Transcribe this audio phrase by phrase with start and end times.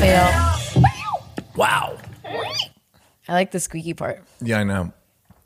[0.00, 0.82] fail.
[1.56, 1.98] Wow.
[3.28, 4.24] I like the squeaky part.
[4.40, 4.92] Yeah, I know.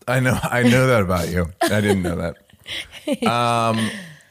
[0.06, 0.38] I know.
[0.42, 1.46] I know that about you.
[1.62, 2.36] I didn't know that.
[3.06, 3.76] Um,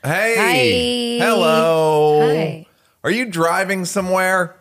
[0.04, 1.20] hey.
[1.20, 1.24] Hi.
[1.24, 2.22] Hello.
[2.22, 2.66] Hi.
[3.04, 4.56] Are you driving somewhere?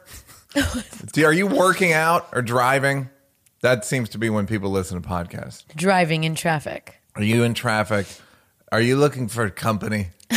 [1.15, 3.09] Do- Are you working out or driving?
[3.63, 5.65] That seems to be when people listen to podcasts.
[5.75, 7.01] Driving in traffic.
[7.17, 8.07] Are you in traffic?
[8.71, 10.09] Are you looking for company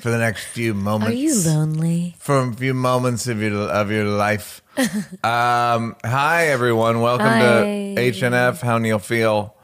[0.00, 1.12] for the next few moments?
[1.14, 2.14] Are you lonely?
[2.20, 4.62] for a few moments of your of your life.
[4.78, 7.40] Um, hi everyone, welcome Hi.
[7.40, 8.60] to HNF.
[8.60, 9.56] How Neal feel?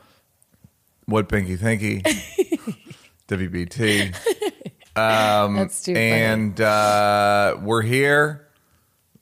[1.06, 2.02] What Pinky Thinky?
[3.28, 4.12] WBT.
[4.96, 5.92] That's too.
[5.92, 8.48] Um, And uh, we're here.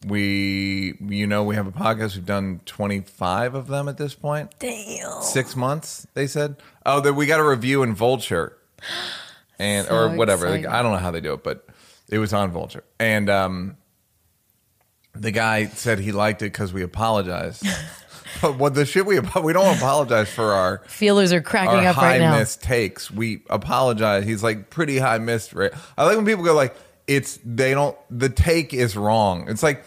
[0.07, 2.17] We, you know, we have a podcast.
[2.17, 4.51] We've done twenty five of them at this point.
[4.61, 5.21] Damn.
[5.21, 6.57] Six months, they said.
[6.87, 8.57] Oh, that we got a review in Vulture,
[9.59, 10.47] and So or whatever.
[10.47, 10.67] exciting.
[10.69, 11.67] I don't know how they do it, but
[12.09, 13.77] it was on Vulture, and um,
[15.15, 17.67] the guy said he liked it because we apologized.
[18.41, 21.97] but what the shit we we don't apologize for our Feelers are cracking our up
[21.97, 22.39] high right now.
[22.39, 23.11] miss takes.
[23.11, 24.25] We apologize.
[24.25, 25.73] He's like pretty high miss rate.
[25.99, 26.75] I like when people go like,
[27.07, 27.97] it's they don't.
[28.11, 29.49] The take is wrong.
[29.49, 29.85] It's like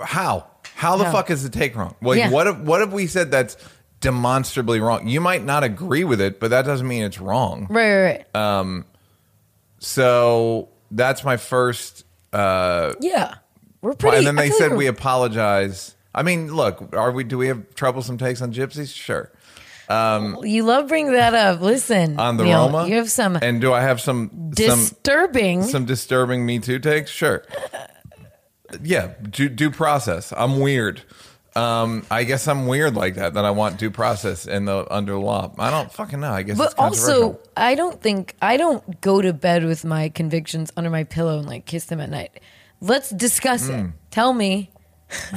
[0.00, 1.12] how how the How?
[1.12, 1.94] fuck is the take wrong?
[2.02, 2.30] Like Yeah.
[2.30, 3.56] what if what have we said that's
[4.00, 5.06] demonstrably wrong?
[5.06, 7.68] You might not agree with it, but that doesn't mean it's wrong.
[7.70, 8.26] Right, right, right.
[8.34, 8.82] Uh,
[9.78, 12.04] So that's my first.
[12.32, 13.34] uh yeah.
[13.82, 14.18] We're pretty.
[14.18, 15.94] And then I they feel said like we apologize.
[16.14, 17.24] I mean, look, are we?
[17.24, 18.94] Do we have troublesome takes on gypsies?
[18.94, 19.30] Sure.
[19.90, 21.60] You love bringing that up.
[21.60, 25.64] Listen, On the Neal, Roma, You have some And do I have some some disturbing.
[25.64, 27.10] some disturbing Me Too takes?
[27.10, 27.44] Sure.
[28.82, 30.32] Yeah, due, due process.
[30.34, 31.02] I'm weird.
[31.54, 33.34] Um, I guess I'm weird like that.
[33.34, 35.52] That I want due process in the under law.
[35.58, 36.30] I don't fucking know.
[36.32, 36.58] I guess.
[36.58, 37.52] it's but also, controversial.
[37.54, 41.46] I don't think I don't go to bed with my convictions under my pillow and
[41.46, 42.40] like kiss them at night.
[42.82, 43.74] Let's discuss Hmm.
[43.74, 43.86] it.
[44.10, 44.70] Tell me.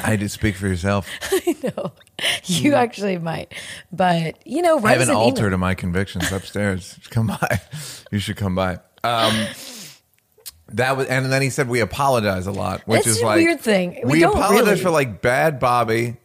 [0.03, 1.07] I did speak for yourself.
[1.31, 1.91] I know.
[2.45, 3.53] you actually might,
[3.91, 4.85] but you know, Hmm.
[4.87, 5.51] I have an us altar email.
[5.51, 6.97] to my convictions upstairs.
[7.09, 7.61] Come by.
[8.11, 8.79] You should come by.
[9.03, 9.47] Um,
[10.69, 13.35] that was, and then he said we apologize a lot, which That's is a like
[13.37, 13.99] weird thing.
[14.03, 14.81] We We, don't apologize really.
[14.81, 16.17] for like bad Bobby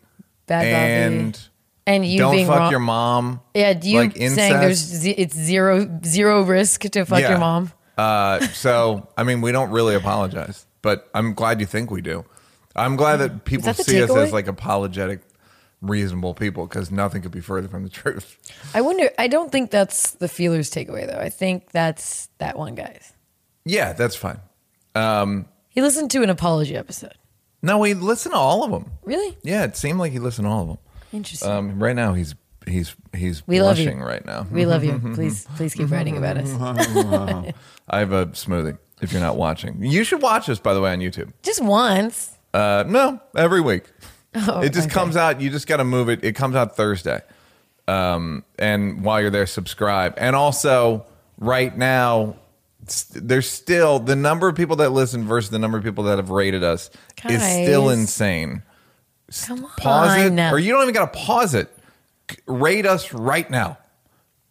[0.47, 1.17] Bad Bobby.
[1.17, 1.49] and
[1.87, 2.71] and you don't being fuck wrong.
[2.71, 3.41] your mom.
[3.55, 5.19] Yeah, do you like saying there's incest.
[5.19, 7.31] it's zero zero risk to fuck Yeah.
[7.31, 7.73] your mom?
[7.99, 12.25] Uh, so I mean, we don't really apologize, but I'm glad you think we do.
[12.77, 14.25] I'm glad that people that see us takeaway?
[14.27, 15.21] as like apologetic,
[15.83, 18.37] reasonable people because nothing could be further from the truth.
[18.75, 19.11] I wonder.
[19.19, 21.19] I don't think that's the feelers takeaway though.
[21.19, 23.13] I think that's that one guy's.
[23.65, 24.41] Yeah, that's fine.
[25.69, 27.15] He listened to an apology episode.
[27.63, 28.91] No, we listen to all of them.
[29.05, 30.79] Really Yeah, it seemed like he listened to all of them.
[31.13, 31.51] interesting.
[31.51, 32.35] Um, right now, he's
[32.67, 34.47] he's he's We blushing right now.
[34.51, 34.99] we love you.
[35.15, 36.51] Please, please keep writing about us.
[37.89, 38.79] I have a smoothie.
[39.01, 40.59] If you're not watching, you should watch us.
[40.59, 41.33] By the way, on YouTube.
[41.43, 42.37] Just once.
[42.53, 43.85] Uh, no, every week.
[44.33, 44.95] Oh, it just okay.
[44.95, 45.41] comes out.
[45.41, 46.23] You just got to move it.
[46.23, 47.21] It comes out Thursday.
[47.89, 50.15] Um, and while you're there, subscribe.
[50.19, 51.05] And also,
[51.37, 52.37] right now,
[53.13, 56.31] there's still the number of people that listen versus the number of people that have
[56.31, 56.91] rated us
[57.29, 58.63] is still insane.
[59.47, 59.71] Come on.
[59.79, 61.69] Pause it, or you don't even got to pause it.
[62.47, 63.79] Rate us right now.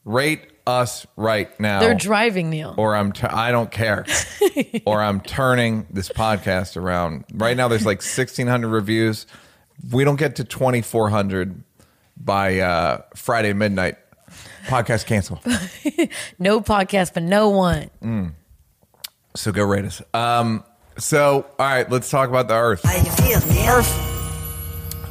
[0.04, 1.80] Rate us right now.
[1.80, 2.75] They're driving Neal.
[2.78, 4.06] or I'm t- I don't care.
[4.85, 7.25] or I'm turning this podcast around.
[7.34, 9.25] Right now there's like 1600 reviews.
[9.85, 11.63] If we don't get to 2400
[12.18, 13.97] by uh, Friday midnight.
[14.66, 15.41] Podcast cancel.
[16.40, 18.36] no podcast for no one.
[19.36, 20.01] So go rate us.
[20.13, 20.63] Um
[20.97, 22.84] so all right, let's talk about the earth.
[22.84, 23.84] How you feel, Neal?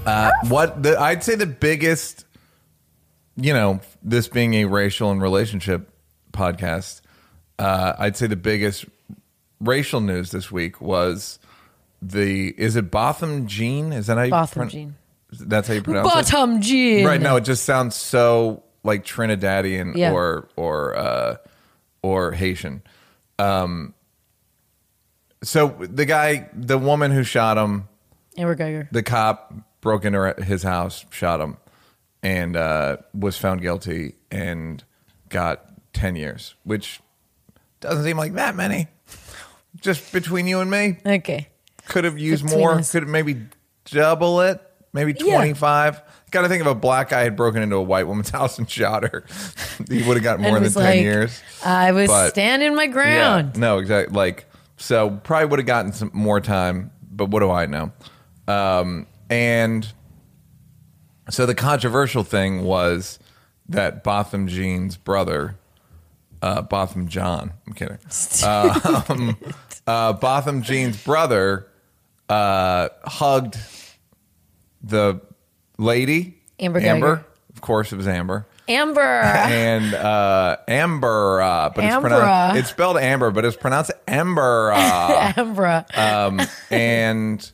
[0.06, 2.24] Uh, what the I'd say the biggest
[3.40, 5.90] you know, this being a racial and relationship
[6.32, 7.00] podcast,
[7.58, 8.84] uh, I'd say the biggest
[9.60, 11.38] racial news this week was
[12.02, 13.92] the is it Botham Jean?
[13.92, 14.94] Is that how you Botham pron- Jean.
[15.40, 16.32] That's how you pronounce it.
[16.32, 17.04] Bottom Jean.
[17.06, 17.20] Right?
[17.20, 20.12] No, it just sounds so like Trinidadian Yeah.
[20.12, 21.36] or or uh,
[22.02, 22.82] or Haitian.
[23.38, 23.94] Um,
[25.42, 27.88] so the guy, the woman who shot him,
[28.36, 28.88] Amber Guyger.
[28.90, 31.56] the cop broke into her- his house, shot him,
[32.22, 34.82] and uh, was found guilty and
[35.28, 37.00] got ten years, which
[37.80, 38.88] doesn't seem like that many.
[39.80, 41.48] Just between you and me, Okay.
[41.86, 42.74] could have used Between more.
[42.74, 42.90] us.
[42.92, 43.46] Could have maybe
[43.84, 44.60] double it,
[44.92, 45.34] maybe Yeah.
[45.36, 46.02] twenty five.
[46.30, 48.68] Got to think if a black guy had broken into a white woman's house and
[48.68, 49.24] shot her,
[49.88, 51.40] he would have got more than ten like, years.
[51.64, 53.52] I was But- standing my ground.
[53.54, 54.14] Yeah, no, exactly.
[54.14, 57.92] Like, so probably would have gotten some more time, but what do I know?
[58.46, 59.86] Um, and
[61.30, 63.18] so the controversial thing was
[63.68, 65.56] that Botham Jean's brother,
[66.42, 67.98] uh, Botham John, I'm kidding.
[68.44, 69.36] Um,
[69.86, 71.66] uh, Botham Jean's brother
[72.28, 73.56] uh, hugged
[74.82, 75.20] the
[75.78, 77.24] lady Amber Amber, Guyger.
[77.54, 78.46] of course, it was Amber.
[78.68, 79.00] Amber.
[79.00, 82.00] and uh, Amber, uh, but it's Ambra.
[82.08, 84.72] pronounced it's spelled Amber, but it's pronounced Amber.
[84.74, 85.86] Amber.
[85.96, 86.40] um,
[86.70, 87.50] and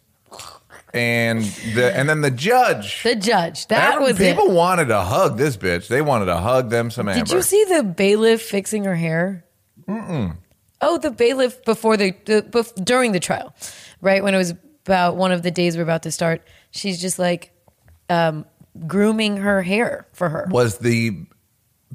[0.95, 1.43] and
[1.75, 3.03] the and then the judge.
[3.03, 3.67] the judge.
[3.67, 4.53] That Every- was people it.
[4.53, 5.89] wanted to hug this bitch.
[5.89, 7.25] They wanted to hug them some Amber.
[7.25, 9.45] Did you see the bailiff fixing her hair?
[9.89, 10.37] Mm-mm.
[10.81, 13.55] Oh, the bailiff before the, the bef- during the trial,
[14.01, 14.51] right when it was
[14.87, 16.43] about one of the days we're about to start.
[16.71, 17.53] She's just like
[18.11, 18.45] um,
[18.87, 20.47] grooming her hair for her.
[20.51, 21.27] Was the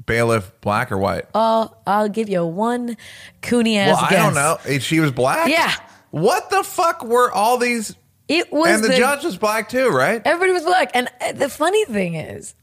[0.06, 1.26] bailiff black or white?
[1.34, 2.96] Oh, I'll give you one
[3.42, 4.24] cooney ass well, I guess.
[4.24, 4.78] don't know.
[4.80, 5.48] She was black.
[5.48, 5.72] Yeah.
[6.10, 7.94] What the fuck were all these?
[8.30, 10.22] It was and the, judge was black too, right?
[10.24, 10.92] Everybody was black.
[10.94, 12.54] And uh, the funny thing is,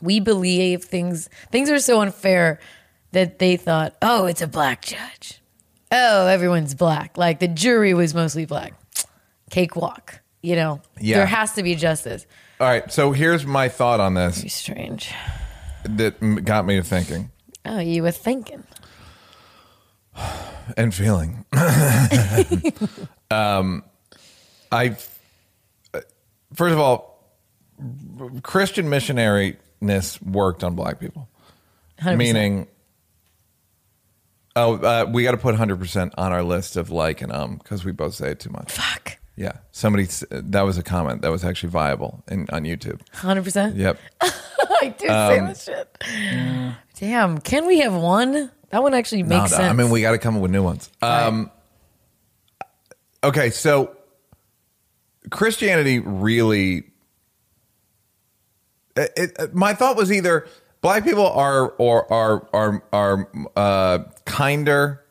[0.00, 2.58] we believe things things are so unfair
[3.12, 5.42] that they thought, oh, it's a black judge.
[5.92, 7.18] Oh, everyone's black.
[7.18, 8.72] Like the jury was mostly black.
[9.50, 10.20] Cakewalk.
[10.42, 11.18] You know, Yeah.
[11.18, 12.24] there has to be justice.
[12.58, 12.90] All right.
[12.90, 15.12] So here's my thought on this Very strange.
[15.84, 17.30] that got me to thinking
[17.66, 18.64] Oh, you were thinking.
[20.76, 21.44] and feeling.
[23.30, 23.84] um,
[24.70, 24.96] I
[26.54, 27.22] first of all,
[28.42, 31.28] Christian missionariness worked on black people.
[32.00, 32.16] 100%.
[32.16, 32.66] Meaning,
[34.54, 37.56] oh, uh, we got to put hundred percent on our list of like and um
[37.56, 38.72] because we both say it too much.
[38.72, 39.18] Fuck.
[39.36, 43.00] Yeah, somebody that was a comment that was actually viable in on YouTube.
[43.16, 43.76] 100%?
[43.76, 43.98] Yep.
[44.22, 46.04] I do say this shit.
[46.98, 47.38] Damn.
[47.40, 48.50] Can we have one?
[48.70, 49.70] That one actually makes no, sense.
[49.70, 50.90] I mean, we got to come up with new ones.
[51.02, 51.50] Um,
[53.22, 53.95] okay, so
[55.30, 56.84] Christianity really.
[58.96, 60.46] It, it- my thought was either
[60.80, 65.02] black people are or are are are uh, kinder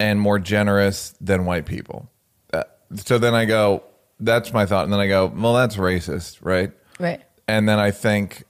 [0.00, 2.10] and more generous than white people.
[2.52, 2.64] Uh,
[2.94, 3.82] so then I go,
[4.20, 6.72] that's my thought, and then I go, well, that's racist, right?
[7.00, 7.20] right.
[7.48, 8.44] And then I think,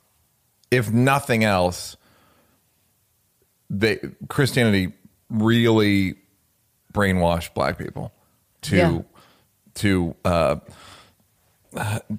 [0.71, 1.97] if nothing else,
[3.71, 3.99] they
[4.29, 4.93] Christianity
[5.31, 6.17] really
[6.93, 8.13] brainwashed black people
[8.63, 9.01] to Yeah.
[9.79, 10.57] To uh,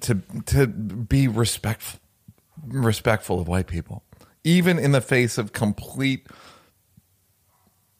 [0.00, 2.00] to to be respectful
[2.66, 4.02] respectful of white people,
[4.44, 6.26] even in the face of complete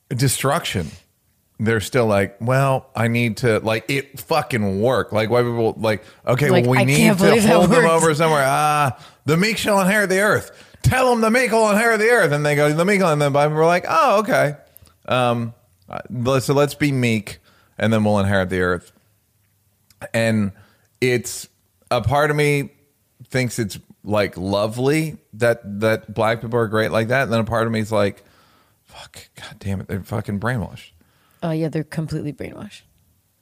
[0.09, 0.89] destruction.
[1.62, 5.12] They're still like, well, I need to like it fucking work.
[5.12, 7.71] Like white people like, okay, Like, well, we I need can't to believe that hold
[7.71, 8.45] them over somewhere.
[8.47, 10.69] Ah, the meek shall inherit the earth.
[10.83, 13.33] Tell them the meek will inherit the earth, and they go the meek, and then
[13.33, 14.57] Bible we're like, oh, okay.
[15.07, 15.53] Um,
[15.91, 17.41] uh, so let's be meek,
[17.77, 18.93] and then we'll inherit the earth.
[20.14, 20.52] And
[21.00, 21.49] it's
[21.91, 22.70] a part of me
[23.25, 27.44] thinks it's like lovely that that black people are great like that, and then a
[27.44, 28.25] part of me is like,
[28.85, 30.91] fuck, god damn it, they're fucking brainwashed.
[31.43, 32.82] Oh, yeah, they're completely brainwashed.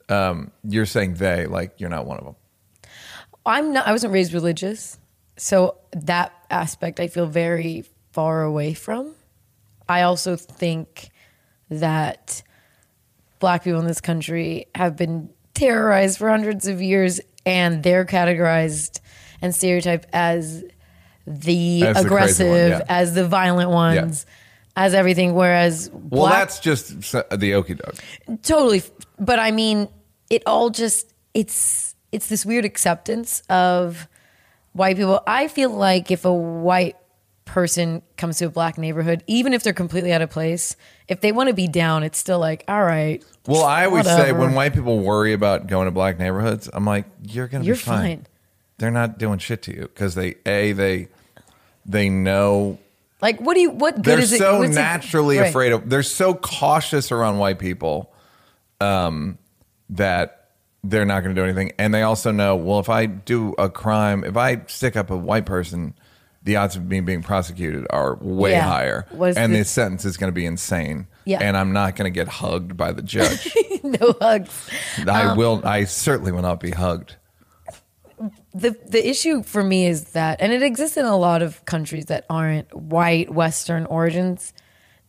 [0.09, 2.35] Um, you're saying they like you're not one of them.
[3.45, 3.87] I'm not.
[3.87, 4.97] I wasn't raised religious,
[5.37, 9.13] so that aspect I feel very far away from.
[9.87, 11.09] I also think
[11.69, 12.41] that
[13.39, 18.99] black people in this country have been terrorized for hundreds of years, and they're categorized
[19.41, 20.63] and stereotyped as
[21.27, 22.85] the As the crazy aggressive, one, yeah.
[22.89, 24.25] as the violent ones,
[24.75, 25.33] as everything.
[25.33, 27.95] Whereas Well, black that's just s- uh, the okey doke.
[28.41, 28.81] totally
[29.19, 29.89] but i mean
[30.29, 34.07] it all just it's it's this weird acceptance of
[34.73, 36.95] white people i feel like if a white
[37.45, 40.75] person comes to a black neighborhood even if they're completely out of place
[41.07, 44.17] if they want to be down it's still like all right Well, I always say
[44.17, 44.39] whatever.
[44.39, 47.81] when white people worry about going to black neighborhoods, I'm like, you're gonna You're be
[47.81, 48.17] fine.
[48.17, 48.27] fine.
[48.77, 51.07] They're not doing shit to you because they a they
[51.85, 52.77] they know
[53.21, 55.49] like what do you what good they're is it so what's it- naturally right.
[55.49, 55.89] afraid of.
[55.89, 58.13] They're so cautious around white people,
[58.79, 59.37] um,
[59.89, 60.49] that
[60.83, 62.55] they're not going to do anything, and they also know.
[62.55, 65.93] Well, if I do a crime, if I stick up a white person.
[66.41, 68.61] The odds of me being prosecuted are way Yeah.
[68.65, 71.05] higher, Was and the- the sentence is going to be insane.
[71.29, 71.39] Yeah.
[71.41, 73.53] and I'm not going to get hugged by the judge.
[73.83, 74.69] no hugs
[75.07, 75.61] I Um, will.
[75.63, 77.15] I certainly will not be hugged.
[78.53, 82.05] the the issue for me is that, and it exists in a lot of countries
[82.05, 84.53] that aren't white Western origins.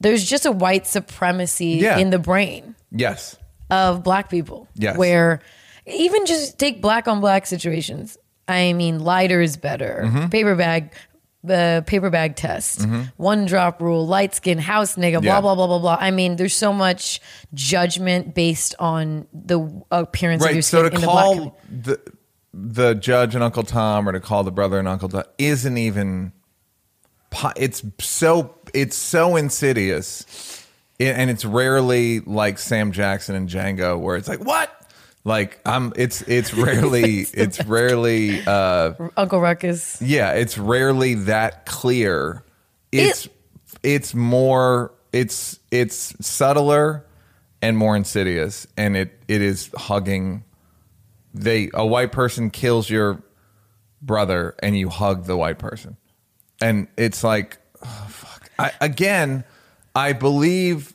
[0.01, 1.99] There's just a white supremacy Yeah.
[1.99, 3.37] in the brain Yes.
[3.71, 4.69] of black people.
[4.75, 4.97] Yes.
[4.97, 5.41] where
[5.87, 8.17] even just take black on black situations.
[8.47, 10.03] I mean, lighter is better.
[10.05, 10.29] Mm-hmm.
[10.29, 10.93] Paper bag.
[11.43, 13.03] The paper bag test, mm-hmm.
[13.17, 15.41] one drop rule, light skin, house nigga, blah Yeah.
[15.41, 15.97] blah blah blah blah.
[15.99, 17.21] I mean, there's so much
[17.55, 20.65] judgment based on the appearance of your Right.
[20.65, 22.01] skin So to in the call the
[22.53, 26.33] the judge and Uncle Tom, or to call the brother and Uncle Tom, isn't even.
[27.57, 30.67] It's so it's so insidious,
[30.99, 34.71] and it's rarely like Sam Jackson and Django, where it's like, "What?
[35.25, 40.01] Like I'm it's it's rarely it's rarely uh Uncle Ruckus.
[40.01, 42.43] yeah, it's rarely that clear.
[42.91, 43.29] It's
[43.83, 47.05] it's more it's it's subtler
[47.63, 50.45] and more insidious and it it is hugging
[51.35, 53.23] they a white person kills your
[54.03, 55.97] brother and you hug the white person.
[56.61, 58.51] And it's like oh, fuck.
[58.59, 59.45] I, again,
[59.95, 60.95] I believe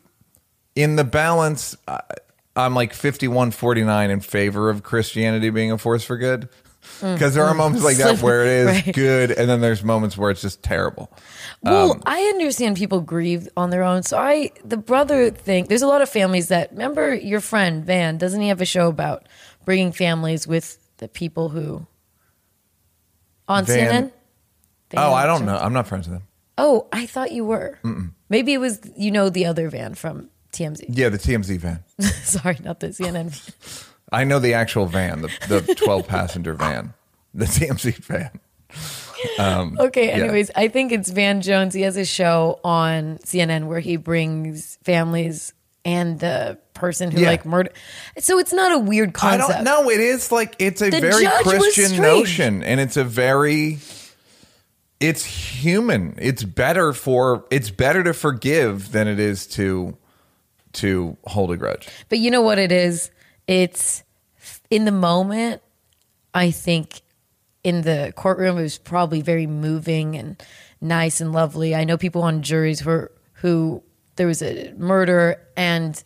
[0.75, 2.01] in the balance I,
[2.55, 6.49] I'm like 51 49 in favor of Christianity being a force for good.
[7.01, 8.93] Because there are moments like that where it is Right.
[8.95, 11.11] good, and then there's moments where it's just terrible.
[11.63, 14.03] Well, Um, I understand people grieve on their own.
[14.03, 18.17] So I, the brother thing, there's a lot of families that remember your friend Van.
[18.19, 19.27] Doesn't he have a show about
[19.65, 21.87] bringing families with the people who
[23.47, 24.11] on Van- CNN?
[24.97, 25.57] Oh, I don't know.
[25.57, 26.27] I'm not friends with them.
[26.57, 27.79] Oh, I thought you were.
[28.29, 30.85] Maybe it was you know the other Van from TMZ.
[30.89, 31.83] Yeah, the TMZ van.
[32.23, 33.53] Sorry, not the CNN.
[34.11, 36.93] I know the actual van, the, the 12 passenger van,
[37.33, 38.39] the TMZ van.
[39.39, 40.23] Um, okay, Yeah.
[40.23, 41.73] anyways, I think it's Van Jones.
[41.73, 47.29] He has a show on CNN where he brings families and the person who Yeah.
[47.29, 47.71] like murder.
[48.19, 49.49] So it's not a weird I concept.
[49.49, 49.89] don't know.
[49.89, 53.79] It is like it's a The very Christian notion, and it's a very
[54.99, 56.15] it's human.
[56.19, 59.97] It's better for it's better to forgive than it is to
[60.75, 61.87] to hold a grudge.
[62.09, 63.11] But you know what it is?
[63.47, 64.03] It's
[64.69, 65.61] in the moment,
[66.33, 67.01] I think
[67.63, 70.41] in the courtroom it was probably very moving and
[70.81, 71.73] nice and lovely.
[71.75, 73.83] I know people on juries who who
[74.17, 76.01] there was a murder and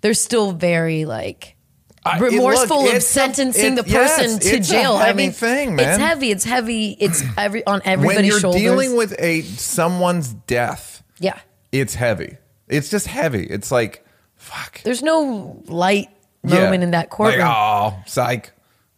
[0.00, 1.56] they're still very like
[2.04, 4.94] I- remorseful look, of it's a- sentencing it- the person yes, to it's a jail.
[4.94, 5.88] I mean, thing, man.
[5.88, 6.30] it's heavy.
[6.30, 6.96] It's heavy.
[6.98, 8.60] It's every on everybody's when you're shoulders.
[8.62, 11.38] dealing with a someone's death, yeah,
[11.72, 12.36] it's heavy.
[12.68, 13.44] It's just heavy.
[13.44, 14.04] It's like
[14.40, 14.82] fuck.
[14.82, 16.08] there's no light
[16.42, 16.60] Yeah.
[16.64, 17.40] moment in that courtroom.
[17.46, 18.52] Like, oh, psych.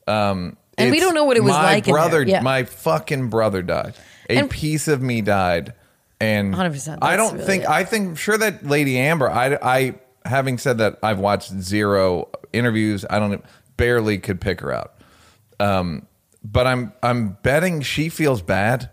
[0.06, 2.00] Um, And we it's- don't know what it was my like in there.
[2.02, 2.40] Brother, Yeah.
[2.40, 3.94] my fucking brother died.
[4.30, 5.74] A And- piece of me died,
[6.20, 7.62] and 100%, I that's don't really think.
[7.64, 7.68] it.
[7.68, 9.28] I think sure that Lady Amber.
[9.30, 9.94] I, I
[10.24, 13.04] having said that, I've watched zero interviews.
[13.10, 13.44] I don't
[13.76, 14.94] barely could pick her out.
[15.60, 16.06] Um,
[16.44, 18.90] but I'm I'm betting she feels bad.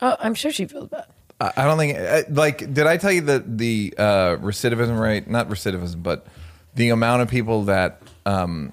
[0.00, 1.06] Oh, I'm sure she feels bad.
[1.40, 5.28] I I don't think like did I tell you that the uh, recidivism rate?
[5.28, 6.26] Not recidivism, but
[6.74, 8.72] the amount of people that um,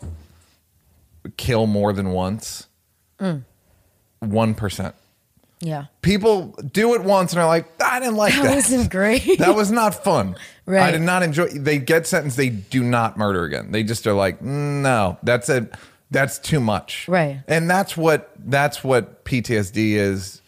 [1.37, 2.67] kill more than once.
[3.19, 3.43] Mm.
[4.19, 4.95] One percent.
[5.61, 8.55] Yeah, People do it once and are like, I didn't like that that.
[8.55, 9.39] wasn't great.
[9.39, 10.35] that was not fun.
[10.67, 10.81] Right.
[10.87, 11.49] I did not enjoy.
[11.49, 12.37] They get sentenced.
[12.37, 13.71] They do not murder again.
[13.71, 15.69] They just are like, no, that's a
[16.09, 17.07] that's too much.
[17.07, 17.43] Right.
[17.47, 20.41] And that's what that's what PTSD is.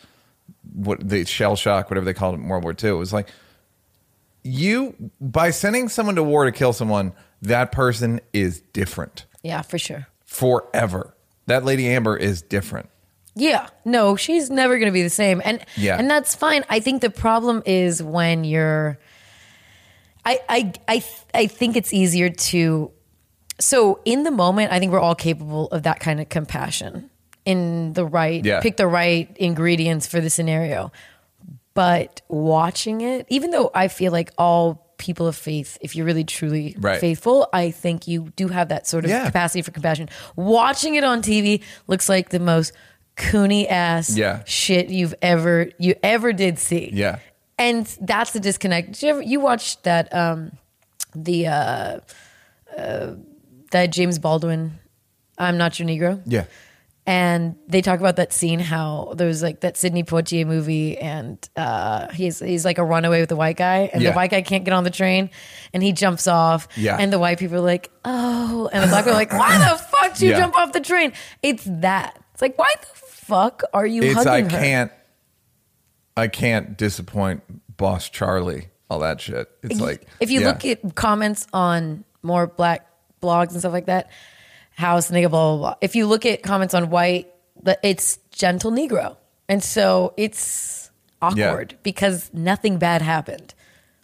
[0.78, 2.92] What the shell shock, whatever they called it in World War II.
[2.92, 3.28] It was like
[4.44, 9.78] you by sending someone to war to kill someone, that person is different yeah, for
[9.78, 10.08] sure.
[10.26, 11.16] forever.
[11.48, 12.90] That lady Amber is different.
[13.36, 15.98] Yeah, no, she's never going to be the same, and Yeah.
[15.98, 16.64] and that's fine.
[16.70, 18.98] I think the problem is when you're.
[20.26, 21.04] I I I
[21.34, 22.92] I think it's easier to.
[23.60, 27.10] So in the moment, I think we're all capable of that kind of compassion
[27.48, 28.60] in the right, Yeah.
[28.62, 30.92] pick the right ingredients for the scenario.
[31.74, 36.24] But watching it, even though I feel like all people of faith, if you're really
[36.24, 37.00] truly Right.
[37.00, 39.26] faithful, I think you do have that sort of Yeah.
[39.26, 40.10] capacity for compassion.
[40.36, 42.74] Watching it on TV looks like the most
[43.16, 44.42] coony ass Yeah.
[44.46, 46.90] shit you've ever you ever did see.
[46.94, 47.18] Yeah.
[47.60, 48.94] And that's the disconnect.
[48.94, 50.52] Did you ever you watched that um
[51.16, 52.00] the uh,
[52.78, 53.12] uh
[53.72, 54.80] that James Baldwin
[55.38, 56.22] I'm not your Negro?
[56.26, 56.46] Yeah.
[57.08, 61.40] And they talk about that scene how there was like that Sidney Poitier movie and
[61.56, 64.12] uh, he's he's like a runaway with the white guy and Yeah.
[64.12, 65.30] the white guy can't get on the train
[65.74, 66.98] and he jumps off Yeah.
[67.00, 69.78] and the white people are like oh and the black people are like why the
[69.82, 70.40] fuck did you Yeah.
[70.40, 74.42] jump off the train it's that it's like why the fuck are you It's I
[74.42, 74.92] her can't
[76.18, 77.42] I can't disappoint
[77.78, 78.70] boss Charlie.
[78.90, 79.50] All that shit.
[79.64, 82.88] It's like if you look at comments on more black
[83.22, 84.10] blogs and stuff like that,
[84.78, 85.76] house nigga blah blah blah.
[85.82, 87.28] If you look at comments on white,
[87.84, 89.18] it's gentle Negro,
[89.50, 90.90] and so it's
[91.22, 93.54] awkward because nothing bad happened.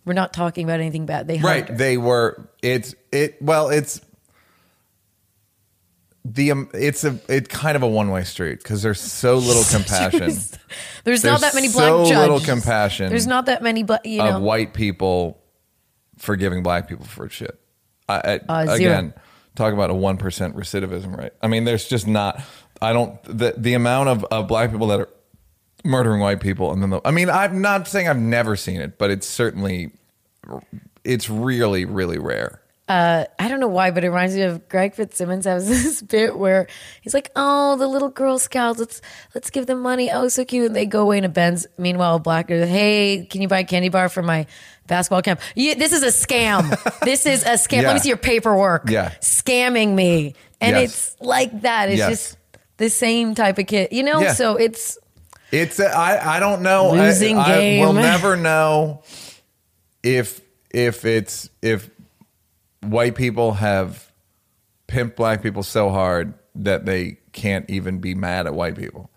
[0.06, 1.28] We're not talking about anything bad.
[1.28, 1.76] They right her.
[1.76, 4.02] they were it's it well it's
[6.26, 9.64] the um, it's a it kind of a one way street because there's so little
[9.72, 10.58] compassion There's,
[11.04, 12.18] there's not that many black so judges.
[12.18, 14.06] little compassion There's not that many black.
[14.06, 15.42] You know, of white people
[16.18, 17.60] forgiving black people for shit
[18.08, 18.76] I, I, Uh, zero.
[18.76, 19.14] again
[19.56, 22.42] talk about a 1% recidivism rate i mean there's just not
[22.82, 25.10] i don't the, the amount of, of black people that are
[25.84, 28.98] murdering white people and then the, i mean i'm not saying i've never seen it
[28.98, 29.92] but it's certainly
[31.04, 34.94] it's really really rare uh, I don't know why, but it reminds me of Greg
[34.94, 36.68] Fitzsimmons has this bit where
[37.02, 39.02] he's like, "Oh, the little Girl Scouts, let's
[39.34, 40.12] let's give them money.
[40.12, 41.66] Oh, so cute." And they go away in a Benz.
[41.78, 44.48] Meanwhile, a black girl, "Hey, can you buy a candy bar for my
[44.88, 46.70] basketball camp?" Yeah, this is a scam.
[47.06, 47.84] this is a scam.
[47.84, 48.90] Let me see your paperwork.
[48.90, 49.12] Yeah.
[49.22, 50.84] scamming me, and Yes.
[51.16, 51.90] it's like that.
[51.90, 52.10] It's Yes.
[52.10, 52.38] just
[52.78, 54.22] the same type of kid, you know.
[54.22, 54.34] Yeah.
[54.34, 54.98] So it's
[55.52, 56.90] It's a, I I don't know.
[56.90, 57.86] I- Losing I, game.
[57.86, 59.04] will never know
[60.02, 61.90] if if it's if
[62.82, 64.12] white people have
[64.88, 69.10] pimped black people so hard that they can't even be mad at white people.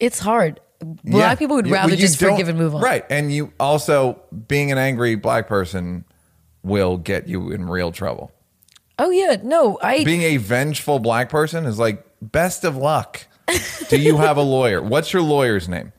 [0.00, 0.58] it's hard.
[0.80, 1.34] Black Yeah.
[1.36, 2.82] people would rather you just forgive and move on.
[2.82, 3.04] Right.
[3.10, 6.04] And you also being an angry black person
[6.62, 8.32] will get you in real trouble.
[8.98, 13.26] Oh yeah, no, I Being a vengeful black person is like best of luck.
[13.88, 14.80] Do you have a lawyer?
[14.80, 15.92] What's your lawyer's name?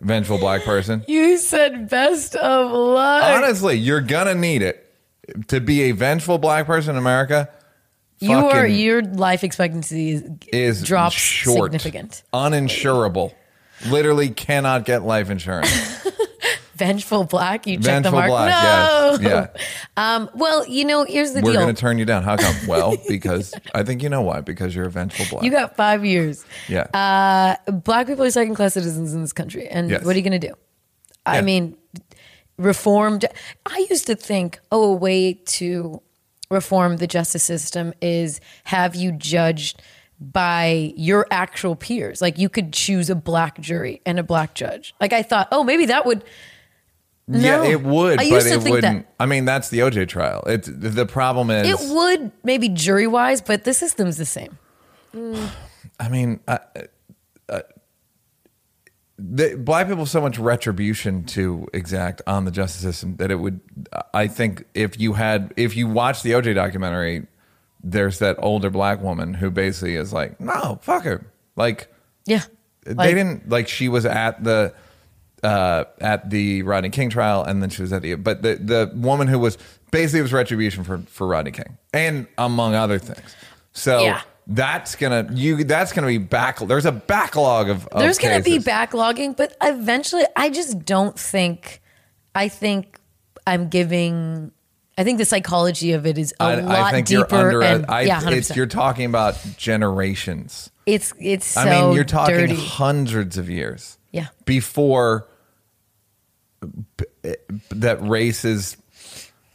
[0.00, 1.04] Vengeful black person.
[1.08, 3.24] You said best of luck.
[3.24, 4.84] Honestly, you're gonna need it
[5.48, 7.48] to be a vengeful black person in America.
[8.20, 12.22] you are your life expectancy is, is drops short, significant.
[12.32, 13.32] uninsurable.
[13.86, 15.70] Literally cannot get life insurance.
[16.74, 17.66] Vengeful black.
[17.66, 18.28] You check the Vengeful mark.
[18.28, 19.18] black, no.
[19.20, 19.62] yes, yeah.
[20.16, 20.30] Um.
[20.34, 21.46] Well, you know, here's the deal.
[21.46, 21.62] We're deal.
[21.62, 22.22] gonna turn you down.
[22.22, 22.54] How come?
[22.68, 24.42] Well, because I think you know why.
[24.42, 25.44] Because you're a vengeful black.
[25.44, 26.44] you got five years.
[26.68, 26.82] yeah.
[26.94, 30.04] Uh, black people are second class citizens in this country, and Yes.
[30.04, 30.54] what are you going to do?
[31.26, 31.40] I Yeah.
[31.42, 31.76] mean,
[32.58, 33.24] reformed.
[33.66, 36.00] I used to think, oh, a way to
[36.50, 39.82] reform the justice system is have you judged
[40.20, 42.20] by your actual peers.
[42.20, 44.94] Like you could choose a black jury and a black judge.
[45.00, 46.24] Like I thought, oh, maybe that would.
[47.26, 49.06] yeah, it would, I but used to it think wouldn't.
[49.06, 49.14] that.
[49.20, 50.42] I mean, that's the OJ trial.
[50.46, 51.68] It's the problem is.
[51.68, 54.58] It would maybe jury wise, but the system's the same.
[56.00, 56.60] I mean, I,
[57.48, 57.60] uh,
[59.18, 63.36] the, black people have so much retribution to exact on the justice system that it
[63.36, 63.60] would.
[64.14, 67.26] I think if you had, if you watched the OJ documentary,
[67.90, 71.24] there's that older black woman who basically is like, no, fuck her.
[71.56, 71.88] Like,
[72.26, 72.42] Yeah.
[72.84, 74.72] they Like- didn't like she was at the
[75.42, 78.90] uh at the Rodney King trial and then she was at the but the the
[78.94, 79.56] woman who was
[79.92, 83.36] basically it was retribution for for Rodney King and among other things.
[83.72, 84.20] So Yeah.
[84.48, 88.42] that's gonna you that's gonna be back there's a backlog of, of There's going to
[88.42, 91.80] be backlogging, but eventually, I just don't think.
[92.34, 92.98] I think
[93.46, 94.50] I'm giving.
[94.98, 97.18] I think the psychology of it is a I, lot I think deeper.
[97.30, 98.32] you're under and I, yeah, 100%.
[98.32, 100.70] it's you're talking about generations.
[100.86, 102.56] it's it's so I mean, you're talking dirty.
[102.56, 103.96] hundreds of years.
[104.12, 104.26] Yeah.
[104.44, 105.26] Before
[107.24, 107.34] eh,
[107.70, 108.76] that race is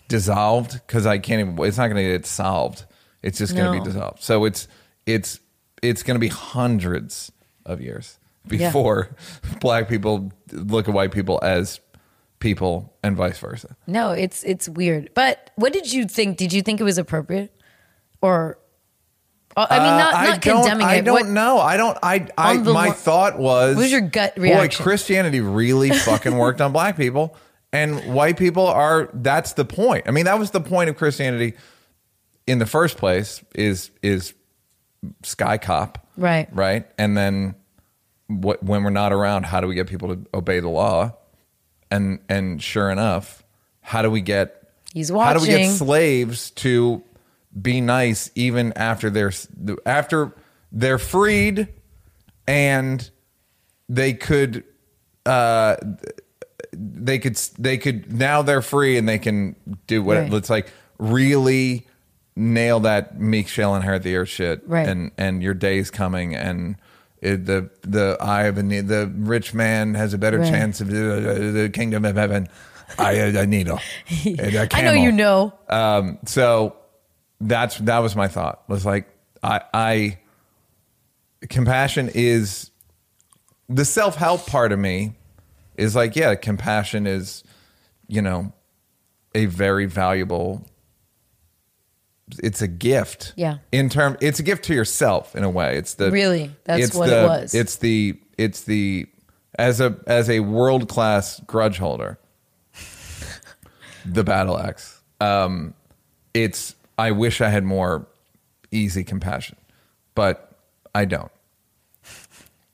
[0.07, 1.65] dissolved, because I can't even.
[1.65, 2.85] It's not going to get solved.
[3.21, 3.83] It's just going to No.
[3.83, 4.21] be dissolved.
[4.23, 4.67] So it's
[5.05, 5.39] it's
[5.81, 7.31] it's going to be hundreds
[7.65, 8.17] of years
[8.49, 8.67] Yeah.
[8.69, 9.15] before
[9.59, 11.79] black people look at white people as
[12.43, 13.75] people and vice versa.
[13.87, 15.09] No, it's it's weird.
[15.15, 16.37] But what did you think?
[16.37, 17.51] Did you think it was appropriate,
[18.21, 18.59] or
[19.57, 20.97] uh, I mean, not, Uh, not I condemning I it.
[20.97, 21.57] I don't What- know.
[21.59, 21.97] I don't.
[22.03, 22.27] I.
[22.37, 23.75] I my lo- thought was.
[23.75, 24.83] What was your gut Boy, reaction?
[24.83, 27.35] Christianity really fucking worked on black people,
[27.71, 29.09] and white people are.
[29.13, 30.03] That's the point.
[30.07, 31.53] I mean, that was the point of Christianity
[32.45, 33.41] in the first place.
[33.55, 34.33] Is is
[35.23, 36.47] sky cop Right.
[36.51, 37.55] Right, and then
[38.27, 38.63] what?
[38.63, 41.15] When we're not around, how do we get people to obey the law?
[41.93, 43.43] And and sure enough,
[43.81, 44.69] how do we get?
[44.93, 47.03] He's How do we get slaves to
[47.59, 49.31] be nice even after they're
[49.85, 50.31] after
[50.71, 51.67] they're freed
[52.47, 53.09] and
[53.87, 54.63] they could
[55.25, 55.75] uh
[56.73, 59.55] they could they could now they're free and they can
[59.87, 60.33] do what Right.
[60.33, 61.85] it's like really
[62.35, 64.87] nail that meek shall inherit the earth shit Right.
[64.87, 66.75] and and your day's coming and
[67.23, 70.51] it, the the eye of the the rich man has a better Right.
[70.51, 72.47] chance of the, the kingdom of heaven
[72.99, 73.79] I a needle
[74.25, 74.95] a I know camel.
[74.95, 75.53] you know.
[75.69, 76.75] Um, so
[77.41, 78.63] that's that was my thought.
[78.67, 79.07] Was like
[79.41, 80.19] I I
[81.49, 82.71] compassion is
[83.69, 85.15] the self help part of me
[85.77, 87.43] is like yeah, compassion is
[88.07, 88.53] you know
[89.35, 90.67] a very valuable.
[92.41, 93.33] It's a gift.
[93.35, 93.57] Yeah.
[93.71, 95.77] In term, it's a gift to yourself in a way.
[95.77, 96.51] It's the Really?
[96.63, 97.53] That's it's what it the- was.
[97.53, 99.07] It's the it's the
[99.59, 102.17] as a as a world class grudge holder
[104.05, 105.01] the battle axe.
[105.21, 105.73] Um,
[106.33, 108.07] it's I wish I had more
[108.71, 109.55] easy compassion,
[110.15, 110.55] but
[110.95, 111.31] I don't.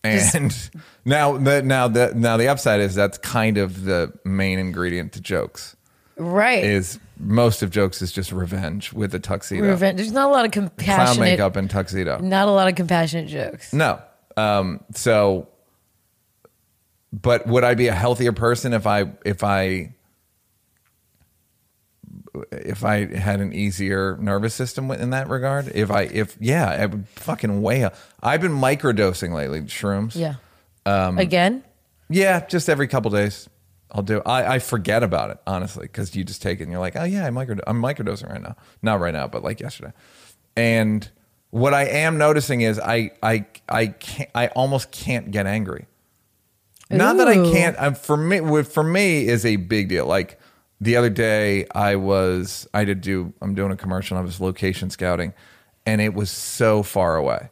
[0.04, 0.70] And
[1.06, 5.22] now the now the now the upside is that's kind of the main ingredient to
[5.22, 5.76] jokes.
[6.16, 6.64] Right.
[6.64, 9.98] Is most of jokes is just revenge with a tuxedo, Revenge.
[9.98, 12.20] There's not a lot of clown makeup and tuxedo.
[12.20, 13.74] Not a lot of compassionate jokes.
[13.74, 14.02] No.
[14.38, 15.50] Um, so,
[17.12, 19.94] but would I be a healthier person if I if I
[22.52, 25.72] if I had an easier nervous system in that regard.
[25.74, 27.96] If I if yeah, I would fucking way up.
[28.22, 30.16] I've been microdosing lately shrooms.
[30.16, 30.36] Yeah.
[30.86, 31.64] Um, Again?
[32.10, 33.49] Yeah, just every couple days.
[33.92, 34.22] I'll do.
[34.26, 37.04] I, I forget about it honestly because you just take it and you're like, oh
[37.04, 38.56] yeah, I micro, I'm microdosing right now.
[38.82, 39.94] Not right now, but like yesterday.
[40.56, 41.10] And
[41.50, 44.30] what I am noticing is I I I can't.
[44.36, 45.88] I almost can't get angry.
[46.92, 47.76] Not that I can't.
[47.80, 50.08] I'm, for me, for me is a big deal.
[50.08, 50.40] Like
[50.82, 53.34] the other day, I was I did do.
[53.42, 54.18] I'm doing a commercial.
[54.18, 55.34] I was location scouting,
[55.86, 57.50] and it was so far away.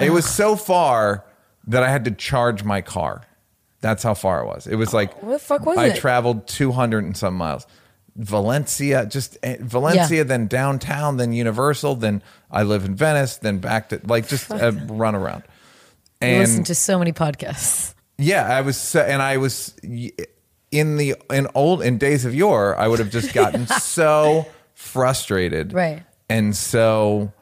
[0.00, 1.24] It was so far
[1.68, 3.22] that I had to charge my car.
[3.82, 4.66] That's how far it was.
[4.66, 5.96] It was like What the fuck was I it?
[5.96, 7.66] traveled 200 and some miles.
[8.16, 10.22] Valencia, just eh, Valencia, Yeah.
[10.22, 14.70] then downtown, then Universal, then I live in Venice, then back to like just a
[14.88, 15.42] run around.
[16.22, 17.94] You And listen to so many podcasts.
[18.18, 22.76] yeah, I was, so- and I was in the in old in days of yore.
[22.78, 26.02] I would have just gotten so frustrated, Right.
[26.30, 27.32] and so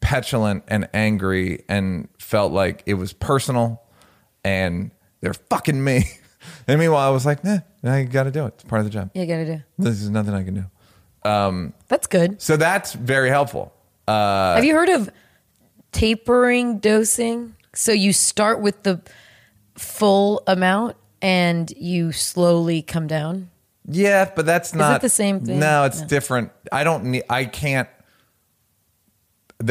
[0.00, 3.82] petulant and angry, and felt like it was personal,
[4.46, 6.04] and they're fucking me.
[6.68, 8.54] And meanwhile, I was like, nah, I got to do it.
[8.54, 9.10] It's part of the job.
[9.14, 9.62] You gotta do.
[9.78, 11.72] This is nothing I can do.
[11.88, 12.40] That's good.
[12.40, 13.72] So that's very helpful.
[14.06, 15.10] Uh, Have you heard of
[15.90, 17.56] tapering dosing?
[17.74, 19.00] So you start with the
[19.74, 23.50] full amount and you slowly come down.
[23.88, 25.58] Yeah, but that's not the same thing?
[25.58, 26.50] No, it's different.
[26.72, 27.24] I don't need.
[27.30, 27.88] I can't.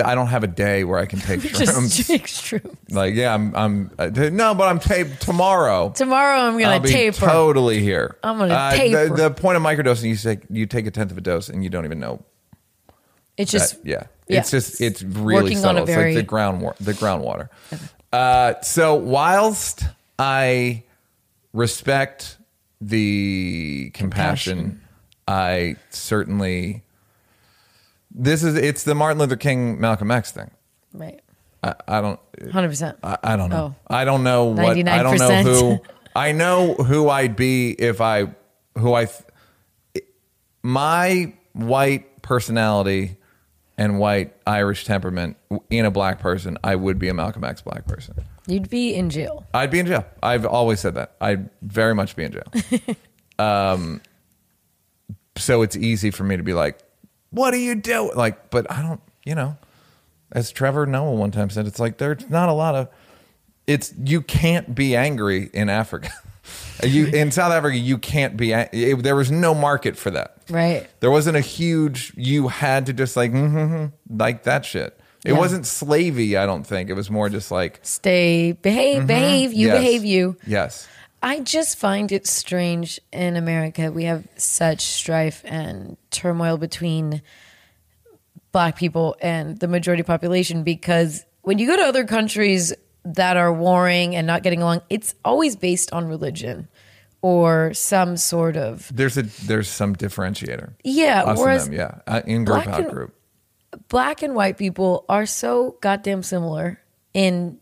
[0.04, 1.96] I don't have a day where I can take shrooms.
[1.98, 2.76] Just extreme.
[2.90, 3.56] like, yeah, I'm.
[3.56, 3.92] I'm.
[4.00, 5.90] Uh, no, but I'm taped tomorrow.
[5.90, 7.18] Tomorrow I'm gonna I'll taper.
[7.26, 8.18] totally here.
[8.24, 9.10] I'm gonna Uh, taper.
[9.10, 11.64] The, the point of microdosing, you take you take a tenth of a dose and
[11.64, 12.24] you don't even know.
[13.38, 14.04] it's That, just yeah.
[14.28, 14.40] yeah.
[14.40, 15.84] it's just it's really Working subtle.
[15.84, 17.50] It's very- like the ground wa- the groundwater.
[18.12, 19.84] Uh, so whilst
[20.18, 20.84] I
[21.54, 22.38] respect
[22.82, 24.82] the compassion,
[25.28, 26.84] I certainly
[28.18, 30.52] this is it's the Martin Luther King Malcolm X thing.
[30.94, 31.22] right.
[31.62, 32.20] I, I don't
[32.52, 32.98] Hundred percent.
[33.04, 33.76] I, I don't know.
[33.76, 33.94] Oh.
[33.94, 35.82] I don't know what I don't know who
[36.16, 38.28] I know who I'd be if I
[38.78, 39.08] who I
[40.64, 43.18] my white personality
[43.78, 45.38] and white Irish temperament
[45.70, 48.16] in a black person, I would be a Malcolm X black person.
[48.48, 49.46] You'd be in jail.
[49.54, 50.06] I'd be in jail.
[50.22, 51.16] I've always said that.
[51.20, 52.96] I'd very much be in jail.
[53.40, 54.02] um,
[55.38, 56.80] so it's easy for me to be like,
[57.36, 59.02] "What do you do?" Like, but I don't.
[59.24, 59.58] You know,
[60.32, 62.90] as Trevor Noah one time said, it's like there's not a lot of.
[63.68, 66.12] It's you can't be angry in Africa.
[66.84, 68.52] you in South Africa, you can't be.
[68.54, 70.38] It, there was no market for that.
[70.50, 70.88] Right.
[71.00, 72.14] There wasn't a huge.
[72.16, 73.88] You had to just like mm-hmm,
[74.20, 75.00] like that shit.
[75.24, 75.40] It Yeah.
[75.40, 76.38] wasn't slavey.
[76.38, 79.78] I don't think it was more just like Stay behave, behave, you Yes.
[79.80, 80.38] behave you.
[80.46, 80.88] Yes.
[81.26, 83.92] I just find it strange in America.
[83.92, 87.24] We have such strife and turmoil between
[88.52, 92.74] black people and the majority population because when you go to other countries
[93.06, 96.68] that are warring and not getting along, it's always based on religion
[97.24, 100.74] or some sort of There's a there's some differentiator.
[100.84, 101.24] yeah.
[101.24, 102.02] Us whereas them, yeah.
[102.06, 103.16] Uh, in group out group.
[103.90, 106.80] black and white people are so goddamn similar
[107.16, 107.58] in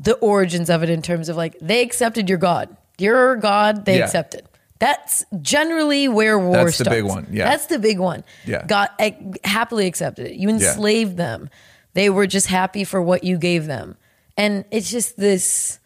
[0.00, 3.98] the origins of it in terms of like they accepted your god your god they
[3.98, 4.04] Yeah.
[4.04, 4.44] accepted
[4.78, 7.48] that's generally where war That's the starts big one, yeah.
[7.48, 8.64] that's the big one Yeah.
[8.66, 9.12] god eh,
[9.44, 11.48] happily accepted it you enslaved them
[11.94, 13.96] they were just happy for what you gave them
[14.36, 15.78] and it's just this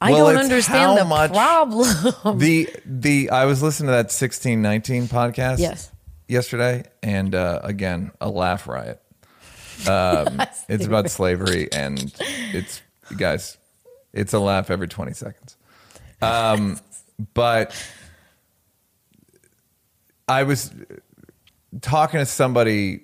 [0.00, 4.62] i Well, don't understand the much- problem The the I was listening to that sixteen
[4.62, 5.90] nineteen podcast Yes.
[6.28, 9.00] yesterday, and uh, again a laugh riot.
[9.88, 12.12] Um, it's about slavery, and
[12.52, 12.82] it's
[13.16, 13.56] guys,
[14.12, 15.56] it's a laugh every twenty seconds.
[16.20, 16.78] Um,
[17.34, 17.74] but
[20.26, 20.72] I was
[21.80, 23.02] talking to somebody.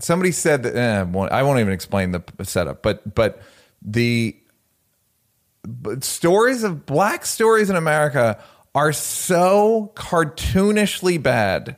[0.00, 3.40] Somebody said that eh, I won't- I won't even explain the setup, but but
[3.82, 4.36] the
[5.66, 8.42] but stories of black stories in America
[8.74, 11.76] are so cartoonishly bad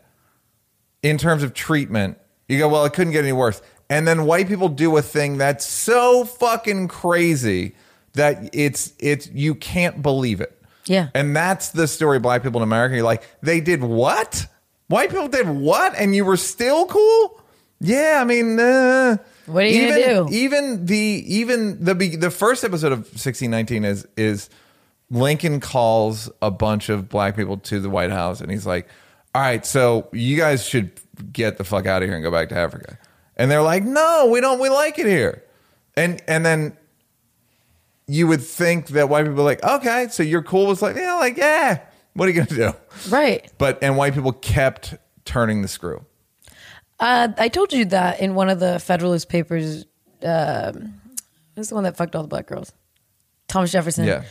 [1.02, 2.18] in terms of treatment.
[2.48, 3.62] You go, well, it couldn't get any worse.
[3.90, 7.74] And then white people do a thing that's so fucking crazy
[8.14, 10.54] that it's it's you can't believe it.
[10.86, 11.08] Yeah.
[11.14, 12.96] And that's the story of black people in America.
[12.96, 14.46] You're like, they did what?
[14.88, 15.94] White people did what?
[15.96, 17.42] And you were still cool?
[17.80, 20.34] Yeah, I mean, uh, What are you even, gonna do?
[20.34, 24.50] Even the even the the first episode of 1619 is is
[25.10, 28.88] Lincoln calls a bunch of black people to the White House and he's like,
[29.34, 30.90] "All right, so you guys should
[31.32, 32.98] get the fuck out of here and go back to Africa."
[33.38, 34.58] And they're like, "No, we don't.
[34.60, 35.44] We like it here."
[35.96, 36.76] And and then
[38.06, 41.14] you would think that white people are like, "Okay, so you're cool with like, yeah,
[41.14, 41.80] like yeah,
[42.14, 42.76] What are you gonna do?
[43.10, 43.50] Right.
[43.58, 46.04] But and white people kept turning the screw.
[47.00, 49.84] Uh, I told you that in one of the Federalist Papers.
[50.22, 50.94] Um,
[51.54, 52.72] who's the one that fucked all the black girls?
[53.46, 54.04] Thomas Jefferson.
[54.04, 54.24] Yeah,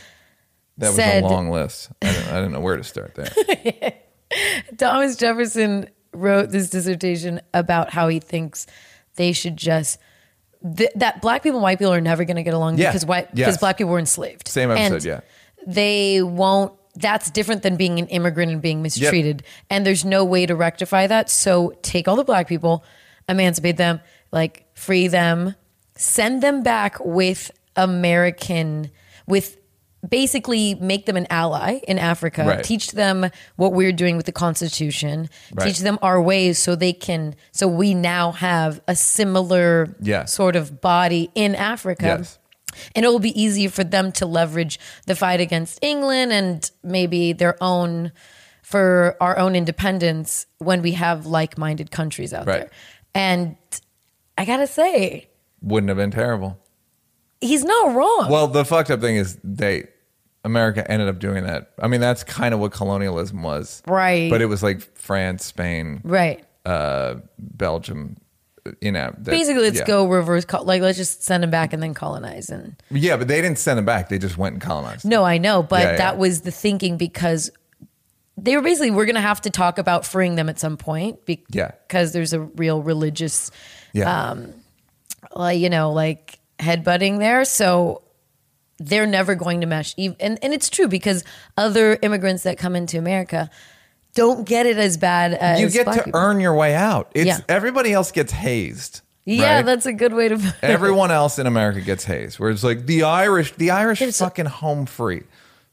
[0.76, 1.90] that was Said- a long list.
[2.02, 3.94] I didn't, I didn't know where to start there.
[4.76, 8.66] Thomas Jefferson wrote this dissertation about how he thinks
[9.18, 9.98] they should just
[10.76, 12.88] th- that black people and white people are never going to get along Yeah.
[12.88, 13.46] because white Yes.
[13.46, 14.48] because black people were enslaved.
[14.48, 15.20] Same episode, And yeah.
[15.66, 16.72] They won't.
[16.94, 19.44] That's different than being an immigrant and being mistreated.
[19.70, 21.30] And there's no way to rectify that.
[21.30, 22.82] So take all the black people,
[23.28, 24.00] emancipate them,
[24.32, 25.54] like free them,
[25.94, 28.90] send them back with American
[29.26, 29.57] with
[30.08, 32.62] basically make them an ally in Africa, Right.
[32.64, 35.66] teach them what we're doing with the Constitution, Right.
[35.66, 40.24] teach them our ways so they can, so we now have a similar Yeah.
[40.26, 42.18] sort of body in Africa.
[42.18, 42.38] Yes.
[42.94, 47.32] And it will be easier for them to leverage the fight against England and maybe
[47.32, 48.12] their own,
[48.62, 52.60] for our own independence when we have like minded countries out Right.
[52.60, 52.70] there.
[53.14, 53.56] And
[54.36, 55.28] I gotta say,
[55.60, 56.56] Wouldn't have been terrible.
[57.40, 58.28] He's not wrong.
[58.30, 59.88] Well, the fucked up thing is they
[60.44, 61.72] America ended up doing that.
[61.80, 64.30] I mean, that's kind of what colonialism was, Right.
[64.30, 66.44] But it was like France, Spain, right.
[66.64, 68.16] uh, Belgium.
[68.82, 69.86] You know, that- Basically, let's yeah.
[69.86, 70.44] go reverse.
[70.44, 72.50] col- Like, let's just send them back and then colonize.
[72.50, 74.10] And Yeah, but they didn't send them back.
[74.10, 75.06] They just went and colonized.
[75.06, 75.96] no, I know, but Yeah, yeah.
[75.98, 77.50] that was the thinking because
[78.36, 81.24] they were basically we're going to have to talk about freeing them at some point.
[81.24, 81.70] Be- Yeah.
[81.86, 83.50] because there's a real religious,
[83.94, 84.34] Yeah,
[85.34, 87.44] uh, you know, like headbutting there.
[87.44, 88.02] So
[88.78, 89.94] they're never going to mesh.
[89.98, 91.24] And and it's true because
[91.56, 93.50] other immigrants that come into America
[94.14, 96.12] don't get it as bad as you get to people.
[96.20, 97.10] earn your way out.
[97.14, 97.38] It's Yeah.
[97.48, 99.00] everybody else gets hazed.
[99.24, 99.66] Yeah, right?
[99.66, 100.36] that's a good way to.
[100.36, 100.54] put it.
[100.62, 102.38] Everyone else in America gets hazed.
[102.38, 105.24] Where it's like the Irish, the Irish There's a- fucking home free.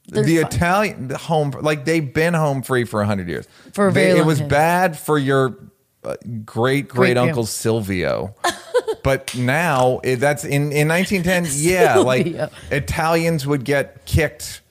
[0.08, 0.36] They're The.
[0.38, 3.46] Italian the home like they've been home free for hundred years.
[3.72, 4.48] For a They- very it was time.
[4.48, 5.56] bad for your
[6.04, 8.34] uh, great great uncle Silvio,
[9.06, 11.46] but now it, that's in in 1910.
[11.64, 12.26] Yeah, like
[12.72, 14.62] Italians would get kicked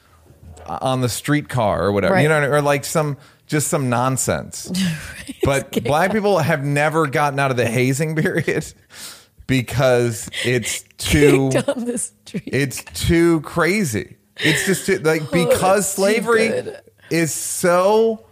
[0.66, 2.24] uh, on the streetcar or whatever, Right.
[2.24, 3.16] you know, or like some
[3.48, 4.70] just some nonsense.
[5.44, 8.66] But black people have never gotten out of the hazing period
[9.48, 12.44] because it's too on the street.
[12.48, 14.18] it's too crazy.
[14.38, 16.74] It's just too, like oh, because that's too slavery
[17.10, 18.26] is so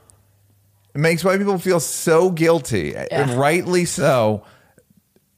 [0.94, 4.44] it makes white people feel so guilty, and rightly so.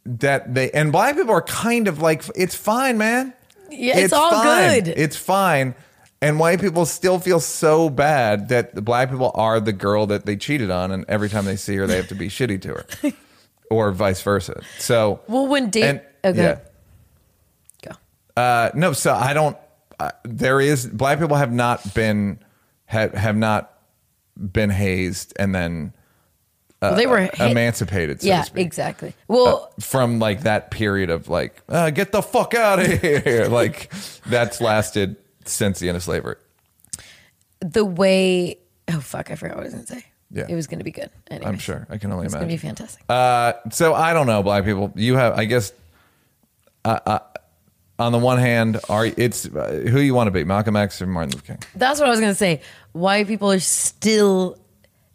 [0.05, 3.33] That they and black people are kind of like it's fine, man.
[3.71, 4.87] Yeah, it's all good.
[4.87, 5.73] It's fine.
[6.21, 10.25] And white people still feel so bad that the black people are the girl that
[10.25, 12.69] they cheated on, and every time they see her, they have to be shitty to
[12.69, 13.13] her,
[13.69, 14.61] or vice versa.
[14.77, 16.59] So, Well, when date, and- okay,
[17.83, 17.89] yeah.
[18.35, 18.41] go.
[18.41, 19.57] Uh, no, so I don't.
[19.99, 22.39] Uh, there is black people have not been
[22.85, 23.73] have have not
[24.37, 25.93] been hazed and then
[26.89, 28.21] Well, they were ha- emancipated.
[28.21, 29.13] So yeah, to exactly.
[29.27, 33.47] Well, From like that period of like, uh, get the fuck out of here.
[33.49, 33.91] like
[34.25, 36.35] that's lasted since the end of slavery.
[37.59, 38.57] the way,
[38.89, 40.05] oh fuck, I forgot what I was gonna say.
[40.31, 40.45] Yeah.
[40.49, 41.09] it was gonna be good.
[41.29, 41.85] Anyway, I'm sure.
[41.89, 42.25] I can only imagine.
[42.25, 43.03] it's gonna be fantastic.
[43.07, 44.91] Uh, so I don't know, black people.
[44.95, 45.71] You have, I guess,
[46.83, 47.19] uh, uh,
[47.99, 51.05] on the one hand, are it's uh, who you want to be, Malcolm X or
[51.07, 51.59] Martin Luther King?
[51.75, 52.61] That's what I was gonna say.
[52.91, 54.57] White people are still,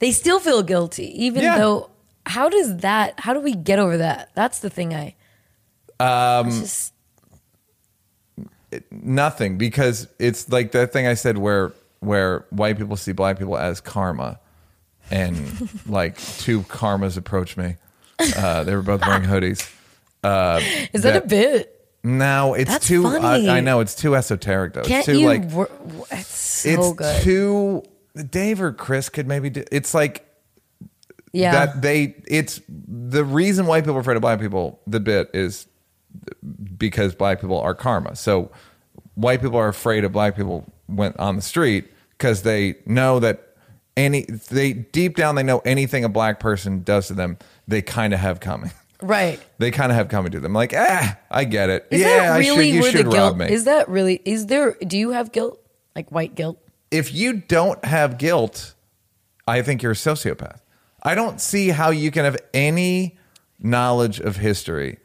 [0.00, 1.56] they still feel guilty, even Yeah.
[1.58, 1.90] though.
[2.26, 3.18] How does that?
[3.20, 4.30] How do we get over that?
[4.34, 4.92] That's the thing.
[4.94, 5.14] I.
[6.00, 6.50] Um.
[6.50, 6.92] Just,
[8.92, 13.58] Nothing, because it's like that thing I said where where white people see black people
[13.58, 14.38] as karma,
[15.10, 17.76] and like two karmas approach me.
[18.36, 19.68] Uh, they were both wearing hoodies.
[20.94, 21.76] is that, that- a bit?
[22.04, 23.02] No, it's That's too.
[23.02, 23.48] funny.
[23.48, 24.82] I, I know it's too esoteric though.
[24.82, 25.26] Can't it's too you?
[25.26, 27.22] like wor- wor- it's so it's good.
[27.24, 27.82] too.
[28.28, 29.64] Dave or Chris could maybe do.
[29.70, 30.30] It's like
[31.32, 31.52] yeah.
[31.52, 35.66] that they it's the reason white people are afraid of black people the bit is
[36.76, 38.50] because black people are karma so
[39.14, 43.54] white people are afraid of black people went on the street because they know that
[43.96, 48.12] any they deep down they know anything a black person does to them they kind
[48.12, 49.40] of have coming right.
[49.58, 52.38] they kind of have coming to them like ah i get it Is yeah that
[52.38, 53.50] really i should you where should the rob guilt?
[53.50, 54.20] me Is that really?
[54.24, 54.76] Is there?
[54.84, 55.60] Do you have guilt?
[55.94, 56.58] Like white guilt?
[56.90, 58.74] If you don't have guilt,
[59.46, 60.60] I think you're a sociopath.
[61.02, 63.18] I don't see how you can have any
[63.58, 64.98] knowledge of history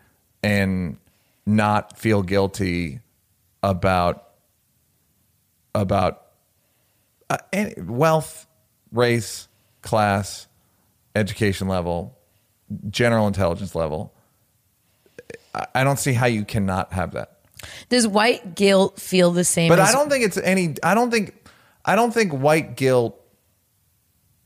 [0.44, 0.98] and
[1.46, 3.00] not feel guilty
[3.64, 4.22] about
[5.74, 6.28] about
[7.30, 8.48] uh, any, wealth,
[8.92, 9.48] race,
[9.82, 10.48] class,
[11.16, 12.18] education level,
[12.90, 14.14] general intelligence level.
[15.54, 17.40] I, I don't see how you cannot have that.
[17.90, 19.70] Does white guilt feel the same?
[19.70, 20.76] But as, I don't think it's any.
[20.84, 21.34] I don't think.
[21.86, 23.20] I don't think white guilt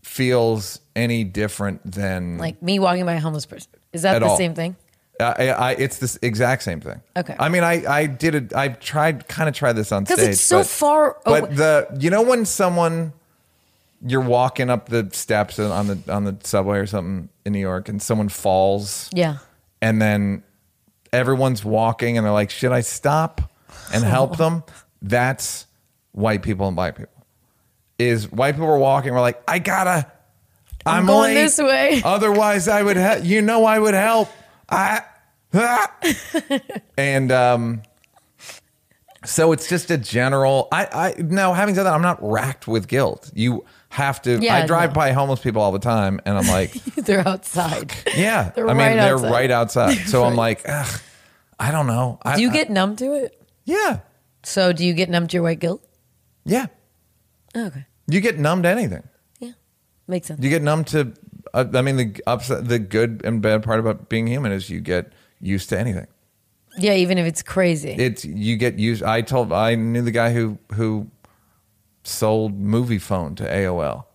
[0.04, 3.72] feels any different than Like me walking by a homeless person.
[3.94, 4.38] Is that the all.
[4.38, 4.76] same thing?
[5.22, 7.02] I, I, it's the exact same thing.
[7.18, 7.36] Okay.
[7.38, 8.54] I mean, I, I did it.
[8.56, 10.16] I tried, kind of tried this on stage.
[10.18, 13.12] Because it's so but- far But the, you know, when someone,
[14.06, 17.90] you're walking up the steps on the on the subway or something in New York,
[17.90, 19.40] and someone falls, Yeah.
[19.82, 20.42] and then
[21.12, 23.52] everyone's walking, and they're like, "Should I stop
[23.94, 24.64] and help them?"
[25.02, 25.66] That's
[26.14, 27.19] white people and black people.
[28.00, 30.10] Is white people were walking, we're like, "I gotta."
[30.86, 31.42] I'm, going late.
[31.42, 32.02] this way.
[32.06, 32.96] Otherwise, I would.
[32.98, 34.30] he- you know, I would help.
[34.70, 35.02] I.
[35.54, 35.94] ah.
[36.98, 37.82] and um,
[39.26, 40.68] so it's just a general.
[40.72, 40.86] I.
[40.86, 43.30] I now having said that, I'm not racked with guilt.
[43.36, 44.40] You have to.
[44.40, 44.96] Yeah, I drive no.
[44.96, 47.92] by homeless people all the time, and I'm like, They're outside.
[48.16, 48.52] yeah.
[48.52, 49.32] They're I mean, right they're outside.
[49.32, 49.96] right outside.
[50.08, 51.02] So I'm like, Ugh,
[51.60, 52.18] I don't know.
[52.24, 53.36] I, Do you I- get numb to it?
[53.66, 54.00] yeah,
[54.44, 55.86] So do you get numb to your white guilt?
[56.46, 56.68] yeah.
[57.56, 57.86] Oh, okay.
[58.10, 59.04] You get numb to anything.
[59.40, 59.52] Yeah.
[60.08, 60.44] Makes sense.
[60.44, 61.14] You get numb to.
[61.54, 64.80] Uh, I mean, the upset, the good and bad part about being human is you
[64.82, 66.08] get used to anything.
[66.78, 67.92] Yeah, even if it's crazy.
[67.92, 69.02] it's you get used.
[69.04, 71.10] I told I knew the guy who who
[72.04, 74.06] sold Moviefone to AOL,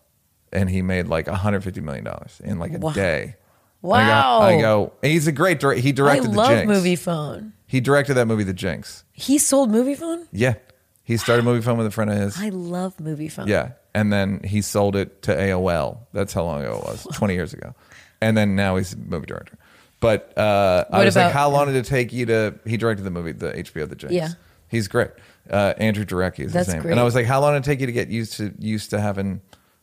[0.52, 2.92] and he made like 150 million dollars in like a Wow.
[2.92, 3.36] day.
[3.82, 4.40] wow.
[4.40, 4.92] I go, I go.
[5.02, 5.80] He's a great director.
[5.82, 6.70] He I directed the love Jinx.
[6.72, 7.52] Moviefone.
[7.66, 9.04] He directed that movie, The Jinx.
[9.12, 10.26] He sold Moviefone?
[10.32, 10.54] Yeah,
[11.02, 12.40] he started Moviefone with a friend of his.
[12.40, 13.48] I love Moviefone.
[13.48, 15.98] Yeah, and then he sold it to AOL.
[16.12, 17.74] That's how long ago it was, 20 years ago.
[18.20, 19.56] And then now he's a movie director.
[20.00, 22.54] But uh, I What was like, about- how long did it take you to?
[22.66, 24.12] He directed the movie, the HBO, The Jinx.
[24.14, 24.28] Yeah.
[24.68, 25.10] he's great.
[25.50, 26.82] Uh, Andrew Jarecki is That's his name.
[26.82, 26.90] great.
[26.92, 28.90] And I was like, how long did it take you to get used to used
[28.90, 29.40] to having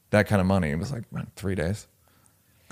[0.10, 0.69] that kind of money?
[0.71, 1.88] It was like "Man, three days.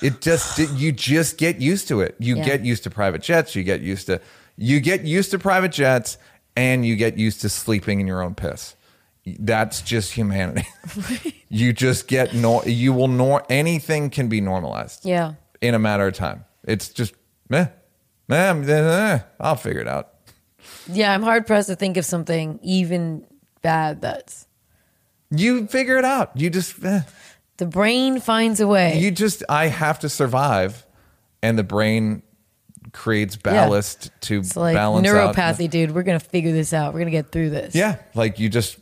[0.02, 2.15] It just you just get used to it.
[2.19, 2.45] You Yeah.
[2.45, 3.56] get used to private jets.
[3.56, 4.21] You get used to
[4.58, 6.17] you get used to private jets,
[6.56, 8.75] and you get used to sleeping in your own piss.
[9.39, 10.67] That's just humanity.
[11.49, 12.63] you just get no.
[12.63, 15.05] You will nor anything can be normalized.
[15.05, 15.33] Yeah.
[15.61, 16.45] in a matter of time.
[16.63, 17.13] It's just
[17.49, 17.67] meh,
[18.27, 19.19] meh, meh, meh.
[19.39, 20.13] I'll figure it out.
[20.87, 23.25] Yeah, I'm hard pressed to think of something even
[23.61, 24.47] bad that's
[25.31, 26.31] You figure it out.
[26.35, 27.01] You just eh.
[27.57, 28.99] the brain finds a way.
[28.99, 30.85] you just I have to survive,
[31.41, 32.23] and the brain
[32.91, 35.35] creates ballast to it's like balance out.
[35.35, 35.91] neuropathy, dude.
[35.91, 36.93] We're gonna figure this out.
[36.93, 37.75] We're gonna get through this.
[37.75, 38.77] Yeah, like you just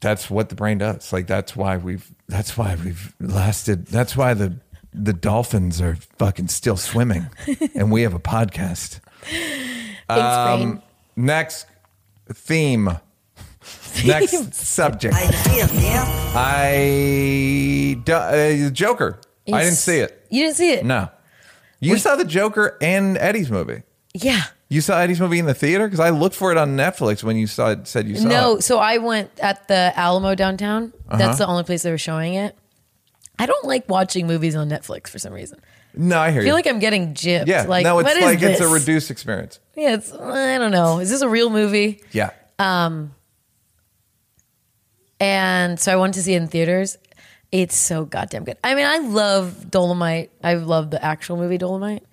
[0.00, 1.12] that's what the brain does.
[1.12, 3.86] Like that's why we've that's why we've lasted.
[3.86, 4.56] That's why the
[4.92, 7.28] the dolphins are fucking still swimming,
[7.74, 9.00] and we have a podcast.
[9.22, 10.82] Thanks, Um, brain.
[11.16, 11.66] Next
[12.32, 12.90] theme.
[14.04, 15.14] Next subject.
[15.14, 16.04] I feel yeah.
[16.34, 19.20] I do- uh, Joker.
[19.52, 20.26] I didn't see it.
[20.30, 20.84] You didn't see it?
[20.84, 21.08] No.
[21.80, 23.82] You saw the Joker and Eddie's movie.
[24.14, 24.42] Yeah.
[24.68, 27.36] You saw Eddie's movie in the theater because I looked for it on Netflix when
[27.36, 27.86] you saw it.
[27.88, 28.62] Said you saw No, it.
[28.62, 30.92] so I went at the Alamo downtown.
[31.08, 31.16] Uh-huh.
[31.18, 32.56] That's the only place they were showing it.
[33.38, 35.60] I don't like watching movies on Netflix for some reason.
[35.94, 36.48] No, I hear I you.
[36.48, 37.46] feel like I'm getting gypped.
[37.48, 39.58] yeah, like, no, it's what is like it's a reduced experience.
[39.74, 41.00] Yeah, it's I don't know.
[41.00, 42.00] Is this a real movie?
[42.12, 43.12] Yeah, Um
[45.18, 46.96] And so I went to see it in theaters.
[47.52, 48.56] It's so goddamn good.
[48.62, 50.30] I mean, I love Dolomite.
[50.44, 52.04] I love the actual movie Dolomite.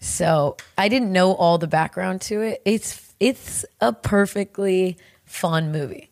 [0.00, 2.62] So I didn't know all the background to it.
[2.64, 6.10] It's it's a perfectly fun movie.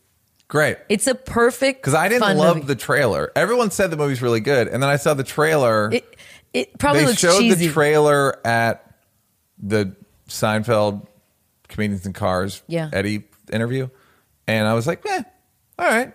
[0.48, 0.76] great.
[0.88, 2.66] It's a perfect Because I didn't love movie.
[2.66, 3.30] the trailer.
[3.36, 5.90] Everyone said the movie's really good, and then I saw the trailer.
[5.92, 6.16] It
[6.52, 7.66] it probably they showed cheesy.
[7.66, 8.94] the trailer at
[9.58, 9.94] the
[10.28, 11.06] Seinfeld
[11.68, 12.90] comedians in cars Yeah.
[12.92, 13.88] Eddie interview,
[14.48, 15.22] and I was like, "Yeah,
[15.78, 16.12] all right."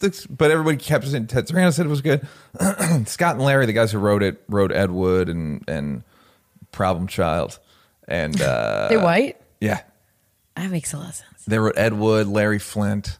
[0.00, 2.26] This- But everybody kept saying Ted Sarandos said it was good.
[3.08, 6.02] Scott and Larry, the guys who wrote it, wrote Ed Wood and and
[6.74, 7.58] Problem Child,
[8.06, 9.40] and uh, They're white.
[9.60, 9.80] yeah,
[10.56, 11.44] That makes a lot of sense.
[11.46, 13.18] they wrote Ed Wood, Larry Flynt.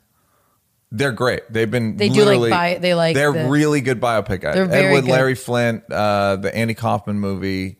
[0.93, 1.43] They're great.
[1.53, 4.55] They've been They do like literally- bi- they like they're the- really good biopic guys.
[4.55, 5.11] They're Ed Wood, good.
[5.11, 7.79] Larry Flynt, uh, the Andy Kaufman movie.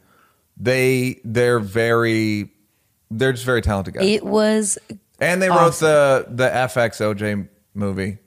[0.57, 2.51] They they're very
[3.11, 4.05] they're just very talented guys.
[4.07, 4.79] It was
[5.21, 8.19] and they wrote the the FX OJ movie,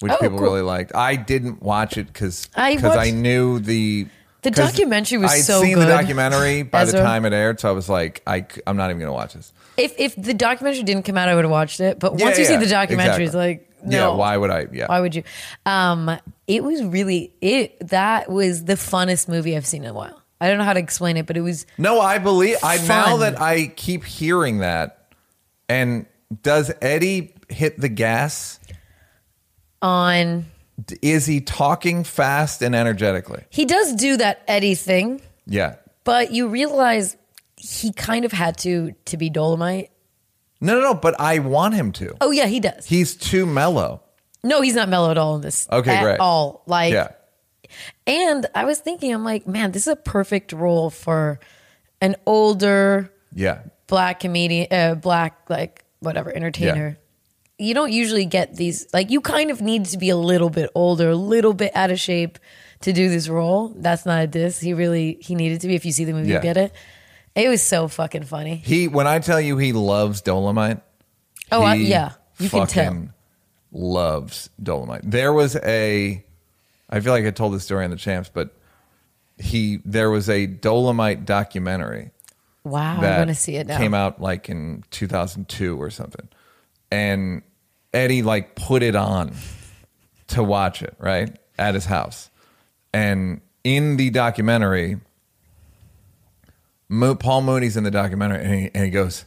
[0.00, 0.46] which Oh, people cool.
[0.48, 0.94] really liked.
[0.94, 4.06] I didn't watch it because I because I watched- knew the
[4.46, 5.36] The documentary was so.
[5.36, 8.46] I'd so seen the documentary by the time it aired, so I was like, I
[8.66, 9.52] am not even going to watch this.
[9.76, 11.98] if if the documentary didn't come out, I would have watched it.
[11.98, 14.12] But Yeah, once you yeah, see the documentary, it's like no.
[14.12, 14.66] Yeah, why would I?
[14.72, 15.24] Yeah, Why would you?
[15.64, 16.16] Um,
[16.46, 17.76] it was really it.
[17.88, 20.22] That was the funnest movie I've seen in a while.
[20.40, 21.66] I don't know how to explain it, but it was.
[21.76, 25.08] No, I believe I now that I keep hearing that.
[25.68, 26.06] And
[26.42, 28.60] does Eddie hit the gas?
[29.82, 30.46] On
[31.02, 33.44] Is he talking fast and energetically?
[33.50, 35.76] he does do that Eddie thing, Yeah.
[36.04, 37.16] but you realize
[37.56, 39.90] he kind of had to to be Dolomite.
[40.60, 40.94] No, no, no.
[40.94, 42.14] But I want him to.
[42.20, 42.86] Oh yeah, he does.
[42.86, 44.02] He's too mellow.
[44.44, 45.66] no, he's not mellow at all in this.
[45.72, 46.20] Okay, at great.
[46.20, 46.62] all.
[46.66, 47.08] Like yeah.
[48.06, 51.40] And I was thinking, I'm like, man, this is a perfect role for
[52.00, 53.60] an older Yeah.
[53.86, 56.98] black comedian, uh, black like whatever entertainer.
[57.58, 58.86] You don't usually get these.
[58.92, 61.90] Like, you kind of need to be a little bit older, a little bit out
[61.90, 62.38] of shape
[62.82, 63.68] to do this role.
[63.76, 64.60] That's not a diss.
[64.60, 65.74] He really he needed to be.
[65.74, 66.36] If you see the movie, Yeah.
[66.36, 66.72] you get it.
[67.34, 68.56] It was so fucking funny.
[68.56, 70.80] He when I tell you he loves Dolomite.
[71.50, 72.12] Oh, I- he yeah.
[72.38, 72.84] You can tell.
[72.84, 73.12] fucking
[73.72, 75.02] Loves Dolomite.
[75.10, 76.22] There was a
[76.90, 78.54] I feel like I told this story on the champs, but
[79.38, 82.10] he there was a Dolomite documentary
[82.64, 83.76] Wow, that I want to see it now.
[83.78, 86.28] came out like in 2002 or something.
[86.90, 87.42] And
[87.92, 89.34] Eddie like put it on
[90.28, 91.36] to watch it, right?
[91.58, 92.30] At his house.
[92.92, 94.98] And in the documentary,
[96.88, 99.24] Mo- Paul Mooney's in the documentary and he, and he goes,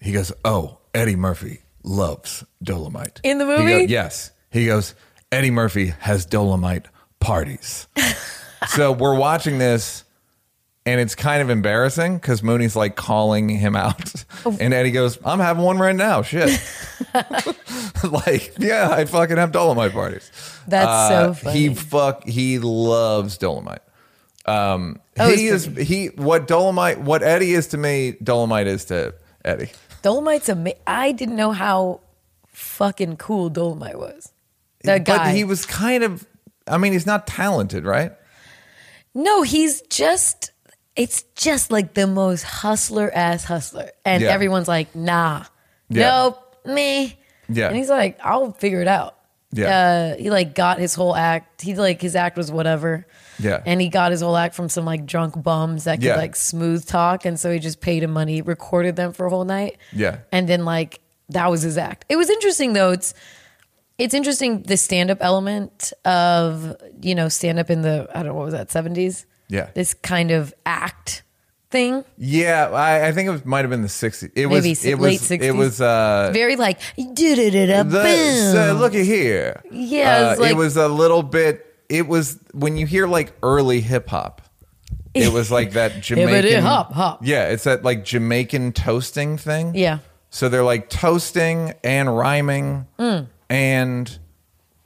[0.00, 3.20] he goes, oh, Eddie Murphy loves Dolomite.
[3.22, 3.86] In the He movie?
[3.86, 4.30] go- yes.
[4.50, 4.94] He goes,
[5.30, 6.86] Eddie Murphy has Dolomite
[7.20, 7.86] parties.
[8.68, 10.04] so we're watching this
[10.84, 14.24] and it's kind of embarrassing because Mooney's like calling him out.
[14.44, 14.56] Oh.
[14.60, 16.22] And Eddie goes, I'm having one right now.
[16.22, 16.50] Shit.
[18.02, 20.30] like, yeah, I fucking have Dolomite parties.
[20.66, 21.58] That's Uh, so funny.
[21.58, 23.82] He fuck he loves Dolomite.
[24.46, 28.86] Um Oh, he it's is he what Dolomite what Eddie is to me, Dolomite is
[28.86, 29.14] to
[29.44, 29.70] Eddie.
[30.02, 32.00] Dolomite's ama- I didn't know how
[32.48, 34.32] fucking cool Dolomite was.
[34.82, 35.18] The guy.
[35.18, 36.26] But he was kind of
[36.66, 38.12] I mean, he's not talented, right?
[39.14, 40.51] No, he's just
[40.96, 43.90] it's just like the most hustler ass hustler.
[44.04, 44.30] And Yeah.
[44.30, 45.44] everyone's like, nah.
[45.88, 46.10] Yeah.
[46.10, 47.18] Nope, me.
[47.48, 47.68] Yeah.
[47.68, 49.16] And he's like, I'll figure it out.
[49.54, 50.14] Yeah.
[50.14, 51.60] Uh, he like got his whole act.
[51.62, 53.06] He like his act was whatever.
[53.38, 53.62] Yeah.
[53.66, 56.16] And he got his whole act from some like drunk bums that could Yeah.
[56.16, 57.24] like smooth talk.
[57.26, 59.76] And so he just paid him money, recorded them for a whole night.
[59.92, 60.18] Yeah.
[60.30, 62.04] And then like that was his act.
[62.08, 62.92] It was interesting though.
[62.92, 63.12] It's
[63.98, 68.28] it's interesting the stand up element of, you know, stand up in the I don't
[68.28, 69.26] know what was that, seventies?
[69.52, 69.68] Yeah.
[69.74, 71.22] This kind of act
[71.70, 72.04] thing.
[72.18, 74.30] Yeah, I, I think it was, might have been the 60s.
[74.34, 75.42] It was it late was 60s.
[75.42, 78.52] it was uh Very like da the, boom.
[78.52, 79.62] so look at here.
[79.70, 81.66] Yeah, it's Uh, like- it was a little bit.
[81.88, 84.40] It was when you hear like early hip hop.
[85.14, 87.20] It was like that Jamaican hop, hop.
[87.22, 89.74] Yeah, it's that like Jamaican toasting thing.
[89.74, 89.98] Yeah.
[90.30, 93.26] So they're like toasting and rhyming Mm.
[93.50, 94.18] and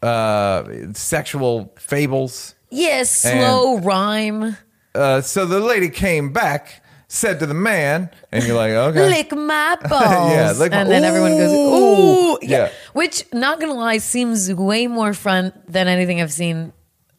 [0.03, 0.65] uh,
[0.95, 2.56] sexual fables.
[2.77, 4.57] Yes, slow rhyme.
[4.95, 9.09] Uh, so the lady came back, said to the man, and you're like, okay.
[9.09, 10.33] Lick my balls.
[10.33, 12.39] Yeah, lick my- and then everyone goes, Ooh.
[12.43, 12.49] Yeah.
[12.67, 12.71] Yeah.
[12.93, 16.73] Which, not gonna lie, seems way more fun than anything I've seen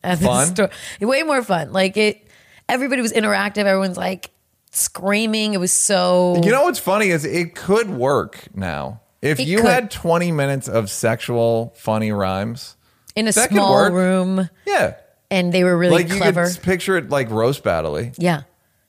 [0.03, 0.47] at the Fun?
[0.47, 0.69] store.
[1.01, 1.71] Way more fun.
[1.73, 2.27] Like it
[2.69, 4.29] everybody was interactive, everyone's like
[4.71, 5.53] screaming.
[5.53, 9.01] It was so You know what's funny is it could work now.
[9.21, 9.65] If It you could.
[9.69, 12.75] had 20 minutes of sexual funny rhymes,
[13.15, 13.93] in a that could small work.
[13.93, 14.95] room yeah.
[15.31, 16.47] And they were really like you clever.
[16.49, 18.43] could picture it like roast battle yeah.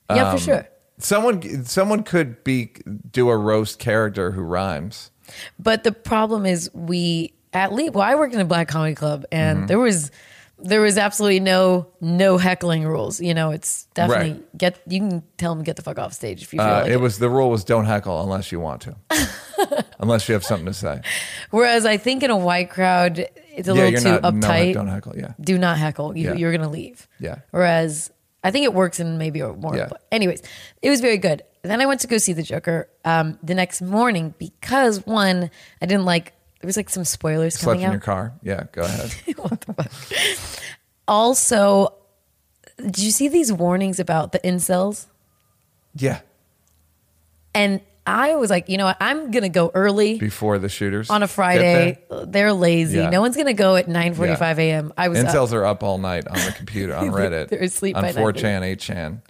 [0.09, 0.67] Yeah, Um, for sure.
[0.97, 2.71] Someone someone could be
[3.11, 5.11] do a roast character who rhymes.
[5.57, 9.25] But the problem is we at least well, I worked in a black comedy club
[9.31, 9.67] and Mm-hmm.
[9.67, 10.11] there was
[10.61, 13.21] there was absolutely no no heckling rules.
[13.21, 14.57] You know, it's definitely Right.
[14.57, 16.87] get you can tell them get the fuck off stage if you feel Uh, like
[16.87, 16.99] it it.
[16.99, 18.95] was the rule was don't heckle unless you want to.
[19.99, 21.01] unless you have something to say.
[21.51, 23.25] Whereas I think in a white crowd,
[23.59, 24.73] it's a yeah, little you're too not no, uptight.
[24.73, 25.33] don't heckle, yeah.
[25.39, 26.17] Do not heckle.
[26.17, 26.33] You, Yeah.
[26.35, 27.07] You're gonna leave.
[27.19, 27.39] Yeah.
[27.51, 28.11] Whereas
[28.43, 29.75] I think it works in maybe a more.
[29.75, 29.89] Yeah.
[30.11, 30.41] Anyways,
[30.81, 31.43] it was very good.
[31.61, 35.51] Then I went to go see the Joker um, the next morning because one,
[35.81, 36.33] I didn't like.
[36.61, 37.91] There was like some spoilers Slept coming in out.
[37.93, 38.33] your car.
[38.41, 39.13] Yeah, go ahead.
[41.07, 41.93] Also,
[42.77, 45.07] did you see these warnings about the incels?
[45.95, 46.19] yeah.
[47.55, 48.97] And I was like, you know what?
[48.99, 51.09] I'm gonna go early Before the shooters.
[51.09, 51.99] on a Friday.
[52.09, 52.97] They're lazy.
[52.97, 53.09] Yeah.
[53.09, 54.93] No one's gonna go at 9:45 a.m.
[54.97, 55.27] I was up.
[55.27, 58.61] Incels are up all night on the computer, on Reddit, They're asleep on by 4chan,
[58.75, 59.21] 8chan,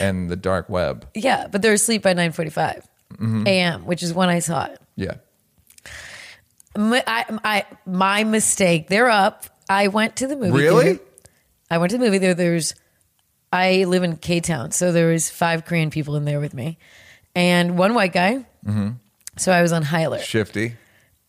[0.00, 1.06] and the dark web.
[1.14, 3.46] Yeah, but they're asleep by 9:45 Mm-hmm.
[3.46, 4.80] a.m., which is when I saw it.
[4.96, 5.16] Yeah.
[6.76, 8.88] My, I, I, my mistake.
[8.88, 9.44] They're up.
[9.68, 10.50] I went to the movie.
[10.58, 10.84] Really?
[10.84, 11.04] theater.
[11.70, 12.34] I went to the movie theater.
[12.34, 12.74] There's,
[13.52, 16.78] I live in K Town, so there was five Korean people in there with me,
[17.34, 18.44] and one white guy.
[18.66, 18.90] Mm-hmm.
[19.36, 20.22] So I was on high alert.
[20.22, 20.74] Shifty.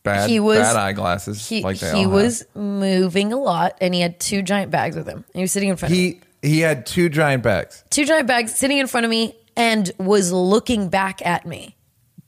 [0.03, 1.47] Bad, He was- bad eyeglasses.
[1.47, 5.17] He like he was moving a lot, and he had two giant bags with him.
[5.19, 5.97] And he was sitting in front have.
[5.99, 6.21] of me.
[6.41, 7.83] He he had two giant bags.
[7.89, 11.77] two giant bags sitting in front of me and was looking back at me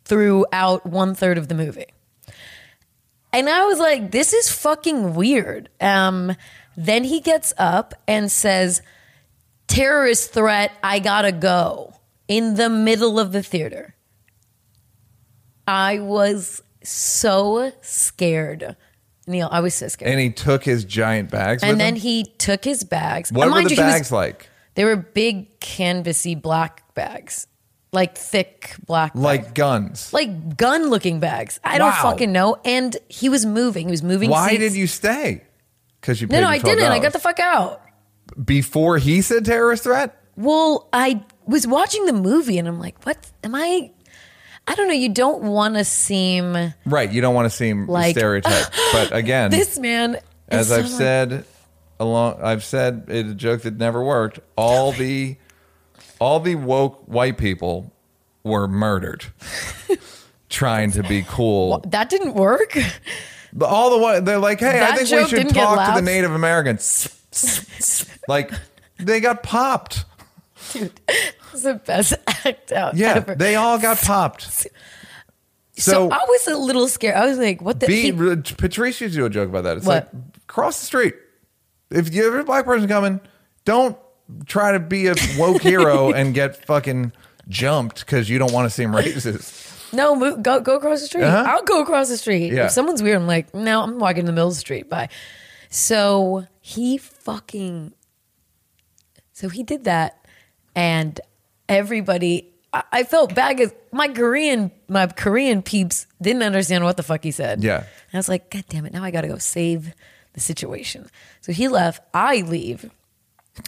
[0.05, 1.87] throughout one third of the movie.
[3.33, 5.67] And I was like, this is fucking weird.
[5.81, 6.33] Um,
[6.77, 8.81] then he gets up and says,
[9.67, 11.94] terrorist threat, I gotta go
[12.27, 13.95] in the middle of the theater.
[15.67, 18.75] I was so scared
[19.27, 20.11] Neal, I was so scared.
[20.11, 22.01] And he took his giant bags And then him?
[22.01, 23.31] he took his bags.
[23.31, 24.49] What And were mind the you, he was- bags like?
[24.75, 27.47] They were big, canvasy black bags,
[27.91, 29.23] like thick black, bags.
[29.23, 30.13] Like guns.
[30.13, 31.59] like gun-looking bags.
[31.63, 32.57] I don't fucking know.
[32.65, 33.87] And he was moving.
[33.87, 34.29] He was moving.
[34.29, 34.59] Why seats.
[34.59, 35.43] did you stay?
[36.01, 36.83] Because you No, no, I didn't.
[36.91, 37.81] I got the fuck out.
[38.43, 40.21] before he said terrorist threat.
[40.35, 43.91] Well, I was watching the movie and I'm like, what am I?
[44.67, 44.93] I don't know.
[44.95, 49.51] You don't want to seem Right, you don't want to seem Like- stereotype, but again,
[49.51, 50.19] this man.
[50.49, 51.45] as I've said
[51.99, 54.39] along, I've said it's a joke that never worked.
[54.55, 55.37] All the
[56.19, 57.91] all the woke white people
[58.43, 59.25] were murdered
[60.49, 61.79] trying to be cool.
[61.87, 62.77] that didn't work.
[63.53, 65.95] But all the one they're like, hey, I think we joke should didn't get talk
[65.95, 66.05] to the.
[66.05, 67.09] Native Americans.
[68.27, 68.51] like
[68.97, 70.05] they got popped.
[70.73, 70.91] Dude,
[71.53, 73.35] it's the best act out Yeah, ever.
[73.35, 74.41] they all got popped.
[74.51, 74.69] so,
[75.77, 77.15] So, I was a little scared.
[77.15, 77.87] I was like, what the?
[77.87, 78.11] be he-
[78.55, 79.77] Patrice used to do a joke about that.
[79.77, 80.13] It's What?
[80.13, 81.15] like cross the street.
[81.91, 83.21] If you have a black person coming,
[83.63, 83.97] don't
[84.47, 87.11] try to be a woke hero and get fucking
[87.47, 89.93] jumped because you don't want to seem racist.
[89.93, 91.23] no, move, go go across the street.
[91.23, 91.43] Uh-huh.
[91.47, 92.51] I'll go across the street.
[92.51, 92.65] Yeah.
[92.65, 94.89] If someone's weird, I'm like, no, I'm walking in the middle of the street.
[94.89, 95.09] Bye.
[95.69, 97.93] So he fucking.
[99.33, 100.24] So he did that,
[100.75, 101.19] and
[101.69, 102.51] everybody.
[102.91, 107.31] I, felt bad because my Korean my Korean peeps didn't understand what the fuck he
[107.31, 107.63] said.
[107.63, 107.77] Yeah.
[107.77, 109.93] And I was like, God damn it, now I gotta go save
[110.33, 111.09] the situation.
[111.39, 112.91] So he left, I leave,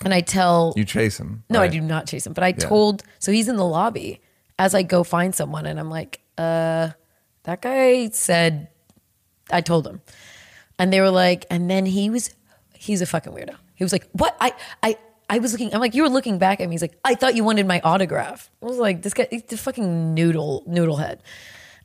[0.03, 1.43] and I tell You chase him.
[1.49, 2.33] No, I do not chase him.
[2.33, 4.19] But I told so he's in the lobby
[4.59, 6.89] as I go find someone and I'm like, uh,
[7.43, 8.67] that guy said
[9.51, 10.01] I told him.
[10.77, 12.31] And they were like, and then he was
[12.73, 13.55] he's a fucking weirdo.
[13.75, 14.35] He was like, What?
[14.41, 14.53] I
[14.83, 14.97] I
[15.29, 16.73] I was looking, I'm like, you were looking back at me.
[16.73, 18.49] He's like, I thought you wanted my autograph.
[18.61, 21.21] I was like, this guy, he's a fucking noodle, noodle head.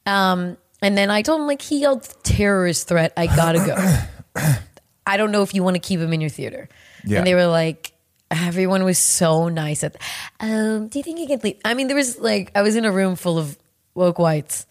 [0.07, 3.13] Um, and then I told him, like, he yelled terrorist threat.
[3.17, 4.43] I gotta go.
[5.07, 6.69] I don't know if you want to keep him in your theater.
[7.05, 7.19] Yeah.
[7.19, 7.93] And they were like,
[8.31, 9.97] everyone was so nice at,
[10.41, 11.59] um, do you think you can leave?
[11.65, 13.59] I mean, there was like, I was in a room full of
[13.95, 14.67] woke whites.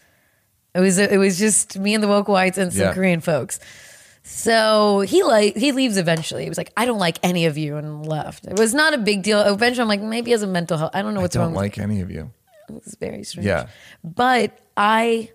[0.73, 2.93] It was, it was just me and the woke whites and some Yeah.
[2.93, 3.59] Korean folks.
[4.23, 6.43] So he like he leaves eventually.
[6.43, 8.45] He was like, I don't like any of you, and left.
[8.45, 9.41] It was not a big deal.
[9.41, 10.91] Eventually, I'm like, maybe he has a mental health.
[10.93, 11.47] I don't know I what's wrong.
[11.47, 12.31] don't with like any of you.
[12.69, 13.47] it's very strange.
[13.47, 13.67] Yeah.
[14.03, 15.31] But I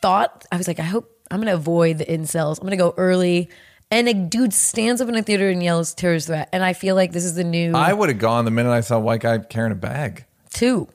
[0.00, 2.58] thought, I was like, I hope I'm going to avoid the incels.
[2.58, 3.50] I'm going to go early.
[3.90, 6.48] And a dude stands up in a theater and yells terrorist threat.
[6.52, 8.80] And I feel like this is the new I would have gone the minute I
[8.80, 10.24] saw a white guy carrying a bag.
[10.50, 10.88] two.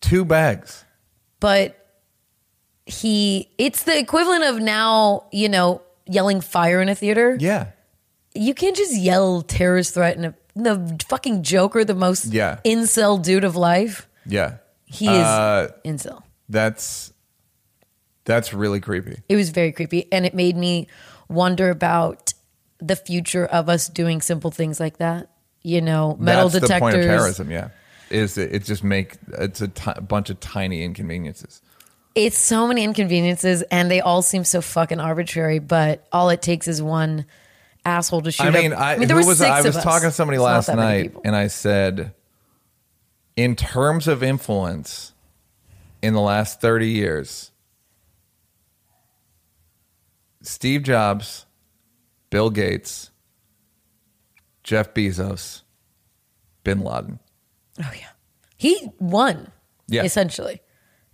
[0.00, 0.84] Two bags.
[1.40, 1.76] But
[2.86, 7.36] he, it's the equivalent of now, you know, yelling fire in a theater.
[7.38, 7.68] Yeah.
[8.34, 12.58] You can't just yell terrorist threat in a, the fucking Joker, the most Yeah.
[12.64, 14.08] incel dude of life.
[14.26, 14.56] Yeah.
[14.84, 16.22] He is Uh, incel.
[16.48, 17.12] that's
[18.24, 19.18] that's really creepy.
[19.28, 20.86] it was very creepy and it made me
[21.28, 22.34] wonder about
[22.78, 25.28] the future of us doing simple things like that
[25.62, 27.68] you know metal that's detectors the point of terrorism, yeah.
[28.10, 29.68] Is it, it just make it's a
[30.00, 31.62] bunch of tiny inconveniences.
[32.14, 36.66] It's so many inconveniences and they all seem so fucking arbitrary but all it takes
[36.68, 37.24] is one
[37.84, 38.78] asshole to shoot I mean, up.
[38.80, 39.82] I, there who was I was us.
[39.82, 42.14] talking to somebody It's last night, and I said,
[43.36, 45.14] in terms of influence,
[46.02, 47.52] in the last thirty years,
[50.42, 51.46] Steve Jobs,
[52.30, 53.10] Bill Gates,
[54.62, 55.62] Jeff Bezos,
[56.64, 57.18] Bin Laden.
[57.82, 58.08] oh yeah
[58.56, 59.50] he won
[59.88, 60.02] Yeah.
[60.04, 60.60] essentially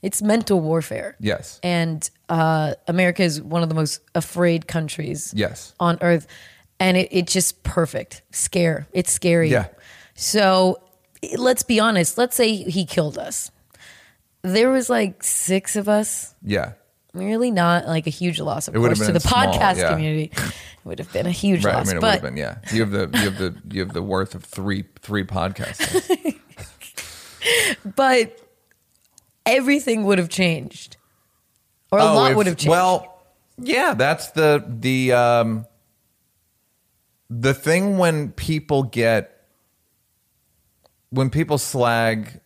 [0.03, 1.59] it's mental warfare Yes.
[1.63, 5.75] and uh, america is one of the most afraid countries Yes.
[5.81, 6.27] on earth
[6.81, 9.69] and it, it's just perfect scare it's scary Yeah.
[10.15, 10.81] so
[11.39, 13.51] let's be honest let's say he killed us
[14.43, 16.73] there was like six of us Yeah.
[17.15, 19.91] really not like a huge loss of It course to the small, podcast yeah.
[19.93, 20.53] community it
[20.85, 21.75] would have been a huge Right.
[21.75, 22.37] I loss mean, it would but have been.
[22.37, 22.59] Yeah.
[22.73, 26.37] You have the you have the you have the worth of three three podcasts.
[27.97, 28.39] but
[29.47, 30.97] everything would have changed
[31.91, 33.23] or a Oh, lot if- would have changed Well,
[33.59, 35.67] yeah, that's the the um
[37.31, 39.33] the thing when people get
[41.11, 42.41] when people slag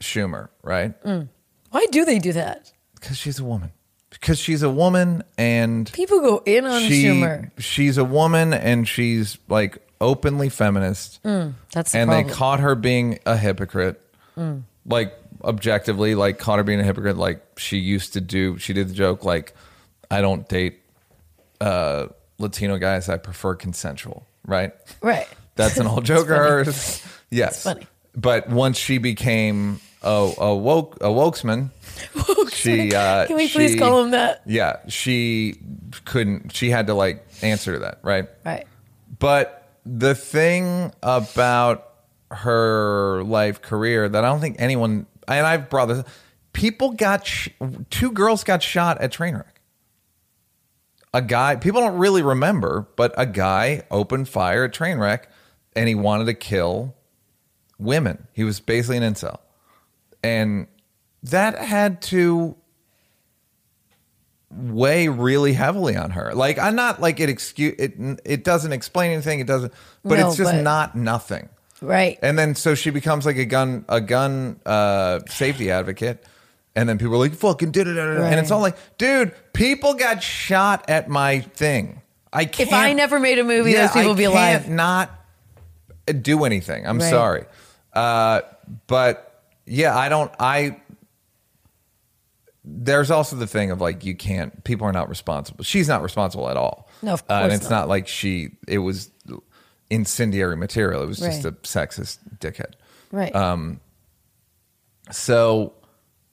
[0.00, 1.00] Schumer, right?
[1.04, 1.28] Mm.
[1.70, 3.72] why do they do that Because she's a woman.
[4.10, 8.88] Because she's a woman and people go in on she schumer she's a woman and
[8.88, 11.20] she's like openly feminist.
[11.22, 12.26] that's the and problem.
[12.26, 14.00] they caught her being a hypocrite
[14.36, 14.62] Mm.
[14.86, 18.94] like objectively like Connor being a hypocrite like she used to do she did the
[18.94, 19.54] joke like
[20.10, 20.80] i don't date
[21.60, 22.06] uh
[22.38, 27.86] latino guys i prefer consensual right right that's an old joke of hers yes funny.
[28.16, 31.70] but once she became a, a woke a wokesman.
[32.52, 34.42] She uh, Can we please she- call him that?
[34.46, 35.56] Yeah, she
[36.04, 36.52] couldn't.
[36.54, 38.28] She had to like answer to that, right?
[38.44, 38.66] Right.
[39.18, 41.88] But the thing about
[42.30, 46.04] her life career that I don't think anyone and I've brought this
[46.52, 47.50] people got sh-
[47.90, 49.44] two girls got shot at Trainwreck.
[51.14, 55.24] A guy people don't really remember, but a guy opened fire at Trainwreck
[55.76, 56.94] and he wanted to kill
[57.78, 58.26] women.
[58.32, 59.38] He was basically an incel.
[60.22, 60.66] And
[61.22, 62.56] that had to
[64.50, 66.32] weigh really heavily on her.
[66.34, 69.72] Like I'm not like it excuse it it doesn't explain anything, it doesn't
[70.04, 71.48] but No, it's just but- not nothing.
[71.80, 72.18] Right.
[72.22, 76.24] And then so she becomes like a gun a gun uh safety advocate.
[76.76, 77.96] And then people are like, fucking did it.
[77.98, 82.02] And it's all like, dude, people got shot at my thing.
[82.32, 82.68] I can't.
[82.68, 84.68] If I never made a movie, those people I would be alive.
[84.68, 85.10] not
[86.20, 86.86] do anything.
[86.86, 87.10] I'm Right.
[87.10, 87.44] sorry.
[87.92, 88.42] Uh,
[88.86, 90.80] but yeah, I don't, I,
[92.64, 95.64] there's also the thing of like, you can't, people are not responsible.
[95.64, 96.88] She's not responsible at all.
[97.02, 97.80] No, of Uh, and it's not.
[97.80, 99.10] not like she, it was
[99.90, 101.02] incendiary material.
[101.02, 101.52] It was just Right.
[101.52, 102.72] a sexist dickhead.
[103.12, 103.34] Right.
[103.34, 103.80] Um,
[105.10, 105.72] So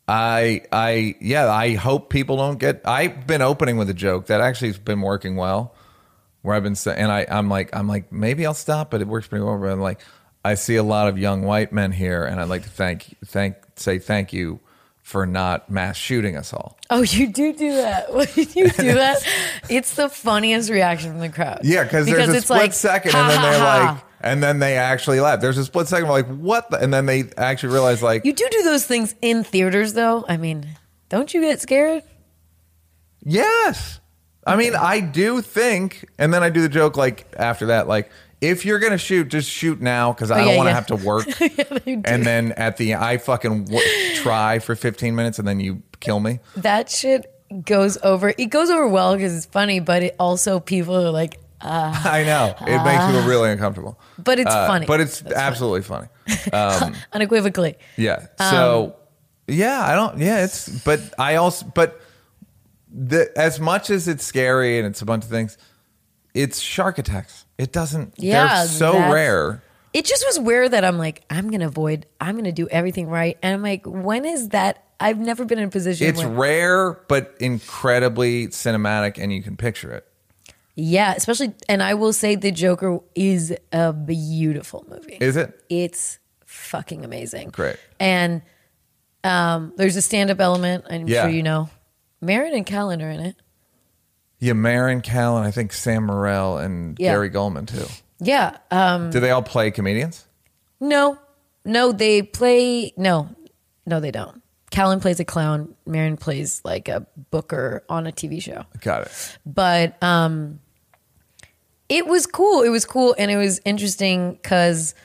[0.08, 4.42] I I yeah, I hope people don't get I've been opening with a joke that
[4.42, 5.74] actually has been working well.
[6.42, 9.08] Where I've been saying and I, I'm like I'm like, maybe I'll stop, but it
[9.08, 9.58] works pretty well.
[9.58, 10.00] But I'm like,
[10.44, 13.56] I see a lot of young white men here and I'd like to thank thank
[13.78, 14.60] say thank you
[15.06, 16.80] for not mass shooting us all.
[16.90, 18.10] oh, you do do that.
[18.36, 19.24] You do that,
[19.70, 21.60] it's the funniest reaction from the crowd.
[21.64, 23.92] Yeah, because there's a it's split like, second, ha, and then they're ha.
[23.94, 25.42] like, and then they actually laugh.
[25.42, 26.72] There's a split second, like, what?
[26.72, 26.80] The?
[26.80, 30.26] And then they actually realize, like, You do do those things in theaters, though.
[30.28, 30.66] I mean,
[31.10, 32.02] don't you get scared?
[33.24, 34.00] Yes.
[34.48, 38.10] I mean, I do think, and then I do the joke like after that, like
[38.50, 40.76] if you're gonna shoot, just shoot now because I Oh, don't yeah, want to yeah.
[40.76, 41.26] have to work.
[41.86, 42.02] Do.
[42.06, 46.20] and then at the, I fucking w- try for 15 minutes, and then you kill
[46.20, 46.40] me.
[46.58, 47.32] that shit
[47.66, 48.34] goes over.
[48.38, 52.54] It goes over well because it's funny, but it also people are like, I know
[52.62, 54.86] it makes people really uncomfortable, but it's Uh, funny.
[54.86, 56.08] But it's absolutely funny.
[56.54, 57.76] Um, unequivocally.
[57.98, 58.28] Yeah.
[58.40, 58.96] Um, So
[59.48, 60.18] yeah, I don't.
[60.20, 60.68] Yeah, it's.
[60.84, 61.66] But I also.
[61.68, 62.00] But
[62.92, 65.58] the as much as it's scary and it's a bunch of things,
[66.34, 67.45] it's shark attacks.
[67.58, 68.14] It doesn't.
[68.18, 69.62] Yeah, they're so rare.
[69.94, 72.06] It just was weird that I'm like, I'm gonna avoid.
[72.20, 74.82] I'm gonna do everything right, and I'm like, when is that?
[75.00, 76.08] I've never been in a position.
[76.08, 80.06] It's where, rare, but incredibly cinematic, and you can picture it.
[80.76, 81.54] yeah, especially.
[81.70, 85.18] And I will say, The Joker is a beautiful movie.
[85.22, 85.64] Is it?
[85.70, 87.50] it's fucking amazing.
[87.50, 87.76] Great.
[88.00, 88.42] And
[89.24, 90.86] um, there's a stand up element.
[90.90, 91.24] I'm Yeah.
[91.24, 91.70] sure you know.
[92.22, 93.36] Maron and Callen are in it.
[94.46, 97.14] Yeah, Maron Callen, I think Sam Morril and Yeah.
[97.14, 97.86] Gary Gulman too.
[98.20, 98.58] Yeah.
[98.72, 100.26] Um, Do they all play comedians?
[100.80, 101.18] no,
[101.66, 102.94] no, they play.
[102.96, 103.30] No,
[103.88, 104.42] no, they don't.
[104.72, 105.74] Callen plays a clown.
[105.88, 108.66] Maron plays like a booker on a TV show.
[108.82, 109.38] Got it.
[109.46, 110.60] but um
[111.88, 114.96] it was cool it was cool and it was interesting because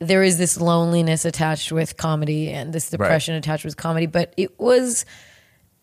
[0.00, 4.58] there is this loneliness attached with comedy and this depression attached with comedy but it
[4.60, 5.04] was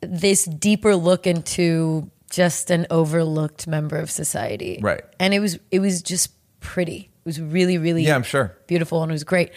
[0.01, 5.01] this deeper look into just an overlooked member of society Right.
[5.19, 8.57] and it was it was just pretty it was really really Yeah, I'm sure.
[8.67, 9.51] beautiful and it was great.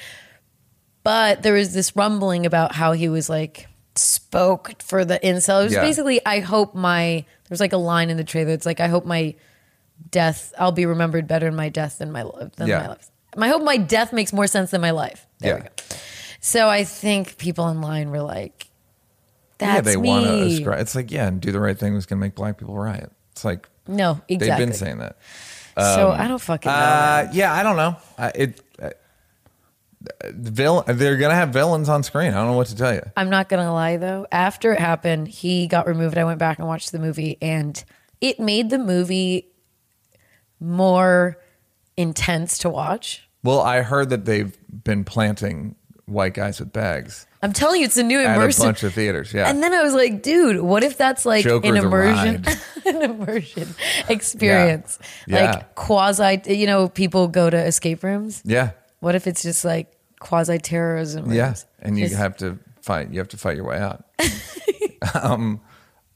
[1.02, 5.60] But there was this rumbling about how he was like spoke for the incel.
[5.62, 5.80] It was Yeah.
[5.80, 8.50] basically, I hope my there's like a line in the trailer.
[8.52, 9.34] It's like, I hope my
[10.10, 12.80] death, I'll be remembered better in my death than my li- than Yeah.
[12.80, 13.10] my life.
[13.38, 15.26] I hope my death makes more sense than my life.
[15.38, 15.68] There we Yeah.
[15.68, 15.96] go.
[16.40, 18.66] So I think people online were like,
[19.60, 20.80] yeah, they want to ascribe.
[20.80, 23.10] It's like, yeah, and do the right thing was going to make black people riot.
[23.32, 24.36] It's like No, exactly.
[24.48, 25.18] they've been saying that.
[25.76, 26.76] so I don't fucking know.
[26.76, 27.96] Uh, yeah, I don't know.
[28.16, 28.90] Uh, it uh,
[30.30, 30.96] villain.
[30.96, 32.28] They're gonna have villains on screen.
[32.28, 33.02] I don't know what to tell you.
[33.16, 34.26] I'm not gonna lie though.
[34.32, 36.16] After it happened, he got removed.
[36.16, 37.82] I went back and watched the movie, and
[38.20, 39.48] it made the movie
[40.60, 41.38] more
[41.96, 43.28] intense to watch.
[43.42, 45.76] Well, I heard that they've been planting
[46.06, 49.32] white guys with bags I'm telling you, it's a new at a bunch of theaters.
[49.32, 52.44] Yeah, and then I was like, dude, what if that's like Joker's an immersion,
[52.86, 53.68] an immersion
[54.08, 55.38] experience, Yeah.
[55.38, 55.50] Yeah.
[55.52, 56.40] like quasi?
[56.46, 58.42] You know, people go to escape rooms.
[58.44, 61.32] yeah, What if it's just like quasi terrorism?
[61.32, 61.46] yeah.
[61.46, 61.66] rooms?
[61.78, 63.12] And you Just- have to fight.
[63.12, 64.04] You have to fight your way out.
[65.14, 65.60] um,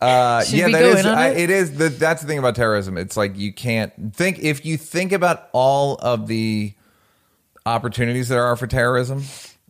[0.01, 1.07] uh, Should yeah, that is.
[1.07, 1.37] I, it?
[1.39, 1.77] it is.
[1.77, 2.97] The, that's the thing about terrorism.
[2.99, 6.75] It's like you can't think if you think about all of the
[7.67, 9.23] opportunities there are for terrorism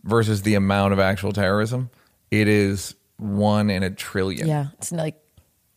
[0.03, 1.89] versus the amount of actual terrorism.
[2.29, 4.47] It is one in a trillion.
[4.47, 5.15] yeah, it's like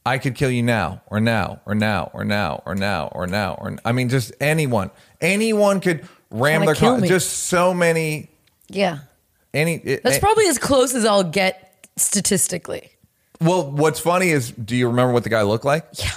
[0.07, 3.55] I could kill you now, or now, or now, or now, or now, or now,
[3.55, 4.91] or I mean, just anyone.
[5.21, 6.99] Anyone could ram their car.
[6.99, 7.09] me.
[7.09, 8.29] Just so many.
[8.69, 8.99] yeah.
[9.55, 9.77] any.
[9.77, 12.91] it- That's it- probably as close as I'll get statistically.
[13.41, 15.87] well, what's funny is, do you remember what the guy looked like?
[15.95, 16.11] Yeah.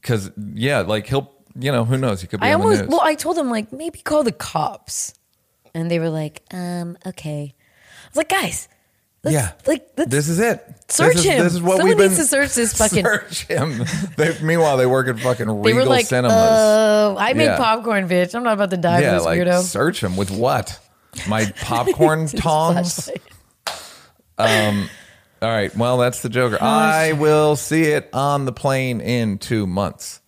[0.00, 2.20] Because yeah, like he'll, you know, who knows?
[2.22, 5.12] He could be I almost well, I told him like maybe call the cops,
[5.78, 7.54] and they were like, um, okay.
[7.54, 8.68] I was like, guys,
[9.24, 10.64] let's, yeah, like let's this is it.
[10.88, 11.44] search this is, him.
[11.44, 12.08] This is what Someone we've been.
[12.08, 13.04] needs to search this fucking.
[13.04, 13.84] Search him.
[14.16, 16.32] They, meanwhile, they work at fucking they Regal were like, Cinemas.
[16.32, 17.56] uh, I made Yeah.
[17.58, 18.34] popcorn, bitch.
[18.34, 19.62] I'm not about to die yeah, this like weirdo.
[19.62, 20.78] search him with what?
[21.28, 23.10] My popcorn tongs.
[24.36, 24.88] flashlight.
[25.40, 25.74] All right.
[25.76, 26.58] Well, that's the Joker.
[26.60, 30.20] I will see it on the plane in two months.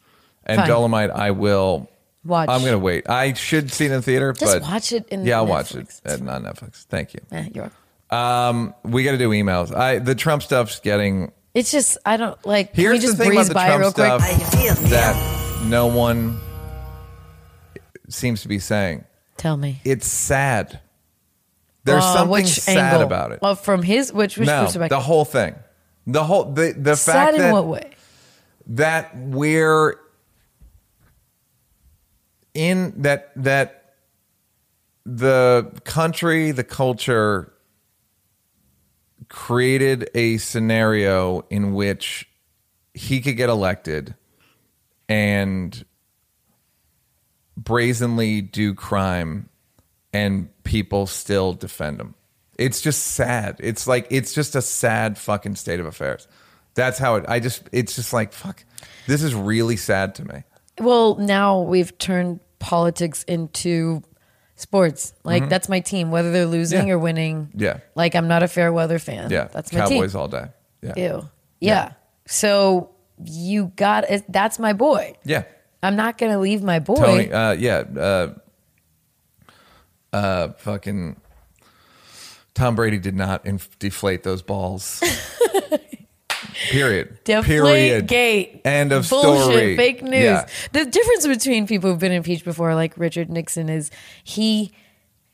[0.44, 0.68] And Fine.
[0.68, 1.88] Dolomite, I will
[2.25, 2.49] Watch.
[2.51, 3.09] I'm gonna wait.
[3.09, 5.75] I should see it in the theater, Just but watch it in yeah, I'll watch
[5.75, 6.01] it Netflix.
[6.05, 6.85] at not Netflix.
[6.85, 7.21] Thank you.
[7.33, 7.71] Eh, you're.
[8.11, 9.75] Um, we got to do emails.
[9.75, 11.33] I the Trump stuff's getting.
[11.55, 12.75] It's just I don't like.
[12.75, 14.31] can Here's we the just thing about breeze the by it Trump real quick?
[14.47, 16.39] stuff that no one
[18.09, 19.05] seems to be saying.
[19.37, 19.81] Tell me.
[19.85, 20.81] It's sad.
[21.85, 23.03] There's Uh, something which sad angle?
[23.07, 23.41] about it.
[23.41, 24.91] Well, from his which which no, perspective?
[24.91, 25.55] the whole thing.
[26.07, 27.91] The whole the the Sad fact in that what way?
[28.68, 29.97] that we're
[32.61, 33.94] in that that
[35.06, 37.54] the country, the culture
[39.30, 42.28] created a scenario in which
[42.92, 44.14] he could get elected
[45.08, 45.86] and
[47.56, 49.48] brazenly do crime
[50.12, 52.14] and people still defend him.
[52.58, 53.56] It's just sad.
[53.61, 56.28] It's like it's just a sad fucking state of affairs.
[56.74, 58.64] That's how it I just it's just like fuck.
[59.06, 60.44] This is really sad to me.
[60.78, 64.02] Well, now we've turned politics into
[64.54, 65.12] sports.
[65.24, 66.88] Like that's my team, whether they're losing Mm-hmm.
[66.88, 66.94] Yeah.
[66.94, 67.48] or winning.
[67.56, 67.80] Yeah.
[67.96, 69.30] Like I'm not a fair weather fan.
[69.30, 69.48] Yeah.
[69.52, 69.98] that's my team.
[69.98, 70.20] Cowboys team.
[70.20, 70.46] all day.
[70.82, 70.92] Yeah.
[70.96, 71.28] Ew.
[71.61, 71.92] Yeah.
[72.26, 72.90] So
[73.24, 74.24] you got it.
[74.28, 75.14] That's my boy.
[75.24, 75.42] Yeah.
[75.82, 76.94] I'm not gonna leave my boy.
[76.96, 78.34] Tony uh yeah, uh
[80.12, 81.20] uh fucking
[82.54, 85.02] Tom Brady did not inf- deflate those balls.
[86.68, 87.18] Period.
[87.24, 88.06] Deflate Period.
[88.06, 88.61] gate.
[88.64, 89.76] End of Bullshit, story.
[89.76, 90.12] Fake news.
[90.22, 90.46] Yeah.
[90.72, 93.90] The difference between people who've been impeached before, like Richard Nixon, is
[94.24, 94.72] he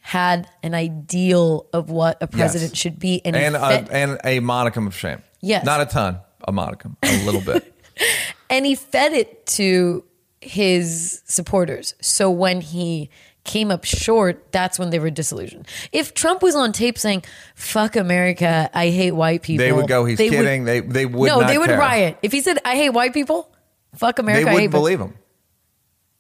[0.00, 2.78] had an ideal of what a president Yes.
[2.78, 3.58] should be, and, and a,
[3.92, 5.20] and a modicum of shame.
[5.40, 5.64] Yes.
[5.64, 7.74] not a ton, a modicum, a little bit.
[8.50, 10.04] and he fed it to
[10.40, 11.94] his supporters.
[12.00, 13.10] So when he
[13.47, 15.66] came up short, that's when they were disillusioned.
[15.92, 17.24] If Trump was on tape saying
[17.55, 21.07] "fuck America," I hate white people, They would go, "He's they would- kidding." They they
[21.07, 21.78] would no, they would care.
[21.78, 23.51] riot if he said "I hate white people."
[23.94, 24.44] Fuck America.
[24.53, 25.14] Wouldn't white- believe him.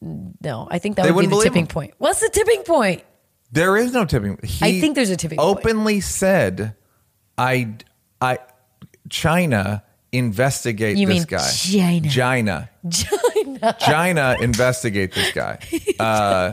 [0.00, 1.66] No, I think that They would be the tipping him.
[1.68, 1.94] point.
[1.98, 3.02] What's the tipping point?
[3.52, 4.38] There is no tipping.
[4.42, 5.58] He I think there's a tipping point.
[5.58, 6.74] Openly said,
[7.38, 7.74] "I,
[8.20, 8.38] I,
[9.08, 11.50] China investigate You this guy.
[11.50, 12.08] China.
[12.10, 13.76] China, China.
[13.80, 15.58] China investigate this guy."
[15.98, 16.52] Uh,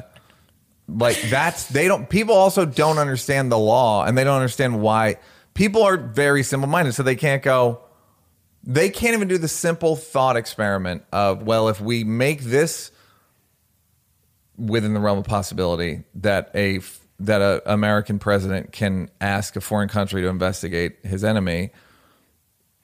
[0.94, 2.10] like that's they don't.
[2.10, 5.18] People also don't understand the law, and they don't understand why.
[5.54, 7.82] People are very simple minded, so they can't go.
[8.64, 12.92] They can't even do the simple thought experiment of, well, if we make this
[14.58, 16.80] within the realm of possibility that a
[17.20, 21.72] that a American president can ask a foreign country to investigate his enemy,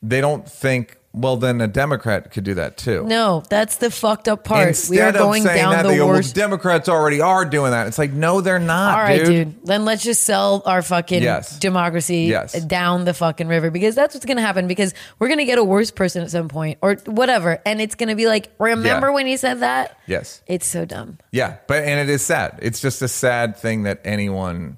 [0.02, 3.04] they don't think, well, then a Democrat could do that too.
[3.06, 4.68] No, that's the fucked up part.
[4.70, 6.36] Instead we are of going saying down that, the go, well, worst.
[6.36, 7.88] Democrats already are doing that.
[7.88, 8.96] It's like, no, they're not.
[8.96, 9.56] All right, dude.
[9.56, 9.66] dude.
[9.66, 11.58] Then let's just sell our fucking Yes.
[11.60, 12.54] democracy Yes.
[12.64, 15.58] down the fucking river because that's what's going to happen because we're going to get
[15.58, 17.60] a worse person at some point or whatever.
[17.66, 19.14] And it's going to be like, remember Yeah.
[19.14, 19.98] when you said that?
[20.06, 20.42] Yes.
[20.46, 21.18] It's so dumb.
[21.32, 22.60] Yeah, but and it is sad.
[22.62, 24.78] It's just a sad thing that anyone.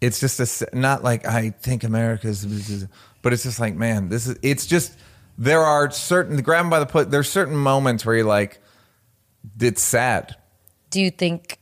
[0.00, 2.86] It's just a, not like I think America's,
[3.22, 4.36] but it's just like man, this is.
[4.42, 4.96] It's just
[5.38, 7.10] there are certain grab 'em by the foot.
[7.10, 8.60] There's certain moments where you're like,
[9.58, 10.36] it's sad.
[10.90, 11.58] Do you think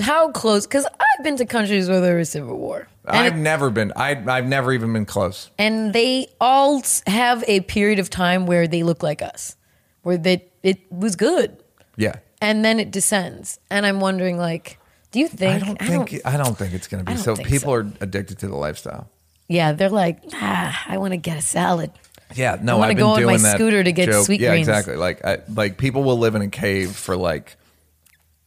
[0.00, 0.66] how close?
[0.66, 2.88] Because I've been to countries where there was civil war.
[3.06, 3.92] I've it- never been.
[3.96, 5.50] I I've never even been close.
[5.58, 9.56] and they all have a period of time where they look like us,
[10.02, 11.56] where they it was good,
[11.96, 13.60] Yeah, and then it descends.
[13.70, 14.78] And I'm wondering, like,
[15.12, 15.62] do you think?
[15.62, 17.36] I don't think I don't think it's going to be so.
[17.36, 17.74] People so.
[17.74, 19.08] are addicted to the lifestyle.
[19.48, 21.92] Yeah, they're like, ah, I want to get a salad.
[22.34, 24.26] Yeah, no, I I've been go on my scooter to get joke.
[24.26, 24.68] sweet yeah, greens.
[24.68, 24.96] exactly.
[24.96, 27.56] Like, I, like people will live in a cave for like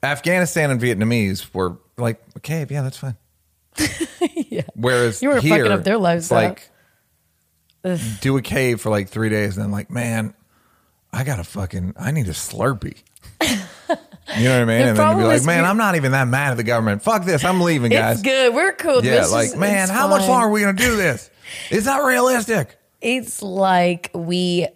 [0.04, 2.72] Afghanistan and Vietnamese were like a cave.
[2.72, 3.16] Yeah, that's fine.
[4.36, 4.64] yeah.
[4.76, 6.70] Whereas You were here, fucking up their lives, like
[8.20, 10.34] do a cave for like three days, and then like, man,
[11.14, 13.02] I got to fucking, I need a Slurpee.
[14.38, 14.88] You know what I mean?
[14.88, 17.02] And then you'd be like, man, I'm not even that mad at the government.
[17.02, 17.44] Fuck this.
[17.44, 18.18] I'm leaving, guys.
[18.18, 18.54] It's good.
[18.54, 19.04] We're cool.
[19.04, 20.30] Yeah, This like, is- man, it's how much fine.
[20.30, 21.30] longer are we going to do this?
[21.72, 22.78] It's not realistic.
[23.02, 24.68] It's like we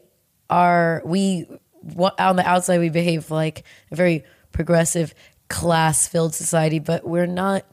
[0.50, 1.46] are we
[1.82, 5.14] wa- on the outside we behave like a very progressive,
[5.50, 7.64] class-filled society, but we're not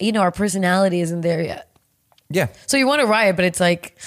[0.00, 1.68] you know, our personality isn't there yet.
[2.30, 3.98] Yeah, So you want to riot, but it's like,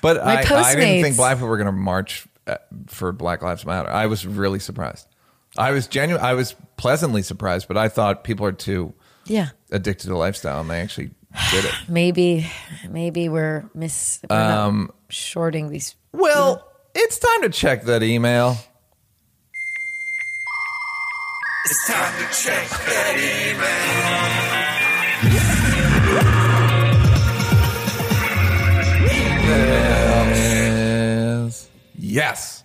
[0.00, 1.02] but My I, I didn't Postmates.
[1.02, 3.88] think black people were going to march uh, for Black Lives Matter.
[3.90, 5.06] I was really surprised.
[5.58, 6.24] I was genuine.
[6.24, 8.94] I was pleasantly surprised, but I thought people are too
[9.26, 11.10] yeah, addicted to lifestyle, and they actually
[11.50, 11.74] did it.
[11.88, 12.50] maybe,
[12.88, 15.96] maybe we're miss, we're Um, shorting these.
[16.12, 18.56] Well, it's time to check that email.
[21.66, 24.78] It's time to check that email.
[30.38, 31.68] Yes.
[31.98, 32.57] Yes.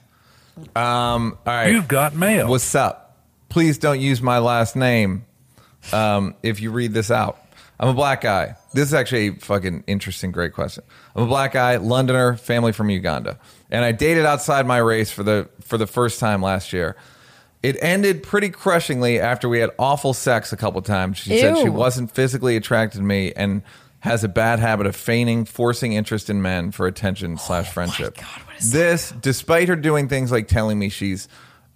[0.76, 1.72] Um, all right.
[1.72, 2.48] You've got mail.
[2.50, 3.18] What's up?
[3.50, 5.26] Please don't use my last name
[5.92, 7.40] um, if you read this out.
[7.80, 8.56] I'm a black guy.
[8.74, 10.84] This is actually a fucking interesting, great question.
[11.16, 13.38] I'm a black guy, Londoner, family from Uganda,
[13.70, 16.96] and I dated outside my race for the for the first time last year.
[17.62, 21.18] It ended pretty crushingly after we had awful sex a couple times.
[21.18, 23.64] She said she wasn't physically attracted to me and
[24.02, 28.18] has a bad habit of feigning, forcing interest in men for attention slash friendship.
[28.72, 31.28] This, despite her doing things like telling me she's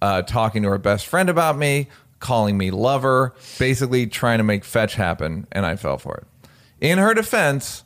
[0.02, 1.88] uh, talking to her best friend about me,
[2.20, 6.50] calling me lover, basically trying to make fetch happen, and I fell for it.
[6.80, 7.84] In her defense,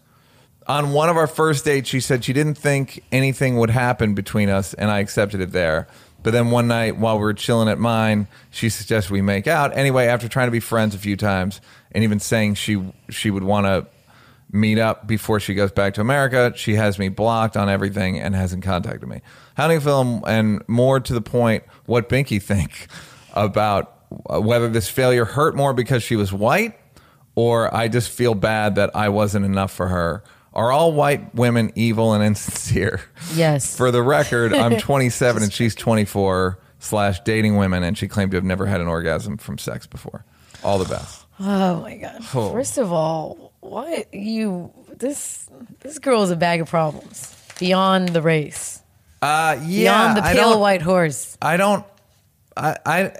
[0.67, 4.49] on one of our first dates, she said she didn't think anything would happen between
[4.49, 5.87] us, and I accepted it there.
[6.23, 9.75] But then one night, while we were chilling at mine, she suggested we make out.
[9.75, 13.43] Anyway, after trying to be friends a few times, and even saying she she would
[13.43, 13.87] want to
[14.51, 18.35] meet up before she goes back to America, she has me blocked on everything and
[18.35, 19.21] hasn't contacted me.
[19.55, 20.23] How do you feel?
[20.25, 22.87] And more to the point, what Binky think
[23.33, 23.97] about
[24.29, 26.77] uh, whether this failure hurt more because she was white
[27.35, 30.23] or I just feel bad that I wasn't enough for her.
[30.53, 33.01] Are all white women evil and insincere?
[33.33, 33.75] Yes.
[33.77, 38.37] For the record, I'm 27 and she's 24 slash dating women, and she claimed to
[38.37, 40.25] have never had an orgasm from sex before.
[40.63, 41.25] All the best.
[41.39, 42.21] Oh my god!
[42.33, 42.51] Oh.
[42.51, 45.47] First of all, what you this
[45.79, 48.81] this girl is a bag of problems beyond the race,
[49.21, 51.37] Uh, yeah, beyond the pale white horse.
[51.41, 51.85] I don't.
[52.57, 53.13] I, I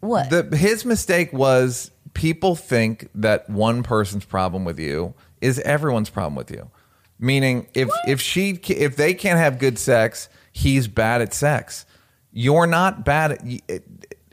[0.00, 0.30] What?
[0.30, 6.34] the his mistake was people think that one person's problem with you is everyone's problem
[6.36, 6.70] with you.
[7.18, 11.86] Meaning, if if she if they can't have good sex, he's bad at sex.
[12.32, 13.84] You're not bad at it.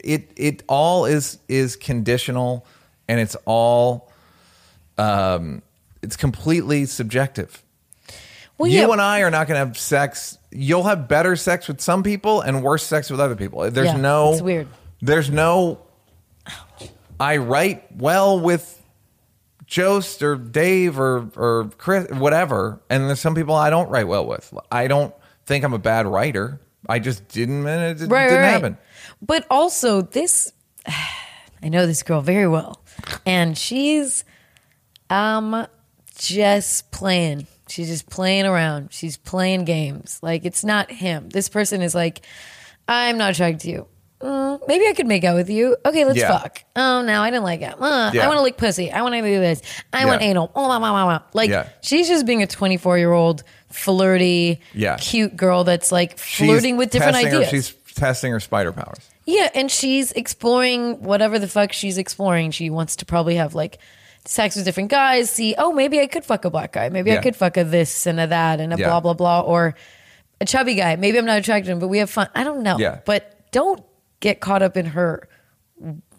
[0.02, 2.66] It, it all is is conditional,
[3.08, 4.09] and it's all
[5.00, 5.62] um,
[6.02, 7.64] it's completely subjective.
[8.58, 10.38] well, you yeah, and I are not going to have sex.
[10.52, 13.70] You'll have better sex with some people and worse sex with other people.
[13.72, 14.34] There's Yeah, no.
[14.34, 14.68] it's weird.
[15.02, 15.80] There's no.
[17.20, 18.82] I write well with
[19.66, 24.26] Jost or Dave or or Chris, whatever, and there's some people I don't write well
[24.26, 24.54] with.
[24.72, 25.14] I don't
[25.46, 26.60] think I'm a bad writer.
[26.88, 28.50] I just didn't, and it didn't, right, didn't right.
[28.50, 28.78] happen.
[29.22, 30.54] But also, this
[30.88, 32.82] I know this girl very well,
[33.26, 34.24] and she's
[35.10, 35.66] um
[36.18, 37.48] just playing.
[37.68, 38.90] She's just playing around.
[38.92, 40.20] She's playing games.
[40.22, 41.30] Like it's not him.
[41.30, 42.26] This person is like,
[42.88, 43.88] I'm not attracted to you.
[44.22, 45.78] Mm, maybe I could make out with you.
[45.86, 46.38] Okay, let's Yeah.
[46.40, 46.62] fuck.
[46.76, 47.74] Oh no, I didn't like it.
[47.80, 48.26] Uh, Yeah.
[48.26, 48.92] I want to lick pussy.
[48.92, 49.62] I want to do this.
[49.94, 50.30] I want Yeah.
[50.30, 50.52] anal.
[50.56, 51.22] Oh, blah, blah.
[51.34, 51.70] Like Yeah.
[51.82, 54.98] she's just being a 24 year old flirty, Yeah.
[54.98, 57.50] cute girl that's like She's flirting with different testing her- ideas.
[57.50, 58.98] she's testing her spider powers.
[59.26, 62.52] Yeah, and she's exploring whatever the fuck she's exploring.
[62.52, 63.78] She wants to probably have like
[64.26, 66.90] sex with different guys, see, oh, maybe I could fuck a black guy.
[66.90, 67.18] Maybe Yeah.
[67.18, 68.88] I could fuck a this and a that and a Yeah.
[68.88, 69.42] blah, blah, blah.
[69.42, 69.76] Or
[70.42, 70.96] a chubby guy.
[70.96, 72.28] Maybe I'm not attracted to him, but we have fun.
[72.36, 72.78] I don't know.
[72.78, 73.00] Yeah.
[73.06, 73.84] But don't
[74.20, 75.28] get caught up in her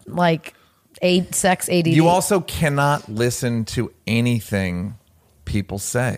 [0.05, 0.53] like
[1.01, 1.87] a sex ADD.
[1.87, 4.95] You also cannot listen to anything
[5.45, 6.17] people say.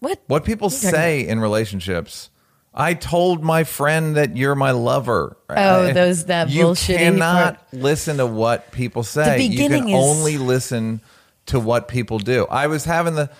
[0.00, 0.20] what?
[0.26, 2.30] What people you say in relationships.
[2.74, 5.38] I told my friend that you're my lover.
[5.48, 7.72] Oh, those- that you bullshitty cannot part.
[7.82, 9.40] listen to what people say.
[9.42, 11.00] you beginning can is- only listen
[11.46, 12.46] to what people do.
[12.50, 13.30] I was having the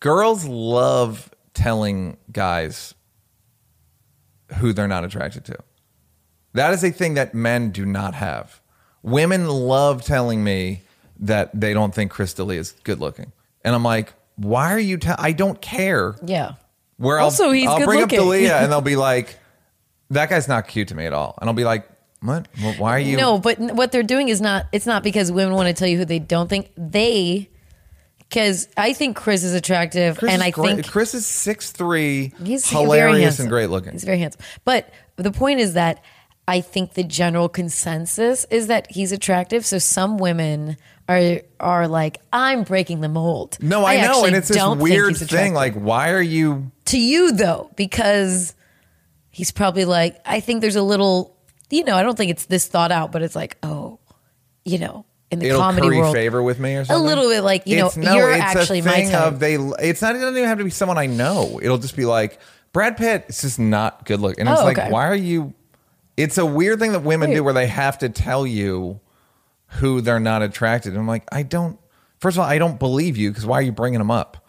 [0.00, 2.94] girls love telling guys
[4.58, 5.56] who they're not attracted to.
[6.52, 8.60] That is a thing that men do not have.
[9.02, 10.82] Women love telling me
[11.20, 13.32] that they don't think Chris D'Elia is good looking,
[13.64, 14.98] and I'm like, why are you?
[15.06, 16.16] I I don't care.
[16.24, 16.52] Yeah.
[16.98, 18.18] Where Also, I'll, he's I'll bring looking.
[18.18, 19.38] up D'Elia, and they'll be like,
[20.10, 21.88] that guy's not cute to me at all, and I'll be like,
[22.20, 22.48] what?
[22.62, 23.16] Well, why are you?
[23.16, 24.66] No, but what they're doing is not.
[24.72, 27.50] It's not because women want to tell you who they don't think they.
[28.18, 30.74] Because I think Chris is attractive, Chris and is I great.
[30.74, 33.92] think Chris is six three, he's hilarious and great looking.
[33.92, 34.42] He's very handsome.
[34.64, 36.02] But the point is that
[36.48, 39.64] I think the general consensus is that he's attractive.
[39.64, 40.76] So some women
[41.08, 43.58] are are like, I'm breaking the mold.
[43.60, 45.54] no, I, know, and it's this weird thing.
[45.54, 46.72] Like, why are you?
[46.86, 48.54] to you though, because
[49.30, 51.35] he's probably like, I think there's a little,
[51.70, 53.98] you know, I don't think it's this thought out, but it's like, oh,
[54.64, 56.14] you know, in the It'll comedy curry world.
[56.14, 57.04] favor with me or something.
[57.04, 59.14] A little bit like you know no, you're it's actually a my type.
[59.32, 59.54] of they.
[59.56, 60.14] It's not.
[60.14, 61.58] It doesn't even have to be someone I know.
[61.62, 62.38] It'll just be like
[62.72, 63.24] Brad Pitt.
[63.28, 64.90] It's just not good look, and it's Oh, like, okay.
[64.90, 65.52] why are you?
[66.16, 67.44] It's a weird thing that women do Weird.
[67.44, 69.00] where they have to tell you
[69.66, 70.94] who they're not attracted.
[70.94, 70.98] to.
[70.98, 71.78] I'm like, I don't.
[72.20, 74.45] First of all, I don't believe you because why are you bringing them up?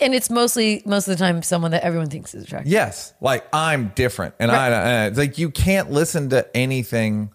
[0.00, 2.70] And it's mostly most of the time someone that everyone thinks is attractive.
[2.72, 5.04] Yes, like I'm different, and I.
[5.04, 7.30] uh, It's like you can't listen to anything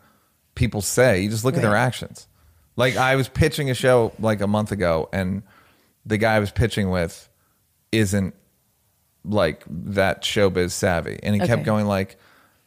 [0.55, 1.21] people say.
[1.21, 2.27] You just look at their actions.
[2.75, 5.43] Like I was pitching a show like a month ago, and
[6.05, 7.29] the guy I was pitching with
[7.91, 8.33] isn't
[9.25, 12.17] like that showbiz savvy, and he kept going like.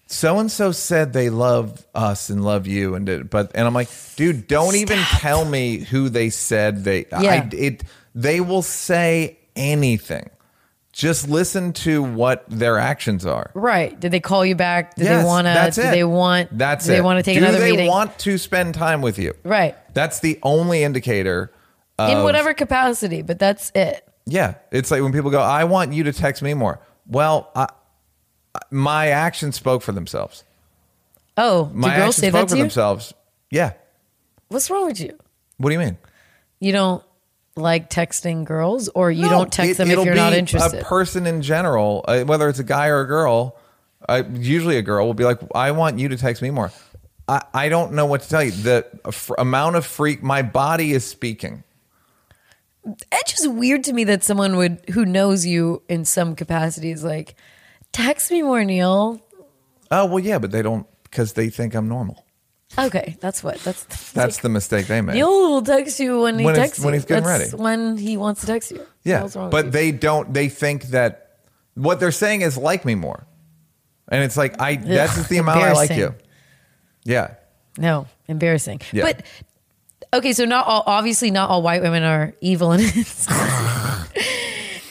[0.08, 3.74] So and so said they love us and love you, and did, but and I'm
[3.74, 7.06] like, dude, don't even tell me who they said they.
[7.10, 7.48] Yeah.
[7.52, 7.82] I, it
[8.14, 10.30] they will say anything.
[10.92, 13.50] Just listen to what their actions are.
[13.52, 13.98] Right?
[14.00, 14.94] Did they call you back?
[14.94, 15.52] Did Yes, they want to?
[15.52, 16.56] that's Do they want?
[16.56, 17.88] That's do they want to take Do another they meeting?
[17.88, 19.34] want to spend time with you?
[19.44, 19.76] right.
[19.94, 21.52] That's the only indicator.
[21.98, 24.06] In whatever capacity, but that's it.
[24.26, 27.68] Yeah, it's like when people go, "I want you to text me more." Well, I,
[28.70, 30.44] my actions spoke for themselves.
[31.38, 32.62] Oh, do My girls actions say spoke that for to you?
[32.64, 33.14] themselves.
[33.50, 33.72] Yeah.
[34.48, 35.16] What's wrong with you?
[35.58, 35.96] What do you mean?
[36.60, 37.02] You don't
[37.56, 40.80] like texting girls, or you No, don't text it- them if you're not interested.
[40.80, 43.56] A person in general, uh, whether it's a guy or a girl,
[44.08, 46.70] uh, usually a girl will be like, "I want you to text me more."
[47.28, 48.50] I, I don't know what to tell you.
[48.52, 51.64] The f- amount of freak, my body is speaking.
[53.10, 57.02] it's just weird to me that someone would who knows you in some capacity is
[57.02, 57.34] like,
[57.90, 59.20] text me more, Neal.
[59.90, 62.24] Oh well, yeah, but they don't because they think I'm normal.
[62.78, 63.84] Okay, that's what that's.
[63.84, 65.14] that's That's the mistake they made.
[65.14, 67.62] Neal will text you when he When texts when he's getting That's ready.
[67.62, 68.86] When he wants to text you.
[69.02, 70.32] Yeah, but they don't.
[70.34, 71.38] They think that
[71.74, 73.26] what they're saying is like me more,
[74.08, 74.76] and it's like I.
[74.76, 76.14] That's just the amount I like you.
[77.04, 77.34] Yeah,
[77.78, 78.80] No, embarrassing.
[78.92, 79.04] Yeah.
[79.04, 79.22] But
[80.12, 82.82] okay, so not all obviously not all white women are evil and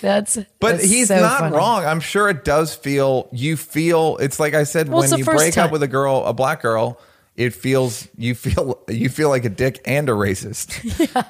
[0.02, 1.56] that's but that's he's so not funny.
[1.56, 1.86] wrong.
[1.86, 3.28] I'm sure it does feel.
[3.32, 4.18] You feel.
[4.18, 5.66] It's like I said Well, when you break time.
[5.66, 7.00] up with a girl, a black girl.
[7.36, 10.82] It feels you feel you feel like a dick and a racist.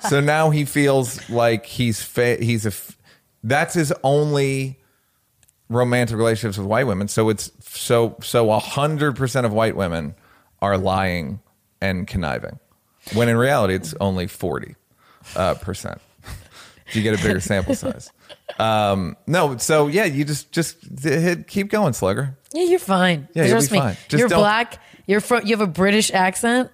[0.10, 2.98] So now he feels like he's fa- he's a f-
[3.44, 4.80] that's his only
[5.70, 7.08] romantic relationships with white women.
[7.08, 10.16] So it's so so a hundred percent of white women
[10.62, 11.40] are lying
[11.82, 12.60] and conniving,
[13.14, 14.76] when in reality it's only forty
[15.36, 16.02] uh, percent.
[16.94, 18.12] you get a bigger sample size.
[18.60, 22.38] Um, no, so yeah, you just just hit, keep going, Slugger.
[22.54, 23.28] Yeah, you're fine.
[23.34, 23.80] Yeah, you'll be me.
[23.80, 23.98] fine.
[24.08, 24.80] Just you're black.
[25.08, 25.46] You're from.
[25.46, 26.72] You have a British accent.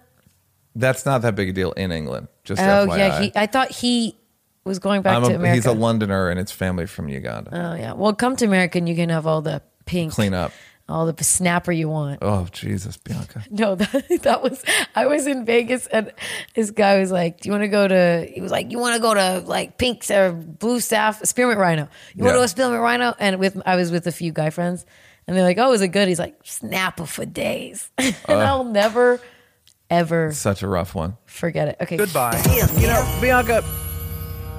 [0.75, 2.27] That's not that big a deal in England.
[2.43, 2.97] Just Oh FYI.
[2.97, 4.17] yeah, he, I thought he
[4.63, 5.55] was going back I'm to a, America.
[5.55, 7.49] he's a Londoner and it's family from Uganda.
[7.53, 7.93] oh yeah.
[7.93, 10.53] Well, come to America and you can have all the pink, Clean up.
[10.87, 12.19] all the snapper you want.
[12.21, 13.43] Oh Jesus, Bianca.
[13.51, 14.63] No, that, that was
[14.95, 16.13] I was in Vegas and
[16.55, 18.95] this guy was like, "Do you want to go to?" He was like, "You want
[18.95, 21.89] to go to like Pink's or Blue Staff Spearmint Rhino?
[22.15, 24.51] You want to go to Spearmint Rhino?" And with I was with a few guy
[24.51, 24.85] friends,
[25.27, 29.19] and they're like, "Oh, is it good?" He's like, "Snapper for days," and I'll never,
[29.89, 31.17] ever Such a rough one.
[31.25, 31.77] forget it.
[31.81, 32.41] Okay, Goodbye.
[32.79, 33.63] You know, Bianca,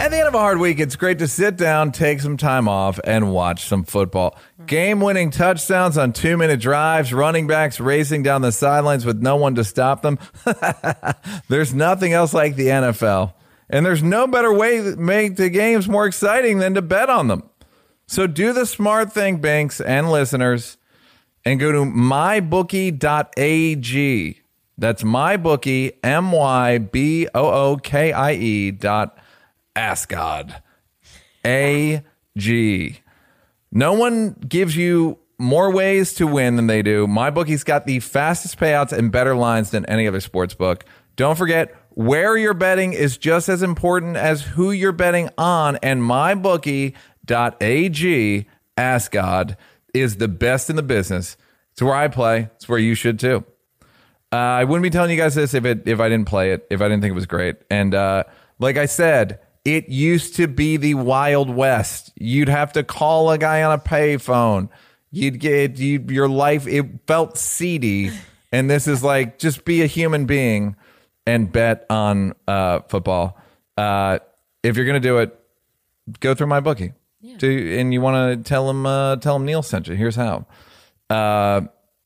[0.00, 2.68] at the end of a hard week, it's great to sit down, take some time
[2.68, 4.36] off, and watch some football.
[4.66, 9.36] Game winning touchdowns on two minute drives, running backs racing down the sidelines with no
[9.36, 10.18] one to stop them.
[11.48, 13.34] there's nothing else like the NFL.
[13.70, 17.28] And there's no better way to make the games more exciting than to bet on
[17.28, 17.48] them.
[18.12, 20.76] So do the smart thing, Banks and listeners,
[21.46, 23.00] and go to mybookie.ag.
[24.76, 29.16] That's mybookie, M Y B O O K I E dot
[29.74, 30.60] Ascod.
[31.46, 32.02] A
[32.36, 33.00] G.
[33.70, 37.06] No one gives you more ways to win than they do.
[37.06, 40.84] MyBookie's got the fastest payouts and better lines than any other sports book.
[41.16, 45.76] Don't forget, where you're betting is just as important as who you're betting on.
[45.82, 46.02] And
[47.26, 48.46] MyBookie.ag,
[49.10, 49.56] God
[49.94, 51.36] is the best in the business.
[51.72, 52.50] It's where I play.
[52.56, 53.44] It's where you should too.
[54.32, 56.66] Uh, I wouldn't be telling you guys this if it if I didn't play it,
[56.70, 57.56] if I didn't think it was great.
[57.70, 58.24] And uh,
[58.58, 62.12] like I said, it used to be the Wild West.
[62.16, 64.70] You'd have to call a guy on a payphone.
[65.10, 66.66] You'd get you, your life.
[66.66, 68.10] It felt seedy,
[68.50, 70.76] and this is like just be a human being
[71.26, 73.38] and bet on uh, football.
[73.76, 74.18] Uh,
[74.62, 75.38] if you're gonna do it,
[76.20, 76.94] go through my bookie.
[77.38, 79.94] Do and you want to tell him uh, tell him Neal sent you.
[79.94, 80.46] Here's how.
[81.08, 81.62] Uh,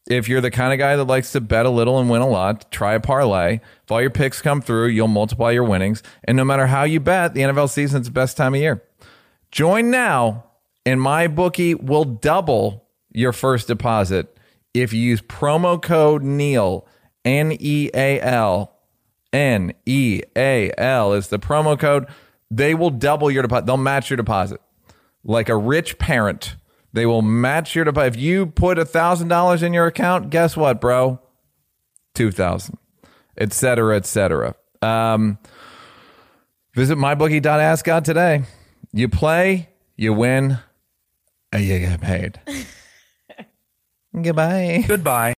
[0.09, 2.29] if you're the kind of guy that likes to bet a little and win a
[2.29, 3.61] lot, try a parlay.
[3.85, 6.03] If all your picks come through, you'll multiply your winnings.
[6.25, 8.83] And no matter how you bet, the NFL season is the best time of year.
[9.51, 10.45] Join now,
[10.85, 14.37] and my bookie will double your first deposit
[14.75, 16.87] if you use promo code Neal
[17.25, 18.77] N E A L
[19.33, 22.07] N E A L is the promo code.
[22.51, 23.67] They will double your deposit.
[23.67, 24.61] They'll match your deposit.
[25.29, 26.55] Like a rich parent,
[26.93, 28.15] they will match your deposit.
[28.15, 31.21] If you put a thousand dollars in your account, guess what, bro?
[32.15, 32.79] Two thousand,
[33.37, 34.55] et cetera, et cetera.
[34.81, 35.39] Um,
[36.75, 38.45] visit mybookie.ascot today.
[38.93, 40.59] You play, you win,
[41.53, 42.41] and you get paid.
[44.23, 44.85] Goodbye.
[44.87, 45.35] Goodbye.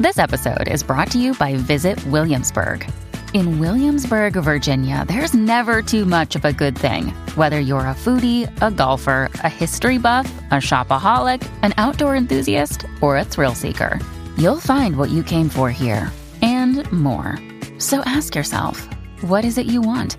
[0.00, 2.90] This episode is brought to you by Visit Williamsburg.
[3.32, 7.06] In Williamsburg, Virginia, there's never too much of a good thing.
[7.34, 13.16] Whether you're a foodie, a golfer, a history buff, a shopaholic, an outdoor enthusiast, or
[13.16, 13.98] a thrill seeker,
[14.36, 16.12] you'll find what you came for here
[16.42, 17.38] and more.
[17.78, 18.86] So ask yourself,
[19.22, 20.18] what is it you want?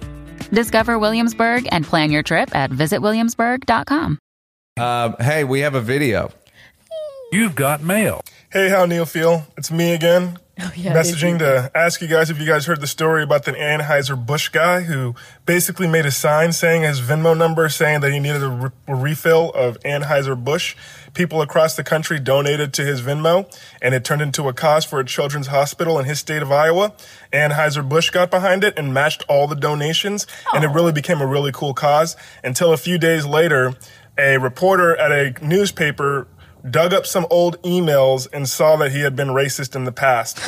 [0.51, 4.17] Discover Williamsburg and plan your trip at visitwilliamsburg.com.
[4.79, 6.31] Um, hey, we have a video.
[7.31, 8.21] You've got mail.
[8.51, 9.45] Hey, how Neal feel?
[9.55, 10.39] It's me again.
[10.59, 13.53] Oh, yeah, messaging to ask you guys if you guys heard the story about the
[13.53, 15.15] Anheuser Busch guy who
[15.47, 18.93] basically made a sign saying his Venmo number, saying that he needed a, re- a
[18.93, 20.75] refill of Anheuser Busch.
[21.15, 23.51] People across the country donated to his Venmo,
[23.81, 26.93] and it turned into a cause for a children's hospital in his state of Iowa.
[27.31, 30.73] Anheuser Busch got behind it and matched all the donations, and it oh.
[30.73, 32.15] really became a really cool cause.
[32.43, 33.73] Until a few days later,
[34.19, 36.27] a reporter at a newspaper
[36.69, 40.39] dug up some old emails and saw that he had been racist in the past.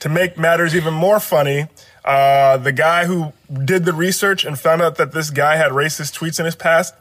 [0.00, 1.68] to make matters even more funny,
[2.04, 3.32] uh, the guy who
[3.64, 6.94] did the research and found out that this guy had racist tweets in his past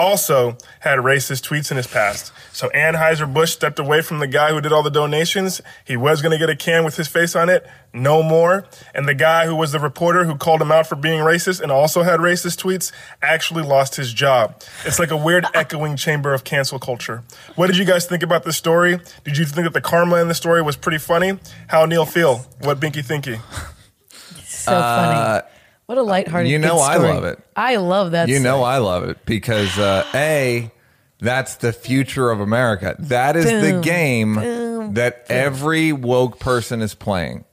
[0.00, 2.32] also had racist tweets in his past.
[2.52, 5.60] So Anheuser-Busch stepped away from the guy who did all the donations.
[5.84, 7.66] He was going to get a can with his face on it.
[7.92, 8.64] No more.
[8.94, 11.70] And the guy who was the reporter who called him out for being racist and
[11.70, 14.62] also had racist tweets actually lost his job.
[14.86, 17.22] It's like a weird echoing chamber of cancel culture.
[17.56, 18.98] What did you guys think about this story?
[19.24, 21.38] Did you think that the karma in the story was pretty funny?
[21.68, 22.46] How Neal feel?
[22.60, 23.38] What Binky Thinky?
[24.44, 25.18] so funny.
[25.18, 25.42] Uh,
[25.90, 26.48] What a lighthearted.
[26.48, 27.08] You know I story.
[27.08, 27.40] love it.
[27.56, 28.28] I love that.
[28.28, 28.62] You know.
[28.62, 30.70] I love it because uh, a
[31.18, 32.94] that's the future of America.
[33.00, 33.80] That is the Boom.
[33.80, 37.44] game that every woke person is playing.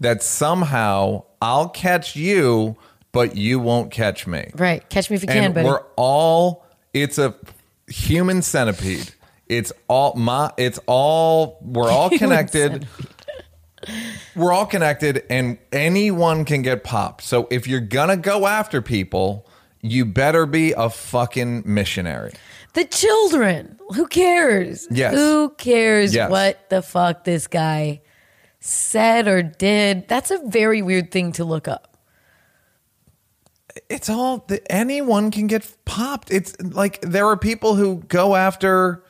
[0.00, 2.76] That somehow I'll catch you,
[3.12, 4.50] but you won't catch me.
[4.56, 4.88] right.
[4.88, 5.68] Catch me if you can, and buddy.
[5.68, 7.32] we're all it's a
[7.86, 9.14] human centipede.
[9.46, 12.88] It's all my it's all we're all connected.
[14.34, 17.22] We're all connected and anyone can get popped.
[17.24, 19.46] So if you're gonna go after people,
[19.80, 22.32] you better be a fucking missionary.
[22.72, 23.78] The children.
[23.94, 24.88] Who cares?
[24.90, 25.14] Yes.
[25.14, 26.30] Who cares Yes.
[26.30, 28.00] what the fuck this guy
[28.60, 30.08] said or did?
[30.08, 31.96] That's a very weird thing to look up.
[33.88, 36.32] It's all anyone can get popped.
[36.32, 39.03] It's like there are people who go after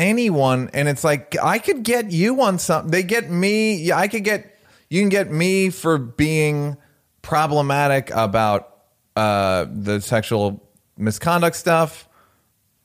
[0.00, 2.90] anyone and it's like I could get you on something.
[2.90, 4.56] They get me, I could get
[4.88, 6.76] you can get me for being
[7.22, 8.78] problematic about
[9.14, 10.62] uh the sexual
[10.96, 12.08] misconduct stuff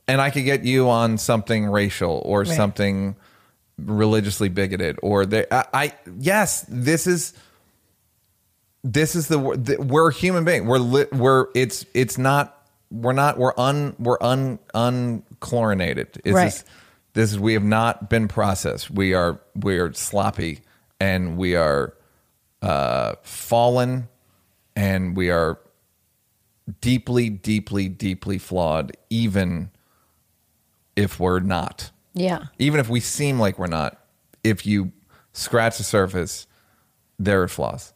[0.08, 2.48] and I could get you on something racial or Right.
[2.50, 3.16] something
[3.78, 7.34] religiously bigoted or they I, I yes, this is
[8.84, 10.68] this is the, the we're human being.
[10.68, 16.20] We're li, we're it's it's not we're not we're un we're un unchlorinated.
[16.24, 16.46] It's Right.
[16.46, 16.64] This,
[17.16, 18.92] this is we have not been processed.
[18.92, 20.60] We are we are sloppy
[21.00, 21.96] and we are
[22.62, 24.08] uh, fallen
[24.76, 25.58] and we are
[26.82, 28.96] deeply deeply deeply flawed.
[29.10, 29.72] Even
[30.96, 32.44] if we're not, Yeah.
[32.60, 33.98] even if we seem like we're not,
[34.44, 34.92] if you
[35.34, 36.48] scratch the surface,
[37.18, 37.94] there are flaws.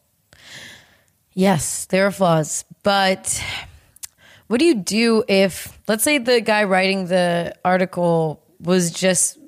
[1.32, 2.64] Yes, there are flaws.
[2.82, 3.42] But
[4.48, 9.38] what do you do if, let's say, the guy writing the article was just,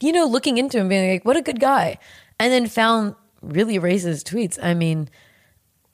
[0.00, 1.98] you know, looking into him, being like, what a good guy,
[2.38, 4.58] and then found really racist tweets?
[4.62, 5.08] I mean,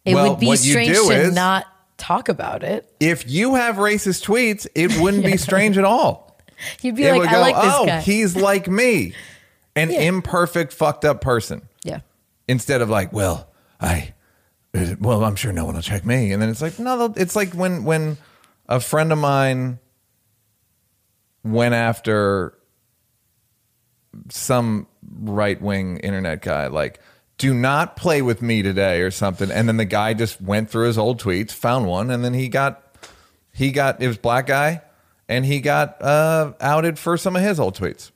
[0.05, 1.67] it Well, would be strange to is- not
[1.99, 2.91] talk about it.
[2.99, 6.39] if you have racist tweets, it wouldn't be strange at all.
[6.81, 8.01] You'd be it like, I go, like this oh, guy.
[8.01, 9.15] he's like me,
[9.77, 10.01] an Yeah.
[10.01, 11.63] imperfect, fucked up person.
[11.85, 12.01] yeah.
[12.49, 13.49] Instead of like, well,
[13.81, 14.15] I,
[15.01, 17.53] well, I'm sure no one will check me, and then it's like, no, it's like
[17.55, 18.17] when when
[18.69, 19.79] a friend of mine
[21.45, 22.55] went after
[24.29, 24.87] some
[25.21, 27.01] right wing internet guy, like,
[27.39, 29.51] do not play with me today or something.
[29.51, 32.49] And then the guy just went through his old tweets, found one, and then he
[32.49, 32.83] got
[33.53, 34.83] he got it was black guy,
[35.29, 38.11] and he got uh, outed for some of his old tweets.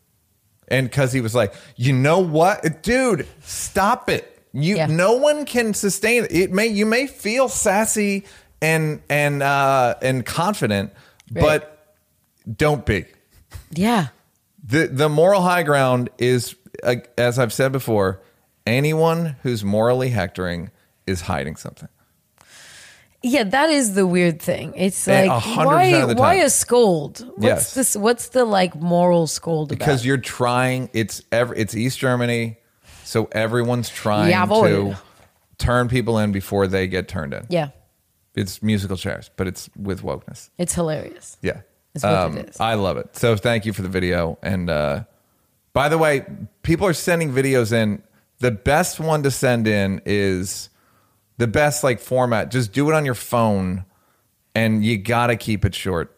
[0.68, 4.32] And because he was like, you know what, dude, stop it.
[4.52, 4.86] You Yeah.
[4.86, 6.32] no one can sustain it.
[6.32, 8.24] It may you may feel sassy
[8.62, 10.92] and and uh, and confident,
[11.30, 11.94] but
[12.56, 13.06] don't be
[13.70, 14.08] Yeah.
[14.68, 18.20] The the moral high ground is uh, as I've said before,
[18.66, 20.70] anyone who's morally hectoring,
[21.06, 21.88] is hiding something.
[23.22, 24.74] Yeah, that is the weird thing.
[24.76, 27.20] It's like why why a scold?
[27.36, 27.74] What's Yes.
[27.74, 32.58] this what's the like moral scold because you're trying it's ever it's east germany
[33.04, 34.94] so everyone's trying Jawohl.
[34.94, 34.98] to
[35.58, 37.68] turn people in before they get turned in Yeah.
[38.34, 41.36] it's musical chairs but it's with wokeness It's hilarious.
[41.42, 41.62] yeah
[41.96, 42.60] It's what it is.
[42.60, 45.04] i love it so thank you for the video and uh
[45.72, 46.24] by the way
[46.62, 48.02] people are sending videos in
[48.38, 50.68] the best one to send in is
[51.38, 53.84] the best like format just do it on your phone
[54.54, 56.12] and you gotta keep it short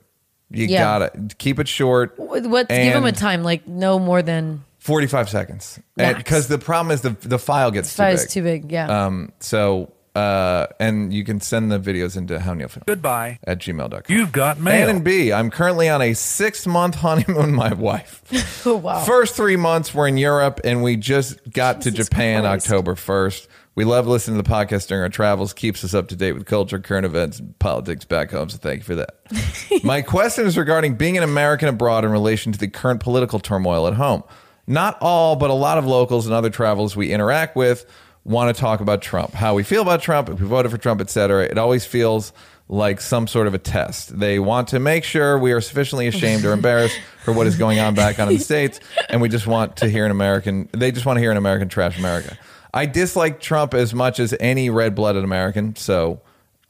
[0.50, 0.80] you Yeah.
[0.82, 5.78] gotta keep it short What give them a time, like no more than 45 seconds
[5.96, 8.14] because the problem is the the file gets too big.
[8.14, 8.72] is too big.
[8.72, 9.06] Yeah.
[9.06, 13.38] um so uh and you can send the videos into how Neal Film Goodbye.
[13.44, 14.88] at gmail.com You've got A mail.
[14.88, 18.22] and B, I'm currently on a six month honeymoon with my wife.
[18.66, 19.04] oh wow.
[19.04, 22.66] First three months we're in Europe and we just got to Japan Christ.
[22.66, 23.46] October 1st.
[23.74, 26.46] We love listening to the podcast during our travels, keeps us up to date with
[26.46, 28.48] culture, current events, and politics back home.
[28.48, 29.14] So thank you for that.
[29.84, 33.86] My question is regarding being an American abroad in relation to the current political turmoil
[33.86, 34.24] at home.
[34.66, 37.86] Not all, but a lot of locals and other travelers we interact with
[38.28, 41.00] want to talk about Trump, how we feel about Trump, if we voted for Trump,
[41.00, 41.44] etc.
[41.44, 42.32] It always feels
[42.68, 44.18] like some sort of a test.
[44.18, 47.78] They want to make sure we are sufficiently ashamed or embarrassed for what is going
[47.78, 50.92] on back on in the States, and we just want to hear an American, they
[50.92, 52.36] just want to hear an American trash America.
[52.74, 56.20] I dislike Trump as much as any red blooded American, so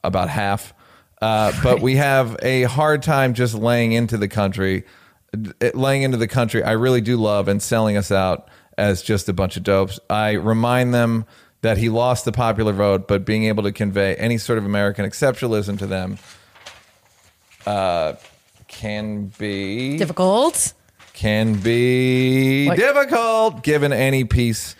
[0.04, 0.72] about half.
[1.20, 4.84] Uh, but we have a hard time just laying into the country,
[5.74, 6.62] laying into the country.
[6.62, 9.98] I really do love and selling us out as just a bunch of dopes.
[10.08, 11.26] I remind them
[11.62, 15.04] that he lost the popular vote, but being able to convey any sort of American
[15.04, 16.18] exceptionalism to them
[17.66, 18.14] uh,
[18.68, 20.72] can be Difficult.
[21.14, 24.76] can be Like- difficult given any piece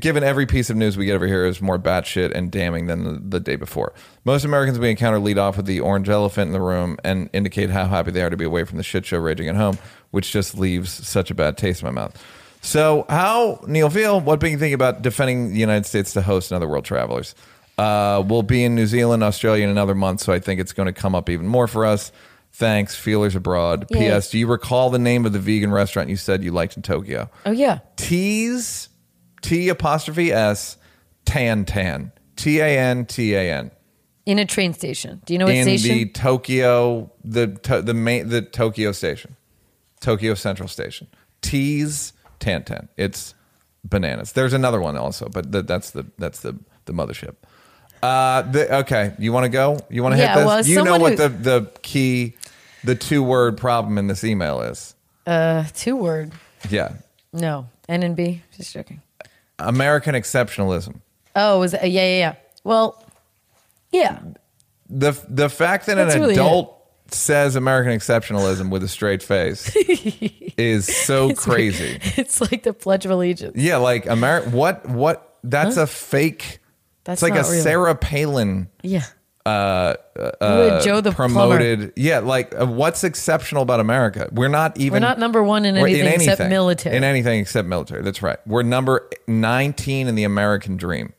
[0.00, 3.04] given every piece of news we get over here is more batshit and damning than
[3.04, 3.92] the, the day before.
[4.24, 7.70] Most Americans we encounter lead off with the orange elephant in the room and indicate
[7.70, 9.78] how happy they are to be away from the shit show raging at home,
[10.10, 12.20] which just leaves such a bad taste in my mouth.
[12.62, 14.20] So, how Neal feel?
[14.20, 17.34] What do you think about defending the United States to host another world travelers?
[17.78, 20.86] Uh, we'll be in New Zealand, Australia in another month, so I think it's going
[20.86, 22.10] to come up even more for us.
[22.52, 23.86] Thanks, feelers abroad.
[23.90, 23.98] Yay.
[23.98, 24.30] P.S.
[24.30, 27.30] Do you recall the name of the vegan restaurant you said you liked in Tokyo?
[27.44, 27.80] Oh yeah.
[27.96, 28.88] T's
[29.42, 30.78] T apostrophe S
[31.26, 33.70] Tan Tan T A N T A N
[34.24, 35.20] In a train station.
[35.26, 35.98] Do you know what in station?
[35.98, 39.36] the Tokyo the to, the main the Tokyo station,
[40.00, 41.08] Tokyo Central Station.
[41.42, 42.88] T's Tan Tan.
[42.96, 43.34] It's
[43.84, 44.32] bananas.
[44.32, 47.34] There's another one also, but th- that's the that's the the mothership.
[48.02, 49.78] Uh, the, okay, you want to go?
[49.88, 50.46] You want to Yeah, hit this?
[50.46, 52.34] well, you know what who- the the key,
[52.84, 54.94] the two word problem in this email is.
[55.26, 56.32] uh, two word.
[56.68, 56.92] Yeah,
[57.32, 57.68] No.
[57.88, 58.42] N and B.
[58.56, 59.00] Just joking.
[59.58, 61.00] American exceptionalism.
[61.34, 61.82] Oh, was it?
[61.84, 62.34] Yeah, yeah, yeah.
[62.64, 63.02] Well,
[63.92, 64.18] yeah.
[64.90, 66.75] the the fact that That's an really adult
[67.14, 69.70] says American exceptionalism with a straight face
[70.56, 71.98] is so crazy.
[72.16, 73.56] It's like the Pledge of Allegiance.
[73.56, 74.50] Yeah, like America.
[74.50, 76.58] what what that's a fake
[77.04, 77.62] That's it's like a real.
[77.62, 79.04] Sarah Palin Yeah.
[79.44, 79.94] uh,
[80.40, 81.34] With Joe the plumber.
[81.34, 81.92] promoted.
[81.94, 84.28] Yeah, like uh, what's exceptional about America?
[84.32, 86.96] We're not even We're not number one in we're anything, except military.
[86.96, 88.02] In anything except military.
[88.02, 88.38] That's right.
[88.46, 91.12] We're number 19 in the American dream.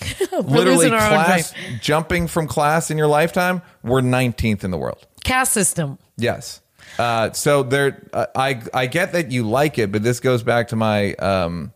[0.32, 4.78] Literally losing our own class jumping from class in your lifetime, we're 19th in the
[4.78, 5.06] world.
[5.24, 5.98] Caste system.
[6.16, 6.60] Yes.
[6.98, 10.68] Uh, so there, uh, I I get that you like it, but this goes back
[10.68, 11.72] to my um,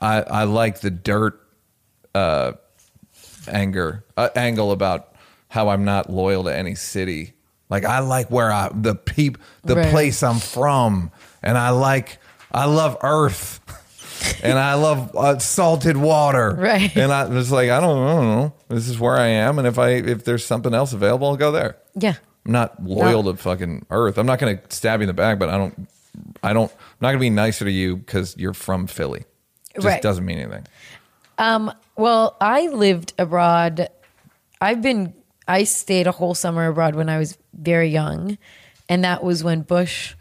[0.00, 1.40] I I like the dirt
[2.14, 2.52] uh,
[3.48, 5.14] anger uh, angle about
[5.48, 7.32] how I'm not loyal to any city.
[7.70, 9.90] Like I like where I the peep the Right.
[9.90, 11.10] place I'm from,
[11.42, 12.18] and I like
[12.52, 13.60] I love Earth.
[14.42, 16.96] And I love uh, salted water, Right.
[16.96, 18.52] And I was like, I don't, I don't know.
[18.68, 21.52] This is where I am, and if I if there's something else available, I'll go
[21.52, 21.76] there.
[21.94, 22.14] Yeah.
[22.46, 23.32] I'm not loyal No.
[23.32, 24.18] to fucking Earth.
[24.18, 25.88] I'm not going to stab you in the back, but I don't.
[26.42, 26.70] I don't.
[26.70, 29.20] I'm not going to be nicer to you because you're from Philly.
[29.70, 30.02] It just Right.
[30.02, 30.64] doesn't mean anything.
[31.96, 33.88] Well, I lived abroad.
[34.60, 35.14] I've been,
[35.48, 38.36] I stayed a whole summer abroad when I was very young.
[38.88, 40.14] And that was when Bush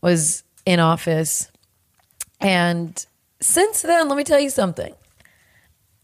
[0.00, 1.50] was in office.
[2.40, 3.04] And
[3.40, 4.94] since then, let me tell you something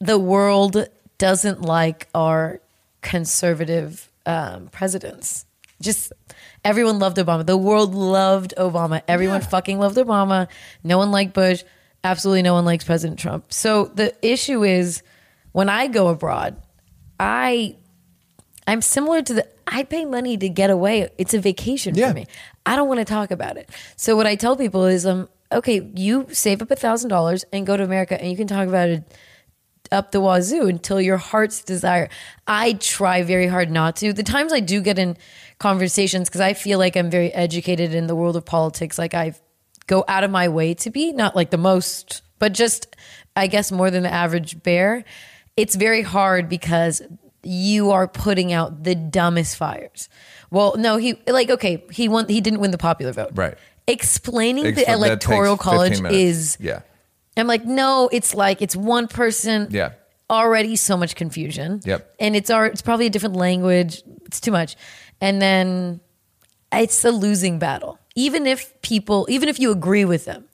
[0.00, 0.88] the world
[1.18, 2.60] doesn't like our
[3.00, 5.46] conservative um, presidents.
[5.82, 6.12] Just
[6.64, 7.44] everyone loved Obama.
[7.44, 9.02] The world loved Obama.
[9.06, 10.48] Everyone fucking loved Obama.
[10.82, 11.62] No one liked Bush.
[12.04, 13.52] Absolutely no one likes President Trump.
[13.52, 15.02] So the issue is
[15.52, 16.56] when I go abroad,
[17.20, 17.76] I
[18.66, 21.08] I'm similar to the I pay money to get away.
[21.18, 22.08] It's a vacation Yeah.
[22.08, 22.26] for me.
[22.66, 23.70] I don't want to talk about it.
[23.96, 27.66] So what I tell people is um okay, you save up a thousand dollars and
[27.66, 29.04] go to America and you can talk about it
[29.90, 32.08] up the wazoo until your heart's desire.
[32.46, 34.12] I try very hard not to.
[34.14, 35.18] The times I do get in
[35.62, 39.34] conversations because I feel like I'm very educated in the world of politics, like I
[39.86, 42.96] go out of my way to be, not like the most, but just
[43.36, 45.04] I guess more than the average bear.
[45.56, 47.00] It's very hard because
[47.42, 50.08] you are putting out the dumbest fires.
[50.50, 53.30] Well, no, he like okay, he won he didn't win the popular vote.
[53.34, 53.56] Right.
[53.86, 56.80] Explaining Ex- the electoral college is yeah,
[57.36, 59.68] I'm like, no, it's like it's one person.
[59.70, 59.92] Yeah.
[60.30, 61.80] Already so much confusion.
[61.84, 62.14] Yep.
[62.18, 64.02] And it's our, it's probably a different language.
[64.24, 64.76] It's too much.
[65.22, 66.00] And then
[66.72, 67.98] it's a losing battle.
[68.14, 70.44] Even if people, even if you agree with them,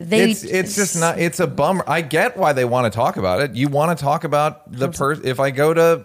[0.00, 1.18] they it's it's just not.
[1.18, 1.84] It's a bummer.
[1.86, 3.54] I get why they want to talk about it.
[3.54, 5.24] You want to talk about the person.
[5.26, 6.04] If I go to,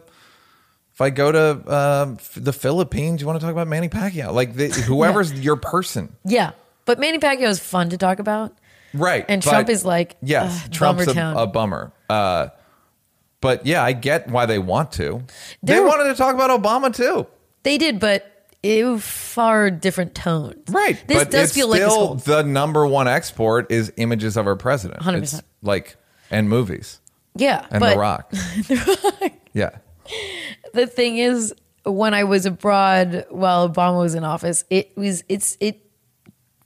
[0.93, 4.33] if I go to um, f- the Philippines, you want to talk about Manny Pacquiao.
[4.33, 6.51] Like the, whoever's your person, Yeah.
[6.85, 8.55] But Manny Pacquiao is fun to talk about.
[8.95, 9.23] right?
[9.27, 11.91] And but- Trump is like, yes, ugh, Trump's a, a bummer.
[12.09, 12.47] Uh,
[13.41, 15.23] but yeah, I get why they want to.
[15.61, 17.27] they wanted to talk about Obama too.
[17.63, 20.69] They did, but it far different tones.
[20.69, 21.01] Right.
[21.07, 24.55] This but does it's feel like still the number one export is images of our
[24.55, 25.01] president.
[25.01, 25.17] 100%.
[25.23, 25.95] It's like
[26.31, 26.99] and movies
[27.35, 27.65] Yeah.
[27.71, 28.33] and but The Rock.
[29.53, 29.77] Yeah.
[30.73, 31.53] the thing is
[31.85, 35.81] when i was abroad while obama was in office it was it's it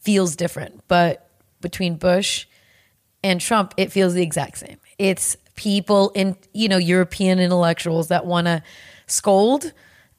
[0.01, 1.29] feels different but
[1.61, 2.45] between bush
[3.23, 8.25] and trump it feels the exact same it's people in you know european intellectuals that
[8.25, 8.61] want to
[9.07, 9.71] scold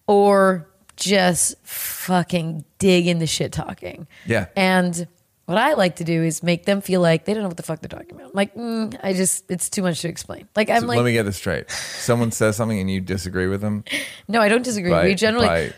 [0.06, 4.46] or just fucking dig in the shit talking Yeah.
[4.56, 5.06] and
[5.46, 7.62] what I like to do is make them feel like they don't know what the
[7.62, 8.28] fuck they're talking about.
[8.28, 10.48] I'm like, mm, I just, it's too much to explain.
[10.56, 11.70] Like, I'm So like, let me get this straight.
[11.70, 13.84] Someone says something and you disagree with them.
[14.28, 14.90] no, I don't disagree.
[14.90, 15.72] By, we generally, by-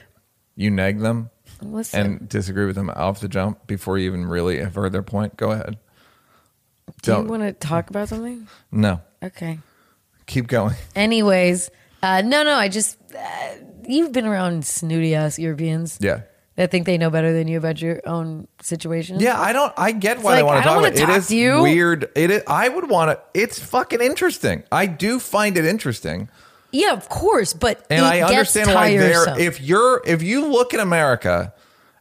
[0.54, 1.30] you nag them
[1.60, 2.00] listen.
[2.00, 5.36] and disagree with them off the jump before you even really have heard their point.
[5.36, 5.78] Go ahead.
[7.02, 8.46] Do you Don't want to talk about something?
[8.70, 9.00] no.
[9.20, 9.58] Okay.
[10.26, 10.76] Keep going.
[10.94, 11.70] Anyways,
[12.04, 13.54] uh, no, no, I just, uh,
[13.88, 16.20] you've been around snooty ass Europeans Yeah.
[16.56, 19.20] that think they know better than you about your own situation.
[19.20, 19.72] Yeah, I don't.
[19.76, 20.96] I get why they want to talk about it.
[20.98, 21.62] talk It is you.
[21.62, 22.10] weird.
[22.14, 22.42] It is.
[22.46, 23.20] I would want to.
[23.40, 24.62] It's fucking interesting.
[24.72, 26.28] I do find it interesting,
[26.72, 29.38] Yeah, of course, but and I understand why they're.
[29.38, 31.52] If you're, if you look at America,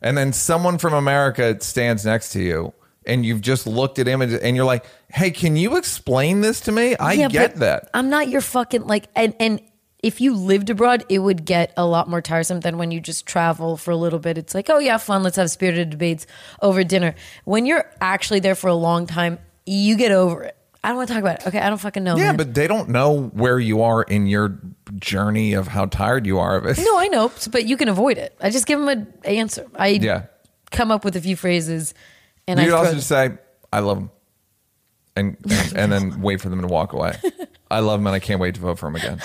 [0.01, 2.73] and then someone from America stands next to you,
[3.05, 6.71] and you've just looked at images, and you're like, "Hey, can you explain this to
[6.71, 7.89] me?" I Yeah, get that.
[7.93, 9.61] I'm not your fucking like and and
[10.05, 13.25] if you lived abroad, it would get a lot more tiresome than when you just
[13.25, 14.37] travel for a little bit.
[14.37, 16.27] It's like, oh yeah, fun, let's have spirited debates
[16.61, 17.15] over dinner.
[17.43, 20.55] When you're actually there for a long time, you get over it.
[20.83, 21.47] I don't want to talk about it.
[21.47, 22.15] Okay, I don't fucking know.
[22.15, 22.37] Yeah, man.
[22.37, 24.59] but they don't know where you are in your
[24.99, 26.77] journey of how tired you are of it.
[26.77, 28.37] no, I know, but you can avoid it.
[28.39, 29.65] I just give them an answer.
[29.75, 30.25] I Yeah.
[30.69, 31.95] come up with a few phrases,
[32.47, 33.31] and you I also just say,
[33.73, 34.11] "I love them,"
[35.15, 35.37] and
[35.75, 37.17] and then wait for them to walk away.
[37.71, 39.19] I love them, and I can't wait to vote for them again.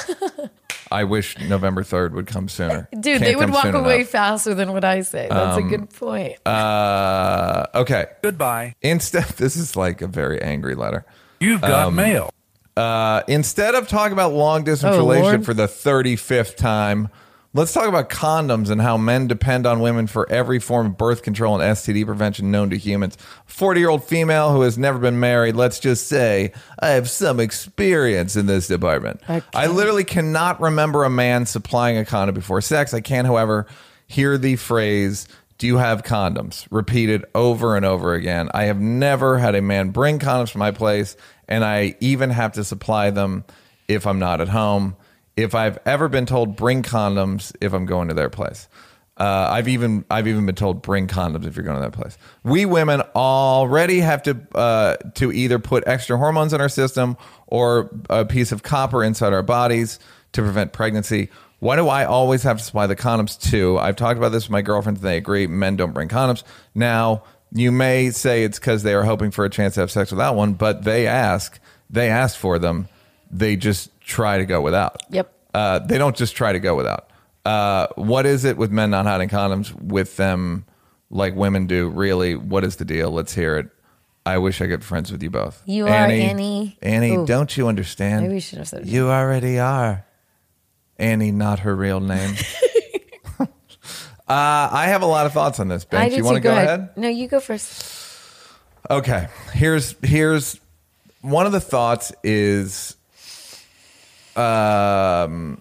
[0.93, 2.89] I wish November third would come sooner.
[2.93, 4.07] Dude, Can't they would walk away enough.
[4.09, 5.29] Um, faster than what I say.
[5.31, 6.45] That's a good point.
[6.47, 8.07] Uh, okay.
[8.23, 8.75] Goodbye.
[8.83, 11.05] Instead, this is like a very angry letter.
[11.39, 12.31] You've got mail.
[12.77, 15.45] Uh, instead of talking about long distance Oh, relationship Lord.
[15.47, 17.09] for the 35th time,
[17.53, 21.23] let's talk about condoms and how men depend on women for every form of birth
[21.23, 23.17] control and STD prevention known to humans.
[23.47, 27.41] 40 year old female who has never been married, let's just say, I have some
[27.41, 29.21] experience in this department.
[29.29, 29.47] Okay.
[29.55, 32.95] I literally cannot remember a man supplying a condom before sex.
[32.95, 33.67] I can, however,
[34.07, 35.27] hear the phrase,
[35.59, 36.67] do you have condoms?
[36.71, 38.49] Repeated over and over again.
[38.55, 41.17] I have never had a man bring condoms to my place,
[41.49, 43.45] and I even have to supply them
[43.89, 44.97] if I'm not at home.
[45.43, 48.69] If I've ever been told bring condoms if I'm going to their place.
[49.17, 52.17] Uh, I've even I've even been told bring condoms if you're going to that place.
[52.43, 57.91] We women already have to uh, to either put extra hormones in our system or
[58.09, 59.99] a piece of copper inside our bodies
[60.33, 61.29] to prevent pregnancy.
[61.59, 63.79] Why do I always have to supply the condoms too?
[63.79, 66.43] I've talked about this with my girlfriends and they agree men don't bring condoms.
[66.75, 70.11] Now, you may say it's because they are hoping for a chance to have sex
[70.11, 71.61] without one, but they ask,
[71.91, 72.89] they ask for them.
[73.31, 75.03] They just try to go without.
[75.11, 75.33] Yep.
[75.55, 77.11] Uh, they don't just try to go without.
[77.45, 80.65] Uh, what is it with men not having condoms with them
[81.11, 81.89] like women do?
[81.89, 83.11] Really, what is the deal?
[83.11, 83.71] Let's hear it.
[84.27, 85.63] I wish I could be friends with you both.
[85.65, 86.77] You are Annie.
[86.83, 87.27] Annie, Ooh.
[87.27, 88.23] don't you understand?
[88.23, 88.87] Maybe we should have said.
[88.87, 90.05] You already are.
[90.99, 92.37] Annie, not her real name.
[93.41, 93.47] uh,
[94.29, 95.87] I have a lot of thoughts on this.
[95.87, 96.49] Ben, do you want to too.
[96.49, 96.91] go ahead?
[96.97, 97.97] No, you go first.
[98.91, 99.29] Okay.
[99.55, 100.61] Here's here's
[101.23, 102.97] one of the thoughts is
[104.37, 105.61] um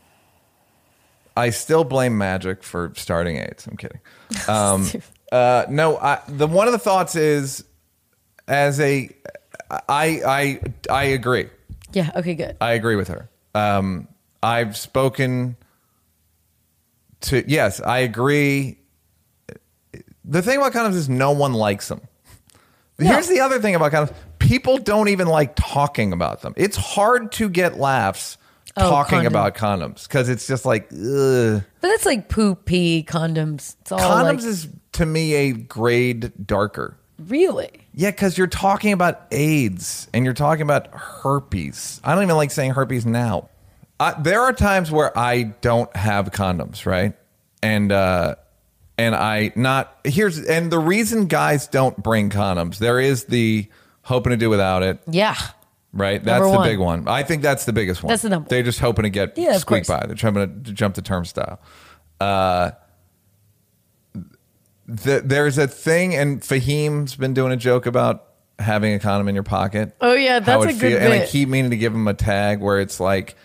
[1.35, 3.67] I still blame magic for starting AIDS.
[3.67, 3.99] I'm kidding.
[4.47, 4.87] Um
[5.31, 7.63] uh no, I the one of the thoughts is
[8.47, 9.09] as a
[9.71, 9.79] I
[10.25, 11.49] I I agree.
[11.93, 12.11] Yeah.
[12.15, 12.35] Okay.
[12.35, 12.57] Good.
[12.61, 13.29] I agree with her.
[13.55, 14.07] Um,
[14.41, 15.57] I've spoken
[17.21, 18.77] to, yes, I agree.
[20.23, 22.01] The thing about condoms is no one likes them.
[22.99, 26.53] Here's the other thing about condoms people don't even like talking about them.
[26.57, 28.37] It's hard to get laughs
[28.79, 29.33] Oh, talking condom.
[29.33, 31.63] about condoms because it's just like, ugh.
[31.81, 33.75] But that's like poopy condoms.
[33.81, 36.97] It's all Condoms like, is to me a grade darker.
[37.19, 37.69] really.
[37.93, 41.99] Yeah, because you're talking about AIDS and you're talking about herpes.
[42.03, 43.49] I don't even like saying herpes now.
[43.99, 47.13] Uh, there are times where I don't have condoms, right?
[47.61, 48.35] And uh,
[48.97, 52.77] and I not here's and the reason guys don't bring condoms.
[52.77, 53.67] There is the
[54.03, 55.35] hoping to do without it, Yeah.
[55.93, 56.23] Right?
[56.23, 56.67] That's Number the one.
[56.69, 57.07] big one.
[57.07, 58.09] I think that's the biggest one.
[58.09, 59.99] That's the number They're just hoping to get Yeah, of squeak course.
[59.99, 60.05] by.
[60.07, 61.59] They're trying to jump the turnstile.
[62.19, 62.71] Uh,
[64.87, 68.25] the, there's a thing, and Fahim's been doing a joke about
[68.57, 69.95] having a condom in your pocket.
[70.01, 71.29] Oh, yeah, that's a good And I bit.
[71.29, 73.35] keep meaning to give him a tag where it's like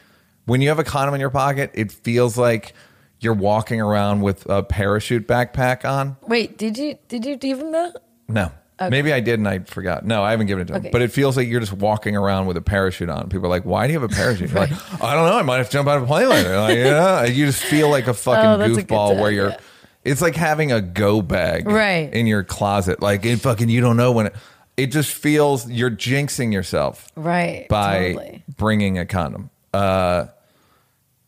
[0.47, 2.73] when you have a condom in your pocket, it feels like
[3.21, 6.17] you're walking around with a parachute backpack on.
[6.23, 6.59] Wait.
[6.59, 7.97] Did you did you give him that?
[8.29, 8.51] No.
[8.81, 10.05] Maybe I did and I forgot.
[10.05, 10.81] No, I haven't given it to him.
[10.81, 10.91] Okay.
[10.91, 13.29] But it feels like you're just walking around with a parachute on.
[13.29, 14.51] People are like, why do you have a parachute?
[14.51, 14.73] You're like,
[15.03, 15.39] I don't know.
[15.39, 16.59] I might have to jump out of a plane later.
[16.59, 17.25] Like, yeah.
[17.27, 19.59] You just feel like a fucking Oh, goofball where you're, yeah.
[20.03, 22.13] it's like having a go bag Right.
[22.13, 23.01] in your closet.
[23.01, 24.35] Like, it fucking, you don't know when it,
[24.77, 27.67] it just feels you're jinxing yourself Right.
[27.69, 28.45] by Totally.
[28.57, 29.51] bringing a condom.
[29.73, 30.27] Uh,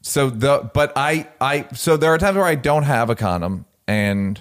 [0.03, 3.65] so the but I I so there are times where I don't have a condom
[3.89, 4.41] and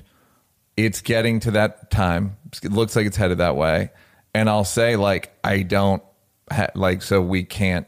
[0.77, 2.37] it's getting to that time.
[2.63, 3.91] It looks like it's headed that way,
[4.33, 6.03] and I'll say like I don't
[6.51, 7.87] ha- like so we can't.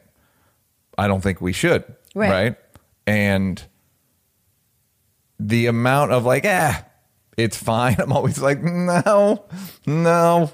[0.97, 1.83] I don't think we should.
[2.15, 2.31] Right.
[2.31, 2.55] Right.
[3.05, 3.63] And
[5.39, 6.85] the amount of like ah,
[7.37, 7.95] it's fine.
[7.99, 9.45] I'm always like no,
[9.85, 10.51] no,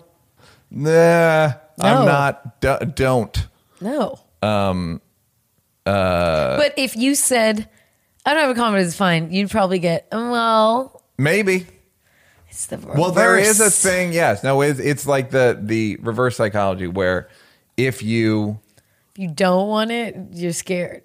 [0.70, 1.54] nah.
[1.80, 2.62] I'm not.
[2.62, 3.48] D- don't.
[3.82, 4.20] No.
[4.42, 5.02] Um.
[5.86, 6.58] Uh.
[6.58, 7.68] But if you said,
[8.26, 9.32] "I don't have a comment, it's fine.
[9.32, 11.04] You'd probably get well.
[11.18, 11.68] Maybe.
[12.54, 14.14] It's the Well, there is a thing.
[14.14, 14.44] Yes.
[14.44, 14.62] No.
[14.62, 17.28] It's, it's like the the reverse psychology where
[17.78, 18.60] if you
[19.16, 21.02] If you don't want it, you're scared.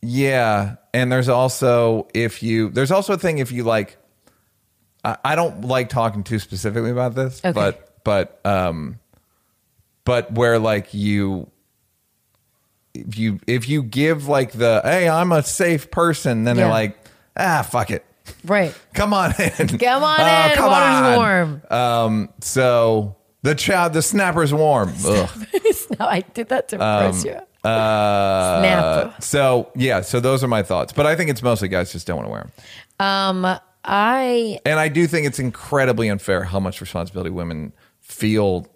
[0.00, 3.96] yeah, and there's also if you there's also a thing if you like.
[5.02, 7.52] I, I don't like talking too specifically about this, Okay.
[7.52, 9.00] but but um,
[10.04, 11.50] but where like you.
[12.94, 16.98] If you if you give like the hey I'm a safe person then they're like
[17.36, 18.04] ah fuck it
[18.44, 18.74] Right.
[18.94, 20.56] come on in Come on Oh, in.
[20.56, 21.16] come Water's on.
[21.16, 21.62] warm.
[21.70, 24.92] Um, so the child, the snapper's warm.
[25.06, 25.30] Ugh.
[25.98, 27.36] no, I did that to impress you.
[27.68, 29.22] Uh, Snap.
[29.22, 30.92] so yeah, so those are my thoughts.
[30.92, 32.50] But I think it's mostly guys just don't want to wear
[32.98, 33.06] them.
[33.46, 38.66] Um, I And I do think it's incredibly unfair how much responsibility women feel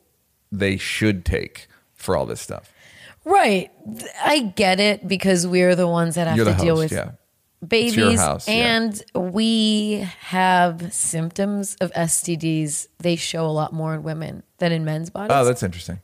[0.52, 2.72] they should take for all this stuff.
[3.24, 3.70] right.
[4.22, 6.92] I get it because we're the ones that have You're to the deal host, with
[6.92, 7.10] yeah.
[7.68, 8.76] Babies, house, yeah.
[8.76, 12.88] and we have symptoms of STDs.
[12.98, 15.34] They show a lot more in women than in men's bodies.
[15.34, 16.00] Oh, that's interesting.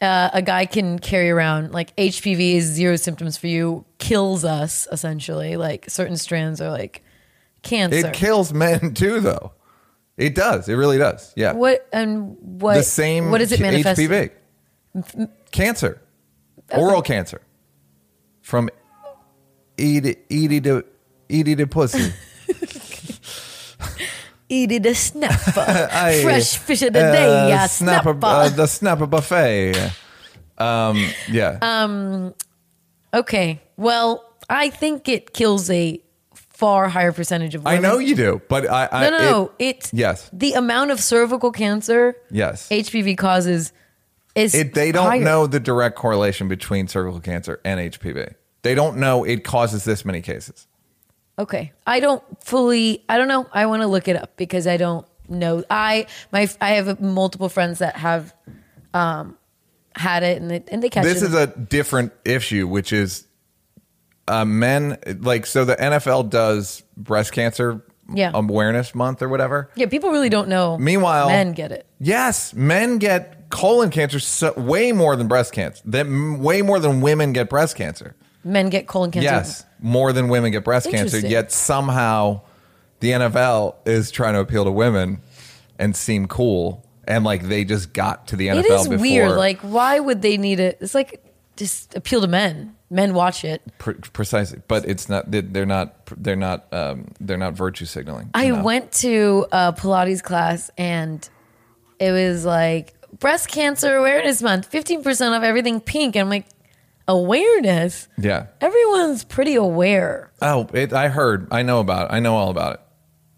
[0.00, 4.86] uh, a guy can carry around like HPV is zero symptoms for you, kills us
[4.92, 5.56] essentially.
[5.56, 7.02] Like certain strands are like
[7.62, 8.08] cancer.
[8.08, 9.52] It kills men too, though.
[10.16, 10.68] It does.
[10.68, 11.32] It really does.
[11.36, 11.52] Yeah.
[11.52, 12.74] what and what?
[12.74, 14.00] the same What does it manifest?
[14.00, 14.30] HPV.
[15.52, 16.02] Cancer.
[16.72, 17.40] Oral cancer.
[18.42, 18.68] From
[19.78, 20.84] Edie, Edie to
[21.30, 22.12] Edie to pussy.
[24.50, 25.36] Eat it a snapper,
[26.22, 28.26] fresh fish of the uh, day, yeah, snapper, snapper.
[28.26, 29.92] uh, the snapper buffet.
[30.56, 31.58] Um, yeah.
[31.60, 32.30] Uh,
[33.12, 36.00] okay, well, I think it kills a
[36.32, 39.52] far higher percentage of I know you do, but I, I No, no, no.
[39.58, 40.30] It, yes.
[40.32, 42.70] the amount of cervical cancer yes.
[42.70, 43.74] HPV causes
[44.34, 45.20] is It, they don't higher.
[45.22, 48.34] know the direct correlation between cervical cancer and HPV.
[48.68, 50.66] They don't know it causes this many cases.
[51.38, 51.72] Okay.
[51.86, 53.46] I don't fully I don't know.
[53.50, 55.64] I want to look it up because I don't know.
[55.70, 58.34] I my I have multiple friends that have
[58.92, 59.38] um
[59.96, 61.28] had it and they, and they catch this it.
[61.28, 63.26] is a different issue, which is
[64.26, 67.82] uh, men like so the NFL does breast cancer
[68.12, 68.30] Yeah.
[68.34, 69.70] awareness month or whatever.
[69.76, 70.76] yeah, people really don't know.
[70.76, 71.86] Meanwhile, men get it.
[71.98, 75.82] Yes, men get colon cancer so, way more than breast cancer.
[75.86, 76.06] That
[76.38, 78.14] way more than women get breast cancer.
[78.48, 79.24] Men get colon cancer.
[79.30, 81.04] Yes, more than women get breast cancer.
[81.16, 81.30] Interesting.
[81.30, 82.40] Yet somehow
[83.00, 85.20] the NFL is trying to appeal to women
[85.78, 89.00] and seem cool, and like they just got to the NFL It is before.
[89.02, 89.30] weird.
[89.32, 90.78] Like why would they need it?
[90.80, 91.22] It's like
[91.56, 92.74] just appeal to men.
[92.90, 93.60] Men watch it.
[93.78, 95.30] Pre- precisely, but it's not.
[95.30, 95.94] they- They're not.
[96.16, 96.72] They're not.
[96.72, 98.30] Um, they're not virtue signaling.
[98.32, 98.62] I No.
[98.62, 101.28] went to a Pilates class and
[101.98, 106.16] it was like breast cancer awareness month, 15% of everything pink.
[106.16, 106.46] And I'm like,
[107.08, 108.08] awareness.
[108.18, 108.46] Yeah.
[108.60, 110.30] Everyone's pretty aware.
[110.40, 111.48] Oh, it, I heard.
[111.50, 112.14] I know about it.
[112.14, 112.80] I know all about it.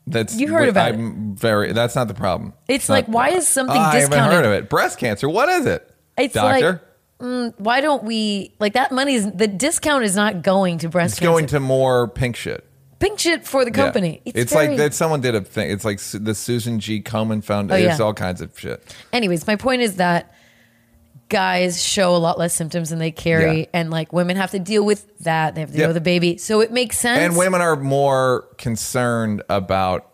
[0.07, 1.73] That's You heard about I'm very.
[1.73, 2.53] That's not the problem.
[2.69, 4.35] It's not like, the why is something Oh, I haven't discounted?
[4.35, 4.69] heard of it.
[4.69, 5.29] Breast cancer.
[5.29, 5.89] What is it?
[6.19, 6.71] It's Doctor.
[6.71, 11.13] like why don't we like that money is the discount is not going to breast
[11.13, 11.31] it's cancer.
[11.31, 12.65] going to more pink shit.
[12.99, 13.77] pink shit for the Yeah.
[13.77, 14.23] company.
[14.25, 14.95] It's, very- like that.
[14.95, 15.71] Someone did a thing.
[15.71, 17.03] It's like the Susan G.
[17.03, 17.83] Komen Foundation.
[17.83, 17.93] Oh, yeah.
[17.93, 18.97] It's all kinds of shit.
[19.13, 20.35] Anyways, my point is that
[21.31, 23.67] guys show a lot less symptoms than they carry, Yeah.
[23.73, 25.55] and like women have to deal with that.
[25.55, 25.89] They have to deal Yep.
[25.91, 27.19] with a baby, so it makes sense.
[27.21, 30.07] And women are more concerned about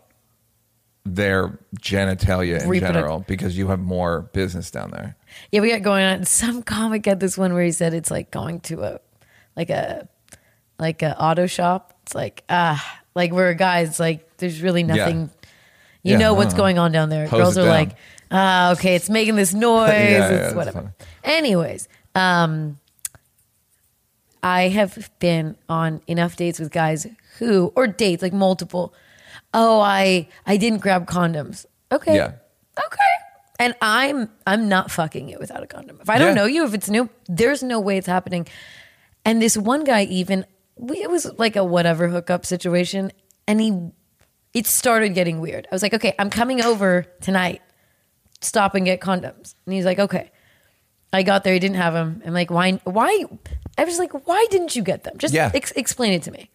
[1.05, 5.15] their genitalia in Reproduct- general because you have more business down there.
[5.51, 6.25] Yeah, we got going on.
[6.25, 8.99] Some comic had this one where he said it's like going to a
[9.55, 10.07] like a
[10.79, 11.93] like a auto shop.
[12.03, 13.99] It's like ah, like we're guys.
[13.99, 15.29] Like there's really nothing.
[16.03, 16.57] You Yeah, know what's know.
[16.59, 17.27] going on down there.
[17.27, 17.69] Hose Girls are down.
[17.69, 17.89] like
[18.31, 19.89] ah, okay, it's making this noise.
[19.93, 20.93] Yeah, yeah, it's whatever.
[21.23, 22.79] Anyways, um,
[24.43, 27.07] I have been on enough dates with guys
[27.39, 28.93] who or dates like multiple.
[29.53, 31.65] Oh, I I didn't grab condoms.
[31.91, 32.15] Okay.
[32.15, 32.33] Yeah.
[32.77, 33.13] Okay.
[33.59, 35.99] And I'm I'm not fucking it without a condom.
[36.01, 36.33] If I don't Yeah.
[36.35, 38.47] know you, if it's new, there's no way it's happening.
[39.25, 40.45] And this one guy even
[40.75, 43.11] we, it was like a whatever hookup situation,
[43.47, 43.89] and he
[44.53, 45.67] it started getting weird.
[45.71, 47.61] I was like, okay, I'm coming over tonight.
[48.41, 49.55] Stop and get condoms.
[49.65, 50.31] And he's like, okay.
[51.13, 52.21] I got there, he didn't have them.
[52.25, 52.73] I'm like, why?
[52.83, 53.23] Why?
[53.77, 55.17] I was like, why didn't you get them?
[55.17, 55.51] Just Yeah.
[55.53, 56.49] ex- explain it to me.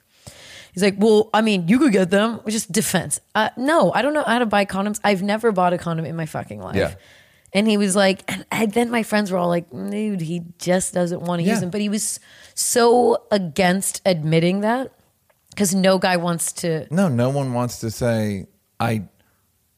[0.74, 2.40] He's like, well, I mean, you could get them.
[2.48, 3.20] Just defense.
[3.34, 5.00] Uh, no, I don't know how to buy condoms.
[5.04, 6.76] I've never bought a condom in my fucking life.
[6.76, 6.94] Yeah.
[7.54, 10.94] And he was like, and I, then my friends were all like, dude, he just
[10.94, 11.52] doesn't want to Yeah.
[11.52, 11.68] use them.
[11.70, 12.20] But he was
[12.54, 14.92] so against admitting that
[15.50, 16.86] because no guy wants to.
[16.90, 18.46] No, no one wants to say
[18.80, 19.02] I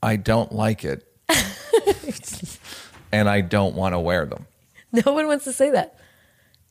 [0.02, 1.05] I don't like it.
[3.14, 4.46] and I don't want to wear them.
[5.04, 5.98] No one wants to say that.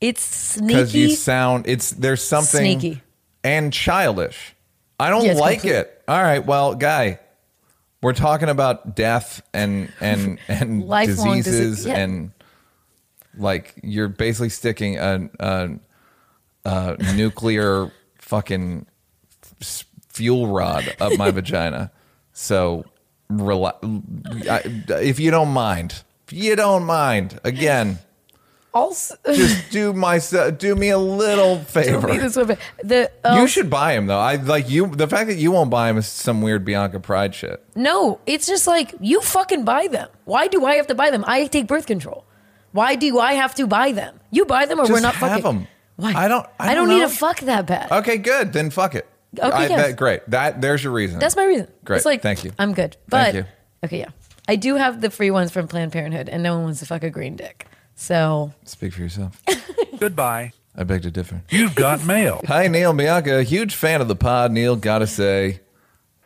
[0.00, 0.66] It's sneaky.
[0.74, 3.02] Because you sound it's there's something Sneaky.
[3.42, 4.54] and childish.
[4.98, 6.02] I don't Yeah, like complete- it.
[6.08, 7.18] All right, well, guy,
[8.02, 11.96] we're talking about death and and and Lifelong disease, diseases yeah.
[11.98, 12.30] and
[13.36, 15.70] like you're basically sticking a, a,
[16.64, 18.86] a nuclear fucking
[20.08, 21.90] fuel rod up my vagina.
[22.32, 22.84] So,
[23.30, 23.78] rela-
[24.48, 27.98] I, if you don't mind, you don't mind, again,
[28.72, 30.18] also, just do my
[30.58, 32.08] do me a little favor.
[32.08, 34.18] The You um, should buy him though.
[34.18, 34.88] I like you.
[34.88, 37.64] The fact that you won't buy him is some weird Bianca Pride shit.
[37.76, 40.08] No, it's just like you fucking buy them.
[40.24, 41.24] Why do I have to buy them?
[41.28, 42.24] I take birth control.
[42.72, 44.18] Why do I have to buy them?
[44.32, 45.46] You buy them or we're not fucking.
[45.46, 45.68] 'em.
[45.94, 46.12] Why?
[46.12, 47.92] I don't- I don't don't need to fuck that bad.
[47.92, 48.52] Okay, good.
[48.52, 49.06] Then fuck it.
[49.38, 49.86] Okay, I, yes.
[49.90, 50.28] that, great.
[50.30, 51.20] That there's your reason.
[51.20, 51.68] That's my reason.
[51.84, 51.98] Great.
[51.98, 52.50] It's like, Thank you.
[52.58, 52.96] I'm good.
[53.08, 53.44] But you.
[53.84, 54.08] okay, yeah,
[54.48, 57.02] I do have the free ones from Planned Parenthood, and no one wants to fuck
[57.02, 57.66] a green dick.
[57.94, 59.42] So Speak for yourself.
[59.98, 60.52] Goodbye.
[60.76, 61.42] I beg to differ.
[61.50, 62.40] You've got mail.
[62.48, 63.42] Hi, Neal Bianca.
[63.44, 64.50] Huge fan of the pod.
[64.50, 65.60] Neal, gotta say,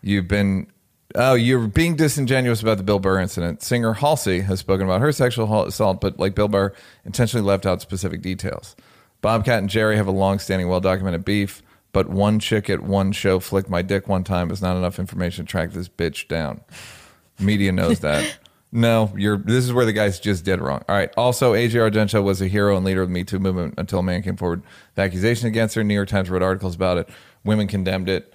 [0.00, 0.68] you've been.
[1.14, 3.62] Oh, you're being disingenuous about the Bill Burr incident.
[3.62, 6.72] Singer Halsey has spoken about her sexual assault, but like Bill Burr,
[7.04, 8.76] intentionally left out specific details.
[9.22, 11.62] Bobcat and Jerry have a long-standing, well-documented beef,
[11.92, 15.46] but one chick at one show flicked my dick one time is not enough information
[15.46, 16.60] to track this bitch down.
[17.38, 18.38] Media knows that.
[18.70, 19.38] No, you're.
[19.38, 20.84] This is where the guys just did wrong.
[20.88, 21.10] All right.
[21.16, 24.02] Also, Asia Argento was a hero and leader of the Me Too movement until a
[24.02, 24.62] man came forward
[24.94, 25.82] The accusation against her.
[25.82, 27.08] New York Times wrote articles about it.
[27.44, 28.34] Women condemned it,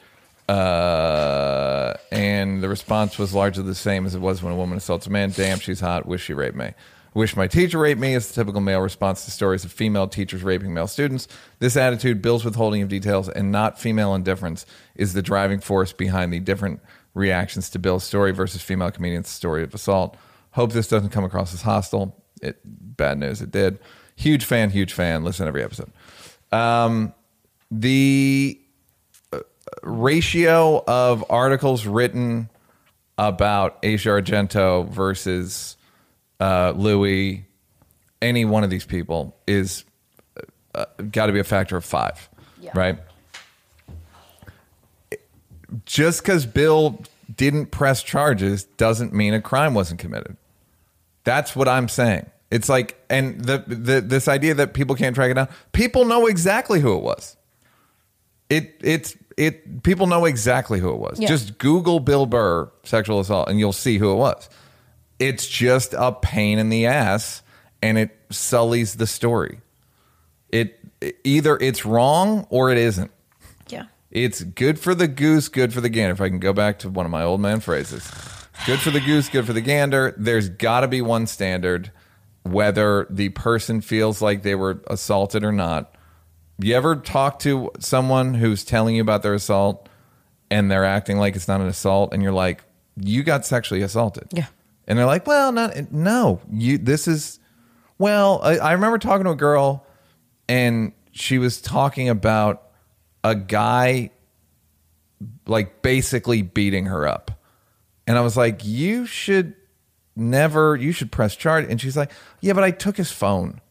[0.49, 5.05] uh, and the response was largely the same as it was when a woman assaults
[5.05, 5.29] a man.
[5.29, 6.07] Damn, she's hot.
[6.07, 6.73] Wish she raped me.
[7.13, 10.41] Wish my teacher raped me is the typical male response to stories of female teachers
[10.41, 11.27] raping male students.
[11.59, 14.65] This attitude, Bill's withholding of details, and not female indifference,
[14.95, 16.79] is the driving force behind the different
[17.13, 20.17] reactions to Bill's story versus female comedian's story of assault.
[20.51, 22.15] Hope this doesn't come across as hostile.
[22.41, 23.41] It bad news.
[23.41, 23.79] It did.
[24.15, 24.69] Huge fan.
[24.69, 25.23] Huge fan.
[25.23, 25.91] Listen to every episode.
[26.51, 27.13] Um,
[27.71, 28.59] the
[29.31, 29.39] uh,
[29.81, 32.49] ratio of articles written
[33.17, 35.77] about Asia Argento versus
[36.39, 37.45] uh, Louis,
[38.21, 39.85] any one of these people is
[40.75, 42.29] uh, got to be a factor of five,
[42.59, 42.71] Yeah.
[42.75, 42.99] right?
[45.85, 47.01] Just because Bill
[47.35, 50.37] didn't press charges doesn't mean a crime wasn't committed.
[51.23, 52.29] That's what I'm saying.
[52.51, 55.47] It's like, and the, the this idea that people can't track it down.
[55.71, 57.35] People know exactly who it was.
[58.49, 59.81] It it's it.
[59.81, 61.19] People know exactly who it was.
[61.19, 61.29] Yeah.
[61.29, 64.49] Just Google Bill Burr sexual assault, and you'll see who it was.
[65.17, 67.41] It's just a pain in the ass,
[67.81, 69.61] and it sullies the story.
[70.49, 70.79] It
[71.23, 73.09] either it's wrong or it isn't.
[74.13, 76.13] It's good for the goose, good for the gander.
[76.13, 78.07] If I can go back to one of my old man phrases,
[78.67, 80.13] good for the goose, good for the gander.
[80.15, 81.91] There's got to be one standard,
[82.43, 85.95] whether the person feels like they were assaulted or not.
[86.59, 89.89] You ever talk to someone who's telling you about their assault
[90.51, 92.63] and they're acting like it's not an assault and you're like,
[92.95, 94.27] you got sexually assaulted.
[94.31, 94.45] Yeah.
[94.87, 97.39] And they're like, well, not, no, you, this is,
[97.97, 99.87] well, I, I remember talking to a girl
[100.47, 102.69] and she was talking about
[103.23, 104.09] a guy
[105.45, 107.31] like basically beating her up.
[108.07, 109.53] And I was like, you should
[110.15, 111.65] never, you should press charge.
[111.69, 113.61] And she's like, yeah, but I took his phone.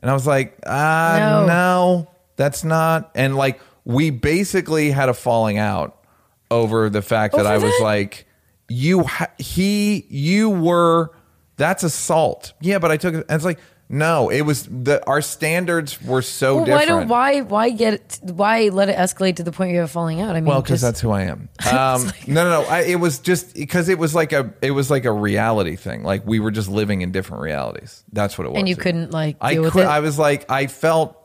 [0.00, 1.46] And I was like, ah, No.
[1.46, 3.10] no, that's not.
[3.14, 6.04] And like, we basically had a falling out
[6.50, 7.84] over the fact that I was that?
[7.84, 8.26] like,
[8.68, 11.12] you, ha- he, you were,
[11.56, 12.52] that's assault.
[12.60, 13.26] Yeah, but I took it.
[13.28, 16.88] And it's like, no, it was the, our standards were so Well, why different.
[16.88, 20.30] don't why why get why let it escalate to the point you have falling out?
[20.30, 21.48] I mean, Well, because that's who I am.
[21.70, 22.68] Um, no, no, no.
[22.68, 26.02] I, it was just because it was like a it was like a reality thing.
[26.02, 28.02] Like we were just living in different realities.
[28.12, 28.58] That's what it was.
[28.58, 29.86] And you couldn't, like, I could- it?
[29.86, 31.16] I was like I felt.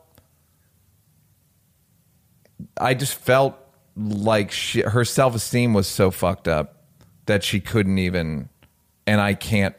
[2.80, 3.58] I just felt
[3.96, 6.84] like she, her self esteem was so fucked up
[7.26, 8.50] that she couldn't even,
[9.08, 9.76] and I can't.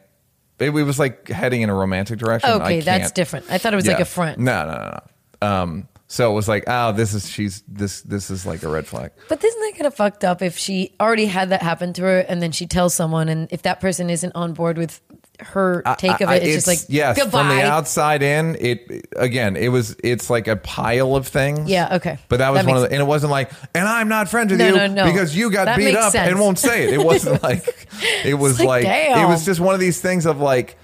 [0.62, 2.50] It, it was like heading in a romantic direction.
[2.50, 3.46] Okay, that's different.
[3.50, 4.38] I thought it was like a friend.
[4.38, 4.98] No, no, no,
[5.42, 5.46] no.
[5.46, 8.86] Um, so it was like, oh, this is she's this this is like a red
[8.86, 9.12] flag.
[9.30, 12.18] But isn't that kind of fucked up if she already had that happen to her
[12.18, 15.00] and then she tells someone and if that person isn't on board with
[15.46, 17.46] her take of I- it, it's, just like yes, goodbye.
[17.46, 21.68] from the outside in, it again, it was it's like a pile of things.
[21.70, 22.18] Yeah, okay.
[22.28, 24.50] But that was That one of the, and it wasn't like, and I'm not friends
[24.50, 25.04] with No, you no, no.
[25.04, 26.30] because you got That beat up sense.
[26.30, 26.94] and won't say it.
[26.94, 27.64] It wasn't like,
[28.24, 30.76] it was like, like, it was just one of these things of like,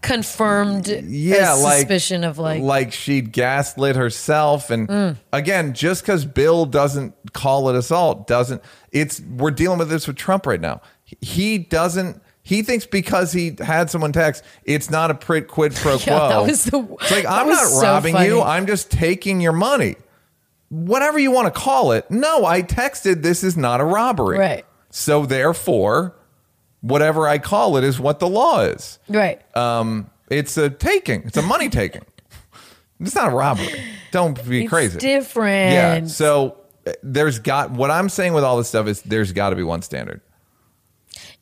[0.00, 2.64] confirmed yeah, like suspicion of like, Mm.
[2.66, 8.62] like she'd gaslit herself, and again, just because Bill doesn't call it assault doesn't.
[8.92, 10.80] It's we're dealing with this with Trump right now.
[11.20, 12.22] He doesn't.
[12.48, 16.06] He thinks because he had someone text, it's not a prit quid pro quo.
[16.06, 18.40] Yeah, that was the- it's like I'm not so robbing you.
[18.40, 19.96] I'm just taking your money.
[20.70, 22.10] Whatever you want to call it.
[22.10, 23.20] No, I texted.
[23.22, 24.38] This is not a robbery.
[24.38, 24.64] Right.
[24.88, 26.16] So therefore,
[26.80, 28.98] whatever I call it is what the law is.
[29.10, 29.42] right.
[29.54, 31.24] Um, it's a taking.
[31.24, 32.06] It's a money taking.
[32.98, 33.78] it's not a robbery.
[34.10, 34.98] Don't be it's crazy.
[34.98, 35.72] different.
[35.74, 36.06] Yeah.
[36.06, 36.56] So
[36.86, 39.62] uh, there's got what I'm saying with all this stuff is there's got to be
[39.62, 40.22] one standard.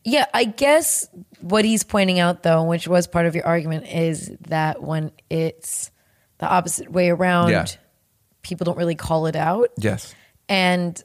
[0.09, 1.09] Yeah, I guess
[1.41, 5.91] what he's pointing out, though, which was part of your argument, is that when it's
[6.39, 7.67] the opposite way around, Yeah.
[8.43, 9.71] people don't really call it out.
[9.79, 10.15] Yes.
[10.49, 11.03] And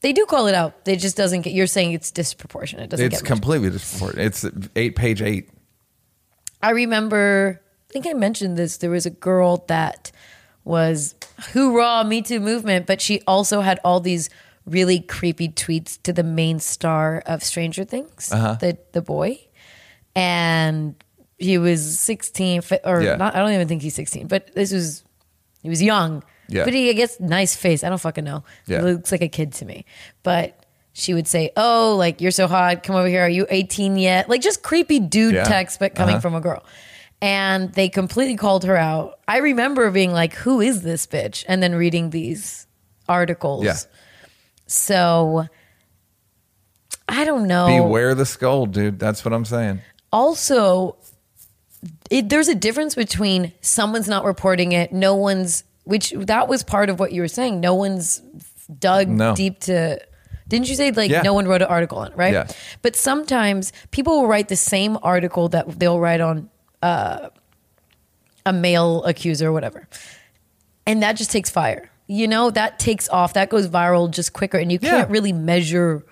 [0.00, 0.74] they do call it out.
[0.86, 2.84] It just doesn't get, you're saying it's disproportionate.
[2.84, 3.28] It doesn't It's get much.
[3.30, 4.26] completely disproportionate.
[4.26, 4.46] It's
[4.76, 5.50] eight page eight.
[6.62, 7.60] I remember,
[7.90, 8.78] I think I mentioned this.
[8.78, 10.10] There was a girl that
[10.64, 11.14] was
[11.52, 14.30] hoorah, Me Too movement, but she also had all these
[14.68, 18.54] really creepy tweets to the main star of Stranger Things, Uh-huh.
[18.60, 19.38] the the boy,
[20.14, 20.94] and
[21.38, 23.16] he was sixteen, or Yeah.
[23.16, 23.34] not.
[23.34, 25.04] I don't even think he's sixteen, but this was
[25.62, 26.22] he was young.
[26.50, 26.64] Yeah.
[26.64, 27.84] but he I guess nice face.
[27.84, 28.42] I don't fucking know.
[28.66, 28.78] Yeah.
[28.78, 29.84] He looks like a kid to me,
[30.22, 30.54] but.
[30.94, 32.82] She would say, "Oh, like you're so hot.
[32.82, 33.22] Come over here.
[33.22, 35.44] Are you 18 yet?" Like just creepy dude Yeah.
[35.44, 36.20] text, but coming Uh-huh.
[36.22, 36.64] from a girl.
[37.22, 39.20] And they completely called her out.
[39.28, 42.66] I remember being like, "Who is this bitch?" And then reading these
[43.08, 43.64] articles.
[43.64, 43.76] Yeah.
[44.68, 45.46] So
[47.08, 47.66] I don't know.
[47.66, 48.98] Beware the skull, dude.
[48.98, 49.80] That's what I'm saying.
[50.12, 50.96] Also,
[52.10, 56.90] it, there's a difference between someone's not reporting it, no one's, which that was part
[56.90, 57.60] of what you were saying.
[57.60, 58.20] No one's
[58.78, 59.34] dug No.
[59.34, 59.98] deep to.
[60.48, 61.22] Didn't you say like Yeah.
[61.22, 62.32] no one wrote an article on it, right?
[62.32, 62.46] Yeah.
[62.82, 66.48] But sometimes people will write the same article that they'll write on
[66.82, 67.28] uh,
[68.46, 69.88] a male accuser or whatever,
[70.86, 71.90] and that just takes fire.
[72.08, 73.34] You know, that takes off.
[73.34, 74.90] That goes viral just quicker, and you Yeah.
[74.90, 76.04] can't really measure.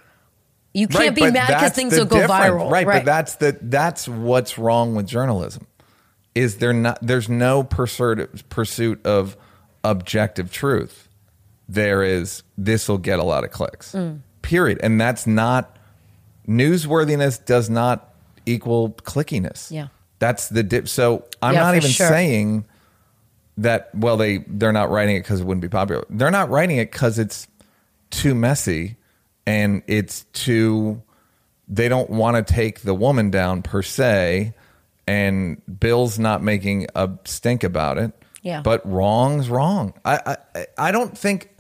[0.75, 4.59] You can't be mad because things will go viral, Right, but that's the that's what's
[4.59, 5.67] wrong with journalism.
[6.35, 9.37] Is there not there's no pursuit pursuit of
[9.85, 11.09] objective truth.
[11.67, 13.93] There is this will get a lot of clicks.
[13.93, 14.21] Mm.
[14.43, 14.79] Period.
[14.83, 15.79] And that's not
[16.47, 18.13] newsworthiness does not
[18.45, 19.71] equal clickiness.
[19.71, 19.89] Yeah.
[20.19, 20.89] That's the dip.
[20.89, 22.09] So I'm Yeah, not even sure.
[22.09, 22.65] saying
[23.59, 26.05] that well they they're not writing it because it wouldn't be popular.
[26.11, 27.49] They're not writing it because it's
[28.11, 28.97] too messy
[29.47, 31.03] and it's too
[31.69, 34.55] they don't want to take the woman down per se
[35.07, 38.13] and Bill's not making a stink about it.
[38.43, 38.61] Yeah.
[38.61, 39.95] But wrong's wrong.
[40.05, 41.51] I I I don't think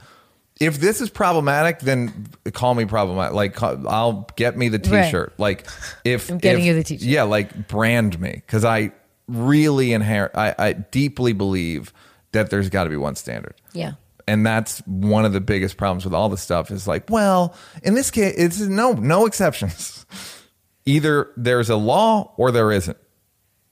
[0.60, 3.34] if this is problematic, then call me problematic.
[3.34, 5.34] Like call- I'll get me the T-shirt.
[5.38, 5.66] Like
[6.04, 7.06] if I'm getting if- you the t-shirt.
[7.06, 8.92] Yeah, like brand me because I
[9.28, 10.32] really inherit.
[10.34, 11.92] I, I deeply believe
[12.32, 13.54] that there's got to be one standard.
[13.72, 13.92] Yeah.
[14.28, 17.94] And that's one of the biggest problems with all this stuff is like, well, in
[17.94, 20.04] this case, it's no no exceptions.
[20.84, 22.96] Either there's a law or there isn't.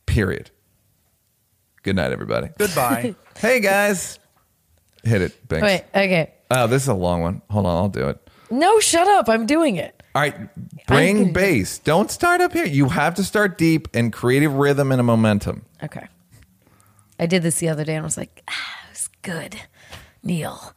[0.07, 0.51] Period.
[1.83, 2.51] Good night, everybody.
[2.57, 3.15] Goodbye.
[3.39, 4.19] hey guys,
[5.03, 5.63] hit it, Binks.
[5.63, 6.35] Wait, okay.
[6.51, 7.43] Oh, this is a long one.
[7.51, 8.31] Hold on, I'll do it.
[8.51, 9.29] No, shut up.
[9.29, 10.03] I'm doing it.
[10.15, 10.37] All right,
[10.87, 11.79] bring gonna- bass.
[11.79, 12.67] Don't start up here.
[12.67, 15.65] You have to start deep and creative rhythm and a momentum.
[15.83, 16.07] Okay.
[17.19, 19.57] I did this the other day and I was like, ah, it was good.
[20.23, 20.73] Neal.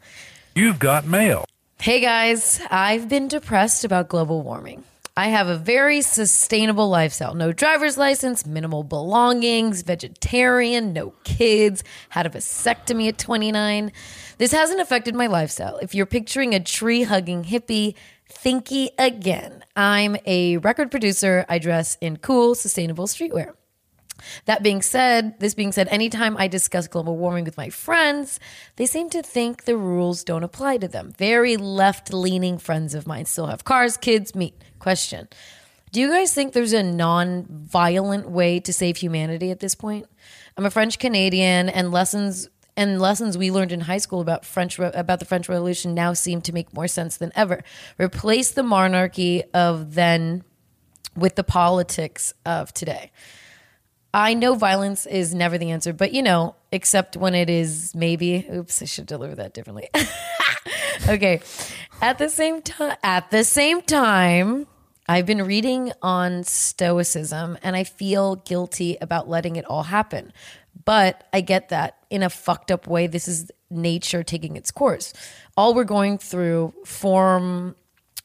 [0.56, 1.46] You've got mail.
[1.80, 4.84] Hey guys, I've been depressed about global warming.
[5.16, 12.26] I have a very sustainable lifestyle no driver's license, minimal belongings, vegetarian, no kids, had
[12.26, 13.92] a vasectomy at 29.
[14.38, 15.78] This hasn't affected my lifestyle.
[15.78, 17.96] If you're picturing a tree hugging hippie,
[18.32, 19.64] thinky again.
[19.76, 21.46] I'm a record producer.
[21.50, 23.54] I dress in cool, sustainable streetwear.
[24.46, 28.40] That being said, this being said, anytime I discuss global warming with my friends,
[28.76, 31.14] they seem to think the rules don't apply to them.
[31.18, 34.54] Very left leaning friends of mine still have cars, kids, me.
[34.80, 35.28] Question
[35.92, 40.08] Do you guys think there's a non violent way to save humanity at this point?
[40.58, 42.50] I'm a French Canadian, and lessons.
[42.78, 46.42] And lessons we learned in high school about French about the French Revolution now seem
[46.44, 47.64] to make more sense than ever.
[47.98, 50.44] Replace the monarchy of then
[51.16, 53.12] with the politics of today.
[54.14, 58.48] I know violence is never the answer, but you know, except when it is maybe.
[58.54, 59.90] Oops, I should deliver that differently.
[61.08, 61.42] okay.
[62.02, 64.68] At the same time, at the same time,
[65.10, 70.34] I've been reading on stoicism and I feel guilty about letting it all happen.
[70.86, 75.14] But I get that in a fucked up way this is nature taking its course.
[75.56, 77.76] All we're going through from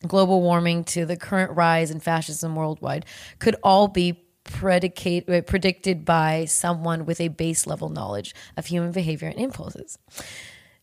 [0.07, 3.07] global warming to the current rise in fascism worldwide
[3.39, 8.93] could all be predicate uh, predicted by someone with a base level knowledge of human
[8.93, 9.99] behavior and impulses.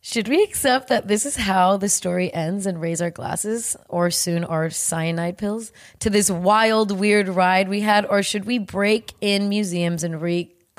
[0.02, 4.10] Should we accept that this is how the story ends and raise our glasses, or
[4.12, 9.14] soon our cyanide pills, to this wild, weird ride we had, or should we break
[9.20, 10.22] in museums and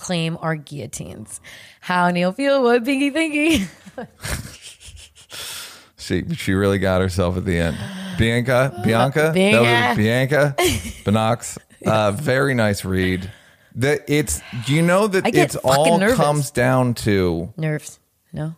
[0.00, 1.40] reclaim our guillotines?
[1.80, 2.62] How Neal feel?
[2.62, 3.68] What Binky thinking?
[5.96, 7.76] She she really got herself at the end.
[8.18, 9.58] Bianca, Bianca, Bianca.
[9.62, 10.54] that was Bianca,
[11.04, 11.58] Binox.
[11.86, 13.30] Uh, very nice read.
[13.76, 16.16] That it's you know that it's all nervous.
[16.16, 18.00] comes down to Nerves.
[18.32, 18.56] No.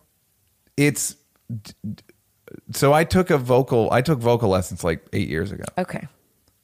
[0.77, 1.15] it's.
[2.71, 3.89] So I took a vocal.
[3.91, 5.65] I took vocal lessons like eight years ago.
[5.77, 6.07] Okay.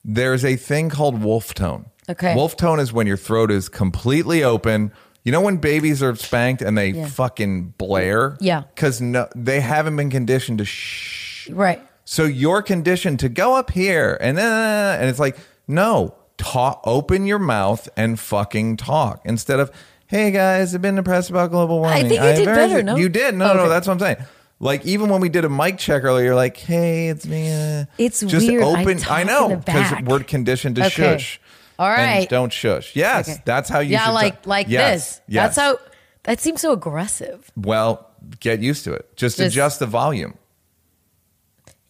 [0.03, 1.85] There's a thing called wolf tone.
[2.09, 2.35] Okay.
[2.35, 4.91] Wolf tone is when your throat is completely open.
[5.23, 7.05] You know when babies are spanked and they Yeah.
[7.07, 8.35] fucking blare?
[8.39, 8.63] Yeah.
[8.73, 11.49] Because no, they haven't been conditioned to shh.
[11.49, 11.81] Right.
[12.05, 15.37] So you're conditioned to go up here and uh, and it's like
[15.67, 19.69] no, talk, open your mouth and fucking talk instead of
[20.07, 22.07] hey guys, I've been depressed about global warming.
[22.09, 22.95] think you have did very- better, no?
[22.95, 23.35] You did.
[23.35, 23.69] No, no, Okay.
[23.69, 24.17] that's what I'm saying.
[24.59, 27.49] Like even when we did a mic check earlier, you're like, "Hey, it's me."
[27.81, 28.63] Uh, It's just weird.
[28.63, 28.97] I Open.
[28.97, 30.05] talk I, in know the because back.
[30.05, 30.89] we're conditioned to Okay.
[31.17, 31.39] shush.
[31.79, 32.95] All And don't shush.
[32.95, 33.41] Yes, Okay.
[33.45, 33.91] that's how you.
[33.93, 35.21] yeah, should like like Yes, this.
[35.29, 35.55] Yes.
[35.55, 35.85] That's how.
[36.23, 37.49] That seems so aggressive.
[37.55, 38.05] Well,
[38.41, 39.15] get used to it.
[39.15, 40.37] Just, Just- adjust the volume.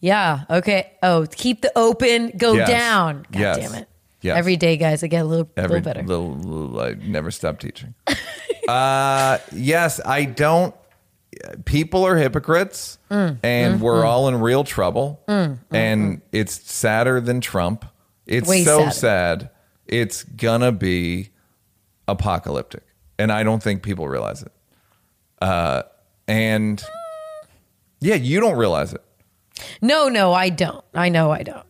[0.00, 0.44] Yeah.
[0.48, 0.92] Okay.
[1.02, 2.32] Oh, keep the open.
[2.36, 2.68] Go Yes.
[2.68, 3.26] down.
[3.32, 3.56] God Yes.
[3.58, 3.88] damn it.
[4.22, 4.36] Yes.
[4.38, 6.02] Every day, guys, I get a little, Every little better.
[6.06, 7.94] Little, little, I never stop teaching.
[8.68, 10.74] uh, yes, I don't.
[11.64, 13.38] People are hypocrites, Mm.
[13.42, 14.06] and mm, we're mm.
[14.06, 15.22] all in real trouble.
[15.26, 17.84] Mm, and it's sadder than Trump.
[18.26, 18.90] It's Way so sadder.
[18.92, 19.50] sad.
[19.90, 21.30] It's gonna be
[22.08, 22.84] apocalyptic,
[23.18, 24.52] and I don't think people realize it.
[25.42, 25.82] Uh,
[26.28, 26.82] and
[28.00, 29.02] yeah, you don't realize it.
[29.82, 30.84] no, no, I don't.
[30.94, 31.66] I know I don't.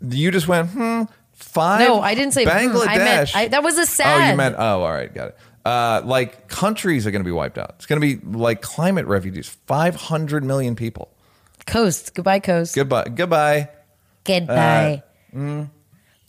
[0.00, 1.02] You just went, hmm,
[1.34, 1.80] five.
[1.80, 2.86] No, I didn't say, hmm, Bangladesh.
[2.88, 4.28] I meant- I- that was a sad.
[4.28, 5.36] Oh, you meant, oh, all right, got it.
[5.64, 7.72] Uh, like countries are going to be wiped out.
[7.76, 9.48] It's going to be like climate refugees.
[9.66, 11.12] 500 million people.
[11.66, 12.14] Coast.
[12.14, 12.74] Goodbye, coast.
[12.74, 13.04] Goodbye.
[13.14, 13.68] Goodbye.
[14.24, 15.02] Goodbye.
[15.34, 15.70] Uh, mm.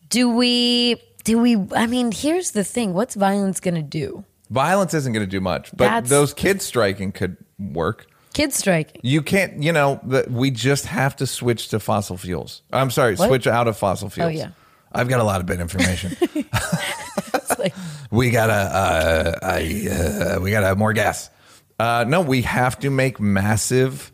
[0.09, 1.01] Do we?
[1.23, 1.57] Do we?
[1.75, 2.93] I mean, here's the thing.
[2.93, 4.23] What's violence going to do?
[4.49, 8.07] Violence isn't going to do much, but That's- those kids striking could work.
[8.33, 9.01] Kids striking.
[9.03, 12.61] You can't, you know, that we just have to switch to fossil fuels.
[12.71, 13.27] I'm sorry, What?
[13.27, 14.27] switch out of fossil fuels.
[14.27, 14.49] Oh, yeah.
[14.91, 16.15] I've got a lot of bad information.
[17.57, 17.73] Like,
[18.09, 19.87] we gotta uh, I,
[20.37, 21.29] uh, we gotta have more gas
[21.77, 24.13] uh, no we have to make massive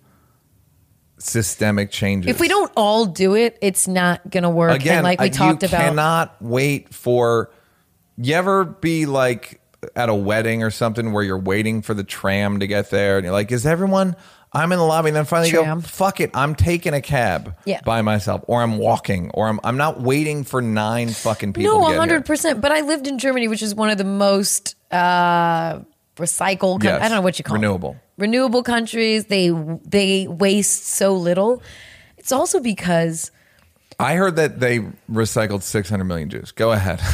[1.17, 4.73] systemic changes if we don't all do it, it's not going to work.
[4.75, 5.81] again and like we uh, talked you about.
[5.81, 7.51] cannot wait for
[8.17, 9.61] you ever be like
[9.95, 13.23] at a wedding or something where you're waiting for the tram to get there and
[13.25, 14.15] you're like is everyone
[14.51, 15.81] I'm in the lobby and then finally Tram.
[15.81, 17.81] go fuck it I'm taking a cab Yeah.
[17.85, 21.91] by myself or I'm walking or I'm I'm not waiting for nine fucking people No,
[21.91, 22.61] to hundred percent.
[22.61, 25.79] But I lived in Germany, which is one of the most uh,
[26.15, 26.83] recycled.
[26.83, 27.01] Yes.
[27.01, 27.91] I don't know what you call Renewable.
[27.93, 28.01] Them.
[28.17, 29.25] Renewable countries.
[29.25, 29.49] They
[29.83, 31.61] they waste so little.
[32.17, 33.31] It's also because
[33.99, 34.79] I heard that they
[35.09, 36.51] recycled 600 million Jews.
[36.51, 37.01] Go ahead.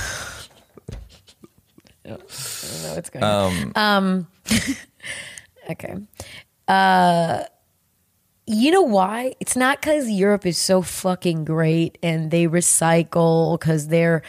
[2.05, 3.71] even know what's going on.
[3.75, 4.27] Um,
[5.69, 5.95] okay.
[6.67, 7.43] Uh,
[8.47, 9.35] you know why?
[9.39, 14.23] It's not because Europe is so fucking great and they recycle because they're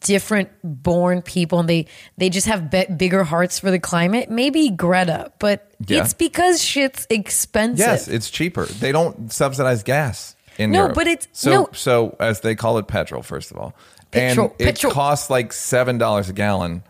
[0.00, 1.86] different born people and they
[2.16, 4.30] they just have be- bigger hearts for the climate.
[4.30, 6.02] Maybe Greta, but Yeah.
[6.02, 7.78] it's because shit's expensive.
[7.86, 8.64] Yes, it's cheaper.
[8.66, 10.94] They don't subsidize gas in No, Europe.
[10.94, 11.68] but it's- so no.
[11.72, 13.22] so as they call it petrol.
[13.22, 13.74] First of all,
[14.10, 14.92] Petrol, and it petrol.
[14.92, 16.82] costs like seven dollars a gallon.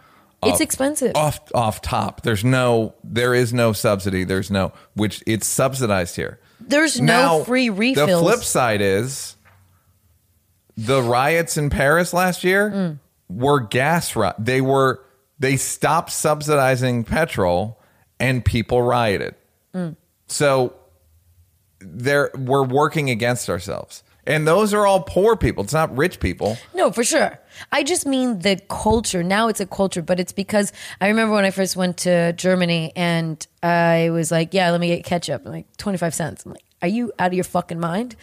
[0.45, 1.13] It's expensive.
[1.17, 2.23] off off top.
[2.23, 4.23] There's no there is no subsidy.
[4.23, 6.39] There's no which it's subsidized here.
[6.61, 8.09] There's Now, no free refills.
[8.09, 9.35] The flip side is
[10.87, 12.99] the riots in Paris last year Mm.
[13.29, 15.01] were gas ri- they were
[15.41, 17.81] they stopped subsidizing petrol
[18.21, 19.35] and people rioted.
[19.75, 19.97] Mm.
[20.29, 20.75] So
[21.81, 24.03] there we're working against ourselves.
[24.27, 25.65] And those are all poor people.
[25.65, 26.59] It's not rich people.
[26.75, 27.39] No, for sure.
[27.73, 29.23] I just mean the culture.
[29.23, 32.93] Now it's a culture, but it's because I remember when I first went to Germany
[32.95, 35.43] and I was like, yeah, let me get ketchup.
[35.47, 36.45] I'm like, 25 cents.
[36.45, 38.17] I'm like, are you out of your fucking mind?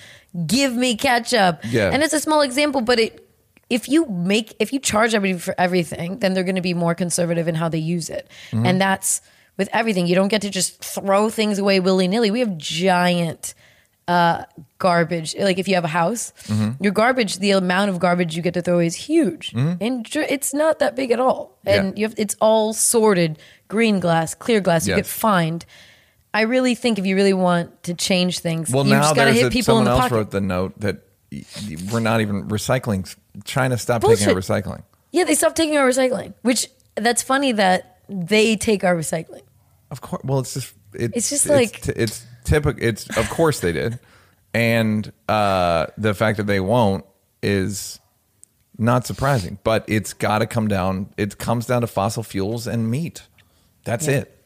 [0.46, 1.62] Give me ketchup.
[1.66, 1.90] Yeah.
[1.92, 3.28] And it's a small example, but it,
[3.70, 6.96] if you make, if you charge everybody for everything, then they're going to be more
[6.96, 8.30] conservative in how they use it.
[8.52, 8.66] Mm-hmm.
[8.66, 9.22] And that's
[9.58, 10.08] with everything.
[10.08, 12.30] You don't get to just throw things away willy nilly.
[12.32, 13.54] We have giant
[14.08, 14.44] uh,
[14.78, 15.36] garbage.
[15.38, 16.84] Like if you have a house, Mm-hmm.
[16.84, 20.28] your garbage, the amount of garbage you get to throw away is huge, and dr-
[20.30, 21.58] it's not that big at all.
[21.66, 21.94] And Yeah.
[22.02, 24.86] you have it's all sorted, green glass, clear glass.
[24.86, 24.98] You Yes.
[25.00, 25.66] get fined.
[26.36, 29.26] I really think if you really want to change things, Well, you now just got
[29.26, 30.16] to hit a, people in someone the else pocket.
[30.16, 30.98] wrote the note that
[31.92, 33.14] we're not even recycling.
[33.46, 34.84] China stopped taking our recycling.
[35.12, 39.42] yeah, they stopped taking our recycling, which that's funny that they take our recycling.
[39.92, 40.24] Of course.
[40.26, 42.84] Well, it's just it's, It's just like- it's, it's typical.
[42.84, 44.00] It's of course they did,
[44.54, 47.06] and uh, the fact that they won't
[47.42, 48.00] is
[48.78, 49.58] not surprising.
[49.64, 51.10] But it's got to come down.
[51.18, 53.24] It comes down to fossil fuels and meat.
[53.86, 54.18] That's Yeah.
[54.20, 54.44] it.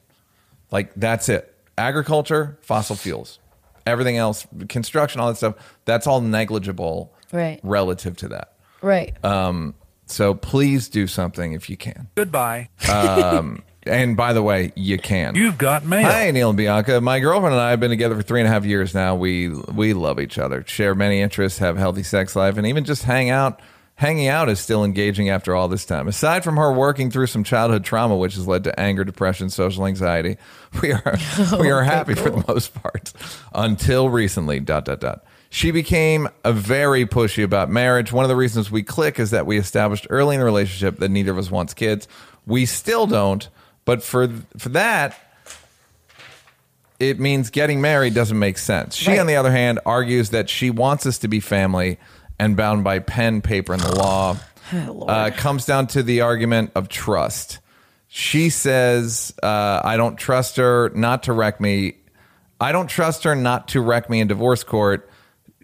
[0.71, 1.55] Like that's it.
[1.79, 3.39] Agriculture, fossil fuels,
[3.87, 5.55] everything else, construction, all that stuff.
[5.85, 7.59] That's all negligible, Right.
[7.63, 8.53] Relative to that.
[8.81, 9.13] Right.
[9.23, 9.75] Um,
[10.07, 12.07] so please do something if you can.
[12.15, 12.69] Goodbye.
[12.91, 15.35] Um, and by the way, you can.
[15.35, 16.03] You've got mail.
[16.05, 16.99] Hi, Neal and Bianca.
[17.01, 19.15] My girlfriend and I have been together for three and a half years now.
[19.15, 23.03] We we love each other, share many interests, have healthy sex life, and even just
[23.03, 23.61] hang out.
[23.99, 26.07] Hanging out is still engaging after all this time.
[26.07, 29.85] Aside from her working through some childhood trauma, which has led to anger, depression, social
[29.85, 30.37] anxiety,
[30.81, 31.17] we are
[31.59, 33.11] we are happy for the most part.
[33.53, 35.25] Until recently, dot dot dot.
[35.49, 38.13] She became a very pushy about marriage.
[38.13, 41.09] One of the reasons we click is that we established early in the relationship that
[41.09, 42.07] neither of us wants kids.
[42.45, 43.49] We still don't,
[43.83, 45.19] but for for that,
[47.01, 48.95] it means getting married doesn't make sense.
[48.95, 49.19] She, Right.
[49.19, 51.97] on the other hand, argues that she wants us to be family
[52.39, 54.37] and bound by pen, paper, and the law.
[54.73, 57.59] uh, comes down to the argument of trust.
[58.07, 61.97] She says, uh, I don't trust her not to wreck me.
[62.59, 65.09] I don't trust her not to wreck me in divorce court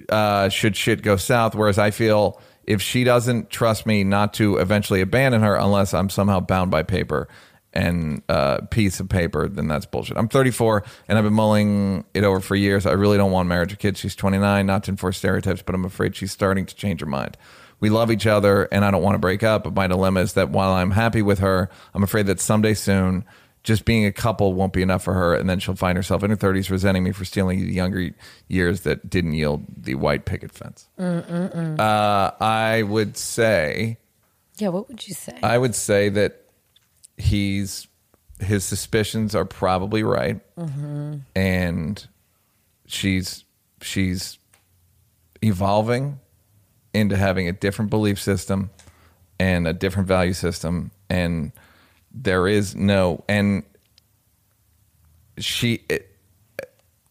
[0.09, 1.55] uh, should shit go south.
[1.55, 6.09] Whereas I feel if she doesn't trust me not to eventually abandon her unless I'm
[6.09, 7.27] somehow bound by paper
[7.75, 10.17] and uh, piece of paper, then that's bullshit.
[10.17, 12.85] I'm 34 and I've been mulling it over for years.
[12.85, 13.99] I really don't want marriage or kids.
[13.99, 17.37] She's 29, not to enforce stereotypes, but I'm afraid she's starting to change her mind.
[17.79, 20.33] We love each other and I don't want to break up, but my dilemma is
[20.33, 23.25] that while I'm happy with her, I'm afraid that someday soon,
[23.63, 26.29] just being a couple won't be enough for her, and then she'll find herself in
[26.29, 28.11] her 30s resenting me for stealing the younger
[28.47, 30.87] years that didn't yield the white picket fence.
[30.99, 33.97] Uh, I would say,
[34.57, 34.69] yeah.
[34.69, 35.37] What would you say?
[35.43, 36.44] I would say that
[37.17, 37.87] he's
[38.39, 41.17] his suspicions are probably right, mm-hmm.
[41.35, 42.07] and
[42.85, 43.43] she's
[43.81, 44.37] she's
[45.41, 46.19] evolving
[46.93, 48.69] into having a different belief system
[49.39, 51.51] and a different value system, and
[52.11, 53.63] there is no and
[55.37, 56.15] she it,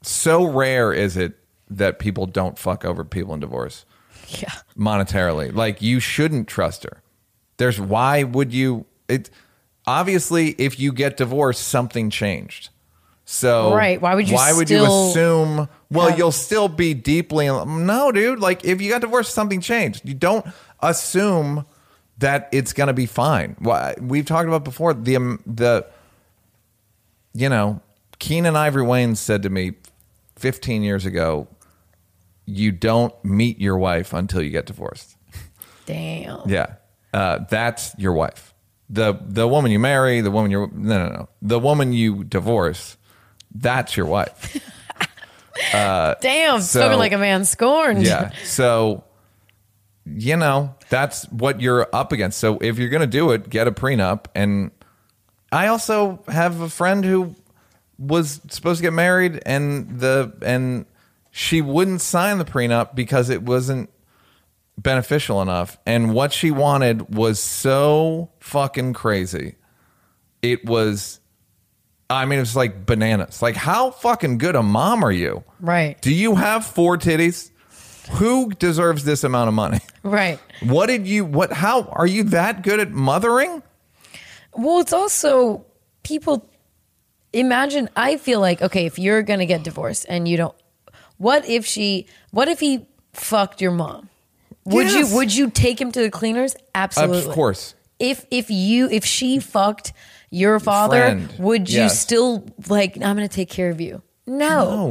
[0.02, 3.84] so rare is it that people don't fuck over people in divorce
[4.28, 4.52] yeah.
[4.76, 5.54] monetarily.
[5.54, 7.02] Like you shouldn't trust her.
[7.56, 9.30] There's why would you it
[9.86, 12.70] obviously if you get divorced something changed.
[13.26, 17.46] So Right, why would you why would you assume well have- you'll still be deeply
[17.46, 20.06] in, no dude like if you got divorced something changed.
[20.06, 20.46] You don't
[20.80, 21.64] assume
[22.18, 23.56] that it's going to be fine.
[23.58, 25.86] Why we've talked about before the um, the
[27.32, 27.80] you know
[28.18, 29.72] Keenen Ivory Wayans said to me
[30.36, 31.48] 15 years ago
[32.46, 35.16] you don't meet your wife until you get divorced.
[35.86, 36.48] Damn.
[36.48, 36.74] Yeah,
[37.12, 38.53] uh, that's your wife.
[38.94, 42.96] The The woman you marry, the woman you're no no no, the woman you divorce,
[43.54, 44.56] that's your wife.
[45.74, 46.60] uh, Damn.
[46.60, 48.04] So- spoken like a man scorned.
[48.04, 48.30] Yeah.
[48.44, 49.04] So,
[50.06, 52.38] you know, that's what you're up against.
[52.38, 54.70] So if you're gonna do it, get a prenup and
[55.52, 57.34] I also have a friend who
[57.98, 60.86] was supposed to get married and the and
[61.30, 63.90] she wouldn't sign the prenup because it wasn't
[64.76, 69.56] beneficial enough and what she wanted was so fucking crazy.
[70.42, 71.20] It was
[72.10, 73.40] I mean it was like bananas.
[73.40, 75.44] Like how fucking good a mom are you?
[75.60, 76.00] Right.
[76.00, 77.50] Do you have four titties?
[78.12, 79.80] Who deserves this amount of money?
[80.02, 80.38] Right.
[80.62, 83.62] What did you what how are you that good at mothering?
[84.52, 85.64] Well, it's also
[86.02, 86.48] people
[87.32, 90.54] imagine I feel like okay, if you're going to get divorced and you don't
[91.16, 94.10] what if she what if he fucked your mom?
[94.66, 95.10] Would Yes.
[95.10, 96.56] you would you take him to the cleaners?
[96.74, 97.26] Absolutely.
[97.28, 97.74] Of course.
[97.98, 99.92] If if you if she fucked
[100.30, 101.34] your father, Friend.
[101.38, 101.98] would you Yes.
[102.00, 104.02] still like I'm going to take care of you?
[104.26, 104.36] No.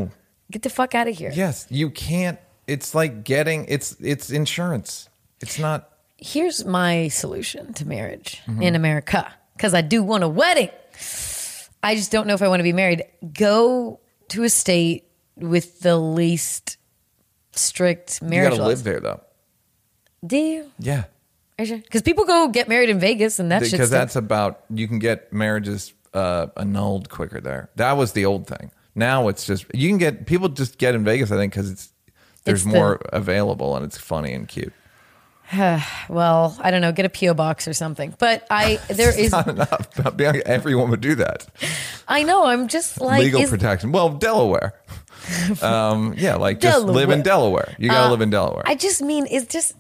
[0.05, 0.09] No.
[0.51, 1.31] Get the fuck out of here.
[1.33, 2.37] Yes, you can't.
[2.67, 5.09] It's like getting it's it's insurance.
[5.41, 5.89] It's not.
[6.17, 10.69] Here's my solution to marriage in America because I do want a wedding.
[11.83, 13.03] I just don't know if I want to be married.
[13.33, 15.03] Go to a state
[15.35, 16.77] with the least
[17.51, 18.31] strict marriage.
[18.33, 18.69] You marriage got to laws.
[18.69, 19.21] live there though.
[20.25, 20.71] Do you?
[20.79, 21.03] Yeah,
[21.57, 24.99] Because people go get married in Vegas and that shit's because that's about you can
[24.99, 27.69] get marriages uh, annulled quicker there.
[27.75, 28.71] That was the old thing.
[28.95, 31.31] Now it's just you can get people just get in Vegas.
[31.31, 31.89] I think because it's
[32.45, 34.73] there's It's the- more available and it's funny and cute.
[36.09, 38.15] well, I don't know, get a PO box or something.
[38.17, 39.87] But I there is Not enough.
[40.45, 41.47] Everyone would do that.
[42.07, 43.91] I know, I'm just like Legal is- protection.
[43.91, 44.73] Well, Delaware.
[45.61, 47.75] um, yeah, like just live in Delaware.
[47.77, 48.63] You gotta Uh, live in Delaware.
[48.65, 49.73] I just mean it's just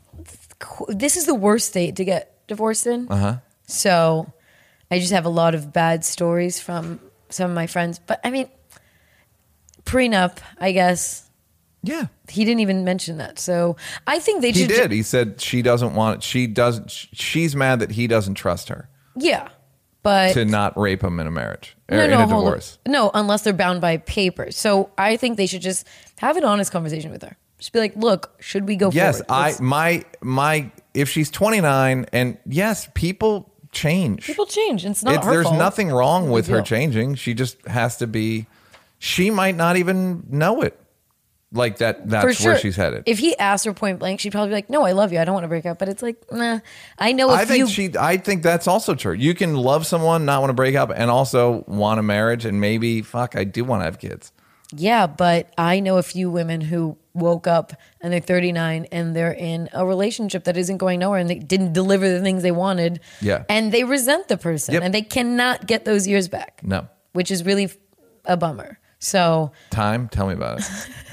[0.87, 3.07] this is the worst state to get divorced in.
[3.09, 3.37] Uh-huh.
[3.67, 4.31] So
[4.91, 6.99] I just have a lot of bad stories from
[7.29, 7.99] some of my friends.
[7.99, 8.49] But I mean,
[9.85, 11.29] prenup, I guess
[11.81, 12.07] yeah.
[12.29, 13.39] he didn't even mention that.
[13.39, 13.75] So
[14.07, 14.91] I think they He did.
[14.91, 16.23] He said she doesn't want.
[16.23, 16.89] She doesn't.
[16.89, 19.49] She's mad that he doesn't trust her Yeah,
[20.01, 22.43] but to not rape him in a marriage or in a hold on.
[22.43, 22.79] divorce.
[22.87, 24.57] No, unless they're bound by papers.
[24.57, 25.87] So I think they should just
[26.17, 27.37] have an honest conversation with her.
[27.63, 29.21] Just be like, look, should we go Yes?
[29.29, 30.69] I my my.
[30.93, 34.25] If she's 29, and yes, people change.
[34.25, 34.85] people change.
[34.85, 35.57] It's not It's- her there's fault.
[35.57, 37.15] nothing wrong with her changing.
[37.15, 38.47] She just has to be.
[38.99, 40.77] She might not even know it.
[41.53, 42.09] Like that.
[42.09, 42.51] That's sure.
[42.51, 43.03] where she's headed.
[43.05, 45.19] If he asked her point blank, she'd probably be like, "No, I love you.
[45.19, 46.59] I don't want to break up." But it's like, nah.
[46.99, 47.91] I know I think you, she.
[47.97, 49.13] I think that's also true.
[49.13, 52.59] You can love someone, not want to break up, and also want a marriage, and
[52.59, 54.33] maybe fuck, I do want to have kids.
[54.75, 55.07] yeah.
[55.07, 59.69] But I know a few women who woke up and they're 39 and they're in
[59.73, 62.99] a relationship that isn't going nowhere and they didn't deliver the things they wanted.
[63.21, 63.43] Yeah.
[63.49, 64.83] and they resent the person Yep.
[64.83, 66.61] and they cannot get those years back.
[66.63, 67.71] No which is really
[68.25, 68.79] a bummer.
[68.99, 70.09] So time.
[70.09, 70.65] Tell me about it.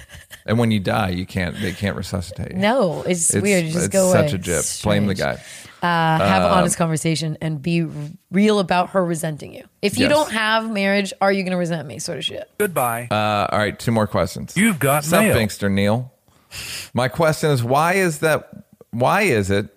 [0.46, 1.54] and when you die, you can't.
[1.60, 2.58] They can't resuscitate you.
[2.58, 3.64] no, it's, It's, weird.
[3.66, 4.34] You just it's go such away.
[4.34, 4.64] a jip.
[4.82, 5.42] Blame the guy.
[5.82, 5.86] Uh,
[6.18, 7.86] have an honest conversation and be
[8.30, 9.64] real about her resenting you.
[9.82, 10.12] If you Yes.
[10.12, 11.98] don't have marriage, are you going to resent me?
[11.98, 12.50] Sort of shit.
[12.58, 13.08] Goodbye.
[13.10, 14.56] Uh, all right, two more questions.
[14.56, 15.34] You've got Sup, mail.
[15.36, 16.12] Binkster Neal.
[16.92, 19.74] My question is why is that why is it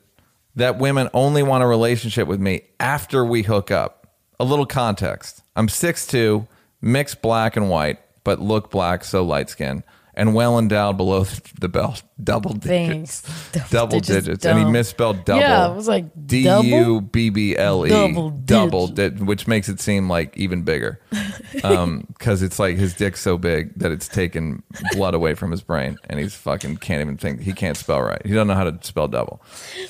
[0.56, 4.08] that women only want a relationship with me after we hook up?
[4.40, 5.44] A little context.
[5.56, 6.48] I'm 6'2,
[6.82, 9.84] mixed black and white, but look black, so light skin,
[10.16, 11.26] and well endowed below
[11.60, 12.04] the belt.
[12.24, 13.22] Double digits.
[13.52, 13.70] Thanks.
[13.72, 14.26] Double, digits.
[14.28, 15.42] digits, And he misspelled double.
[15.42, 17.90] Yeah, it was like D U B B L E.
[17.90, 19.20] Double Double, digits.
[19.20, 21.00] di- which makes it seem like even bigger.
[21.64, 24.64] Um, because it's like his dick's so big that it's taken
[24.94, 27.42] blood away from his brain, and he's fucking can't even think.
[27.42, 28.22] He can't spell right.
[28.26, 29.42] He doesn't know how to spell double.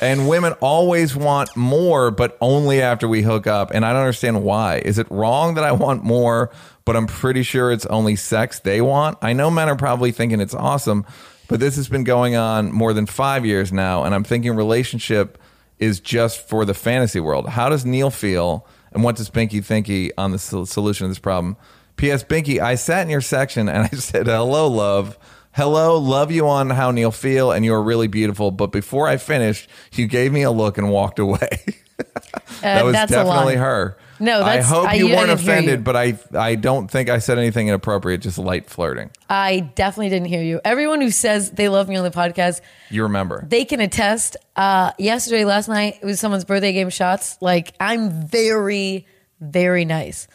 [0.01, 3.71] And women always want more, but only after we hook up.
[3.73, 4.79] And I don't understand why.
[4.79, 6.51] Is it wrong that I want more,
[6.85, 9.17] but I'm pretty sure it's only sex they want?
[9.21, 11.05] I know men are probably thinking it's awesome,
[11.47, 15.37] but this has been going on more than five years now, and I'm thinking relationship
[15.79, 17.49] is just for the fantasy world.
[17.49, 21.57] How does Neal feel, and what does Binky thinky on the solution to this problem?
[21.95, 22.23] P.S.
[22.23, 25.17] Binky, I sat in your section and I said, "Hello, love."
[25.55, 28.49] Hello, love you on how Neal feel, and you are really beautiful.
[28.49, 31.37] But before I finished, you gave me a look and walked away.
[32.61, 33.95] that was Uh, that's definitely her.
[34.19, 35.51] No, I hope I- you I weren't didn't you.
[35.51, 38.21] offended, but I I don't think I said anything inappropriate.
[38.21, 39.09] Just light flirting.
[39.29, 40.61] I definitely didn't hear you.
[40.63, 43.45] Everyone who says they love me on the podcast, You remember?
[43.47, 44.37] they can attest.
[44.55, 47.37] Uh, yesterday, last night, it was someone's birthday game shots.
[47.41, 49.07] Like, I'm very,
[49.41, 50.27] very nice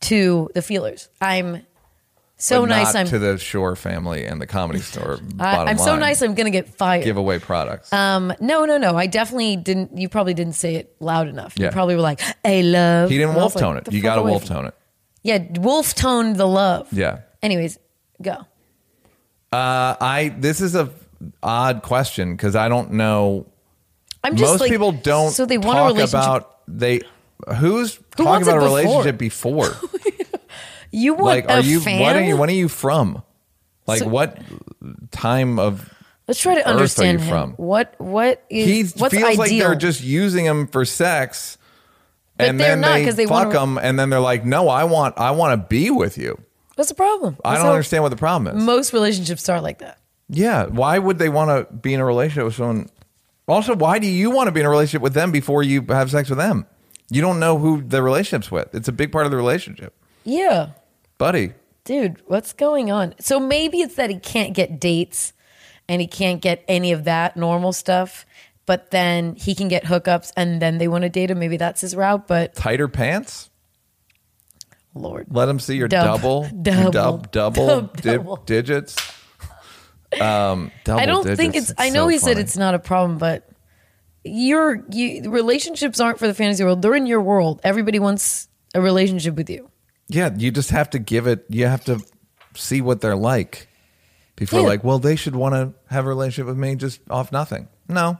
[0.00, 1.08] to the feelers.
[1.20, 1.64] I'm
[2.42, 2.94] so nice.
[2.94, 5.18] I'm to the Shore family and the Comedy Store.
[5.38, 6.22] I, I'm so nice.
[6.22, 7.04] I'm gonna get fired.
[7.04, 7.92] Give away products.
[7.92, 8.96] um, no, no, no.
[8.96, 9.96] I definitely didn't.
[9.96, 11.54] You probably didn't say it loud enough.
[11.56, 11.66] Yeah.
[11.66, 13.92] You probably were like, "Hey, love." he didn't wolf was like, tone it.
[13.92, 14.74] You got to wolf tone it.
[15.22, 16.92] Yeah, wolf tone the love.
[16.92, 17.20] Yeah.
[17.42, 17.78] Anyways,
[18.20, 18.32] go.
[19.52, 20.90] Uh, I this is a
[21.42, 23.46] odd question because I don't know.
[24.24, 26.14] I'm just Most like, people don't So they want a talk relationship.
[26.14, 27.00] about they.
[27.56, 28.64] who's talking about a before?
[28.64, 29.66] relationship before?
[30.92, 31.80] You want like, are you?
[31.80, 32.00] fan?
[32.00, 32.36] What are you?
[32.36, 33.22] When are you from?
[33.86, 34.38] Like, So- what
[35.10, 35.88] time of?
[36.28, 37.30] Let's try to Earth are understand you him.
[37.30, 37.52] from?
[37.54, 39.38] What what is He what's feels ideal?
[39.38, 41.58] like they're just using him for sex,
[42.38, 44.44] But and they're then not, they 'cause they fuck wanna- him, and then they're like,
[44.44, 46.40] "No, I want, I want to be with you."
[46.76, 47.36] What's the problem?
[47.44, 48.62] I That's don't how understand what the problem is.
[48.62, 49.98] Most relationships start like that.
[50.28, 50.66] Yeah.
[50.66, 52.88] Why would they want to be in a relationship with someone?
[53.48, 56.10] Also, why do you want to be in a relationship with them before you have
[56.10, 56.64] sex with them?
[57.10, 58.74] You don't know who the relationship's with.
[58.74, 59.92] It's a big part of the relationship.
[60.24, 60.68] Yeah.
[61.22, 61.52] Buddy.
[61.84, 63.14] Dude, what's going on?
[63.20, 65.32] So maybe it's that he can't get dates
[65.88, 68.26] and he can't get any of that normal stuff,
[68.66, 71.38] but then he can get hookups and then they want to date him.
[71.38, 73.50] Maybe that's his route, but Tighter pants?
[74.96, 75.28] Lord.
[75.30, 76.06] Let him see your Dub.
[76.06, 76.90] double, Double.
[76.90, 78.36] dub, double, Dub- double.
[78.38, 78.96] digits.
[80.20, 81.70] Um, double I don't think digits.
[81.70, 83.48] it's, I know so he said it's not a problem, but
[84.24, 86.82] your you, relationships aren't for the fantasy world.
[86.82, 87.60] They're in your world.
[87.62, 89.68] Everybody wants a relationship with you.
[90.14, 91.44] Yeah, you just have to give it.
[91.48, 92.00] You have to
[92.54, 93.68] see what they're like
[94.36, 94.66] before, Yeah.
[94.66, 97.68] like, well, they should want to have a relationship with me just off nothing.
[97.88, 98.18] No,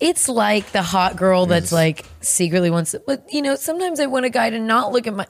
[0.00, 1.72] It's like the hot girl that's Yes.
[1.72, 2.94] like secretly wants.
[3.06, 5.26] But you know, sometimes I want a guy to not look at my.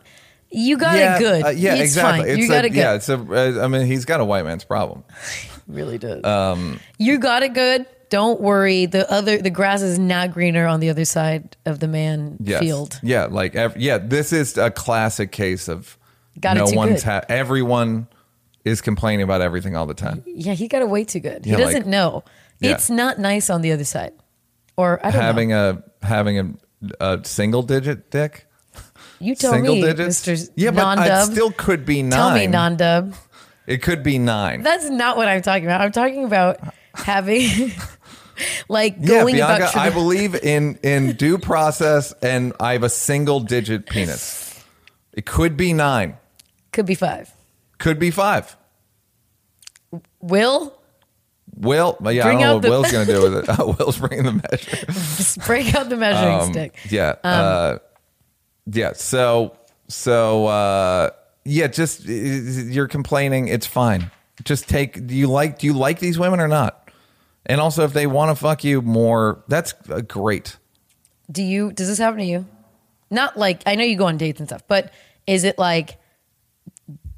[0.51, 1.45] You got yeah, it good.
[1.45, 2.21] uh, yeah, it's exactly.
[2.25, 2.31] Fine.
[2.31, 2.79] It's you a, got it good.
[2.79, 3.65] Yeah, it's a.
[3.65, 5.05] uh, mean, he's got a white man's problem.
[5.67, 6.23] really does.
[6.25, 7.87] Um, you got it good.
[8.13, 8.85] Don't worry.
[8.85, 12.61] The other the grass is not greener on the other side of the man Yes.
[12.61, 13.01] field.
[13.03, 15.97] Yeah, like ev- yeah, this is a classic case of
[16.39, 18.07] Got no one's ha- everyone
[18.67, 20.23] is complaining about everything all the time.
[20.27, 21.47] Yeah, he got it way too good.
[21.47, 22.23] Yeah, he doesn't like- know.
[22.61, 22.73] Yeah.
[22.73, 24.13] It's not nice on the other side.
[24.77, 25.83] Or I don't Having know.
[26.03, 26.53] a having a,
[27.01, 28.47] a single digit dick,
[29.21, 30.27] You tell single me, digits.
[30.27, 30.51] Mr.
[30.55, 31.29] Yeah, but non-dub.
[31.29, 32.11] it still could be nine.
[32.19, 33.15] Tell me, non-dub.
[33.67, 34.63] It could be nine.
[34.63, 35.81] That's not what I'm talking about.
[35.81, 36.61] I'm talking about
[36.95, 37.73] having,
[38.69, 39.77] like, yeah, going Bianca, about.
[39.77, 44.63] I believe in in due process, and I have a single digit penis.
[45.13, 46.17] It could be nine.
[46.73, 47.31] could be five.
[47.79, 48.57] Could be five.
[50.21, 50.79] Will
[51.55, 53.45] Will, yeah, Bring I don't know what the- Will's going to do with it.
[53.59, 54.87] Oh, Will's bringing the measure.
[55.17, 56.75] just break out the measuring Um, stick.
[56.89, 57.15] Yeah.
[57.23, 57.79] uh,
[58.67, 58.93] yeah.
[58.95, 59.57] So,
[59.89, 61.11] so, uh,
[61.45, 63.49] yeah, just you're complaining.
[63.49, 64.11] It's fine.
[64.45, 66.82] Just take, do you like, do you like these women or not?
[67.47, 70.57] And also, if they want to fuck you more, that's uh, great.
[71.31, 71.73] Do you?
[71.73, 72.47] Does this happen to you?
[73.11, 74.93] Not like I know you go on dates and stuff, but
[75.27, 75.99] is it like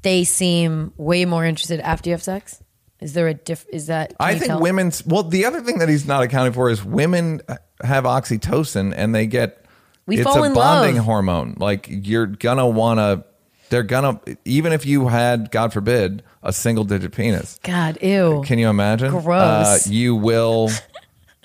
[0.01, 2.61] they seem way more interested after you have sex?
[3.01, 3.65] Is there a diff?
[3.71, 4.13] Is that?
[4.19, 4.59] I think tell?
[4.61, 7.41] women's, well, the other thing that he's not accounting for is women
[7.83, 9.65] have oxytocin and they get,
[10.07, 11.05] We it's fall a in bonding love.
[11.05, 11.55] hormone.
[11.59, 13.25] Like you're gonna want to,
[13.69, 18.43] they're gonna, even if you had, God forbid, a single digit penis, God, ew.
[18.45, 19.11] Can you imagine?
[19.11, 19.25] Gross.
[19.27, 20.69] Uh, you will.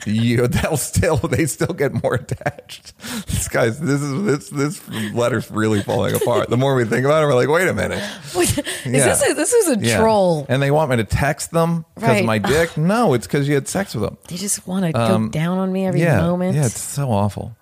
[0.07, 2.97] You they'll still they still get more attached.
[3.27, 6.49] This guy's this is this this letter's really falling apart.
[6.49, 8.03] The more we think about it, we're like, wait a minute.
[8.35, 8.93] is Yeah.
[9.05, 9.99] this a, this is a Yeah.
[9.99, 10.47] troll?
[10.49, 12.21] And they want me to text them because Right.
[12.21, 12.79] of my dick.
[12.79, 14.17] No, it's because you had sex with them.
[14.29, 16.57] They just want to go down on me every Um, yeah, moment.
[16.57, 17.55] yeah, it's so awful.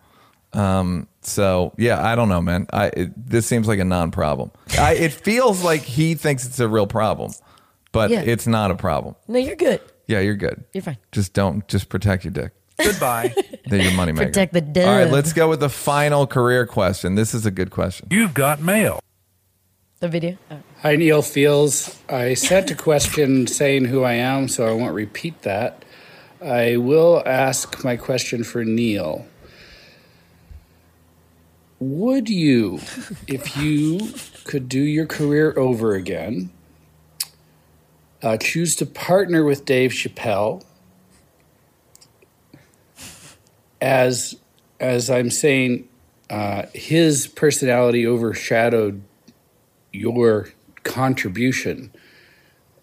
[0.53, 2.67] Um, so yeah, I don't know, man.
[2.73, 4.51] I it, this seems like a non-problem.
[4.79, 7.33] I, it feels like he thinks it's a real problem,
[7.93, 8.23] but Yeah.
[8.23, 9.15] it's not a problem.
[9.29, 9.81] no, you're good.
[10.07, 10.65] Yeah, you're good.
[10.73, 10.97] You're fine.
[11.13, 11.67] Just don't.
[11.69, 12.53] Just protect your dick.
[12.83, 13.35] Goodbye.
[13.67, 14.29] They're your money maker.
[14.29, 14.87] Protect the dick.
[14.87, 17.15] All right, let's go with the final career question.
[17.15, 18.09] This is a good question.
[18.11, 19.01] You've got mail.
[20.01, 20.39] The video.
[20.51, 20.61] Oh.
[20.83, 21.99] Hi, Neal Fields.
[22.09, 25.85] I sent a question saying who I am, so I won't repeat that.
[26.41, 29.27] I will ask my question for Neal.
[31.81, 32.81] Would you,
[33.29, 34.13] if you
[34.45, 36.51] could do your career over again,
[38.23, 40.65] uh, choose to partner with Dave Chappelle
[43.81, 44.35] as
[44.81, 45.89] as I'm saying,
[46.31, 49.03] uh, his personality overshadowed
[49.93, 50.51] your
[50.85, 51.93] contribution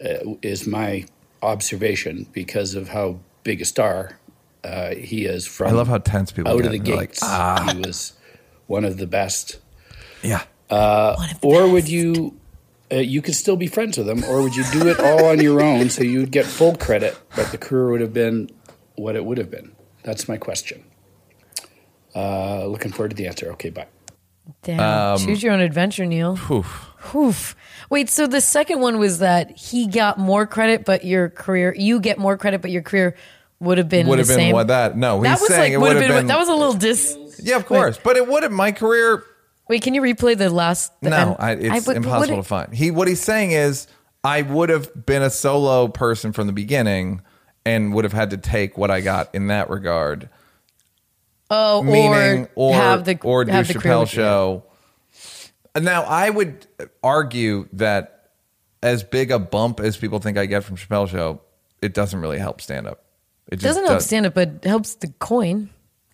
[0.03, 1.05] uh, is my
[1.41, 4.17] observation because of how big a star
[4.63, 6.65] uh, he is from I love how tense people out get.
[6.67, 7.19] of the They're like, gates.
[7.23, 8.13] ah, He was
[8.67, 9.59] one of the best.
[10.21, 10.43] yeah.
[10.69, 12.37] Or would you?
[12.91, 15.39] Uh, you could still be friends with them, or would you do it all on
[15.41, 18.49] your own so you'd get full credit, but the career would have been
[18.95, 19.71] what it would have been?
[20.03, 20.83] That's my question.
[22.15, 23.51] Uh, looking forward to the answer.
[23.53, 23.87] Okay, bye.
[24.63, 24.79] Damn.
[24.79, 26.37] Um, Choose your own adventure, Neal.
[27.15, 27.55] Oof.
[27.89, 31.99] Wait, so the second one was that he got more credit, but your career, you
[31.99, 33.15] get more credit, but your career
[33.59, 34.53] would have been Would have been same.
[34.53, 34.95] what that?
[34.97, 36.27] No, that he's was saying like it would would have have been, been.
[36.27, 37.17] that was a little dis.
[37.41, 37.99] Yeah, of course.
[38.03, 38.51] But it would have.
[38.51, 39.23] My career.
[39.67, 40.91] Wait, can you replay the last?
[41.01, 41.35] The No.
[41.39, 42.73] I, it's would- impossible to find.
[42.73, 43.87] He what he's saying is,
[44.23, 47.21] I would have been a solo person from the beginning,
[47.65, 50.29] and would have had to take what I got in that regard.
[51.49, 54.15] Oh, meaning or, or have the or do have the crew Chappelle with you.
[54.15, 54.63] show.
[55.79, 56.65] Now, I would
[57.03, 58.31] argue that
[58.81, 61.41] as big a bump as people think I get from Chappelle show,
[61.81, 63.03] it doesn't really help stand up.
[63.47, 65.69] It It doesn't help stand up, but it helps the coin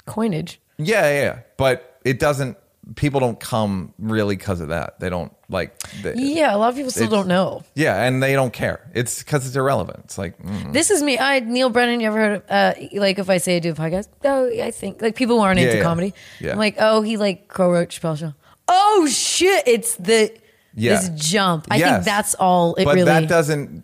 [0.06, 0.60] coinage.
[0.86, 2.58] Yeah, yeah, yeah, but it doesn't.
[2.96, 5.00] People don't come really because of that.
[5.00, 5.78] They don't like.
[6.02, 7.64] They, Yeah, a lot of people still It's- don't know.
[7.76, 8.90] Yeah, and they don't care.
[8.96, 10.00] It's because it's irrelevant.
[10.06, 10.74] It's like mm.
[10.74, 11.18] This is me.
[11.20, 12.00] I Neal Brennan.
[12.02, 14.08] You ever heard of uh, like if I say I do a podcast?
[14.26, 15.84] Oh, I think like people who aren't Yeah, into yeah.
[15.84, 16.14] comedy.
[16.40, 16.52] Yeah.
[16.54, 18.34] I'm like, oh, he like co-wrote Chappelle show.
[18.68, 19.68] Oh shit!
[19.68, 20.34] It's the
[20.74, 20.96] Yeah.
[20.96, 21.68] this jump.
[21.70, 21.90] I Yes.
[21.92, 22.74] think that's all.
[22.76, 23.06] It but really.
[23.06, 23.84] that doesn't.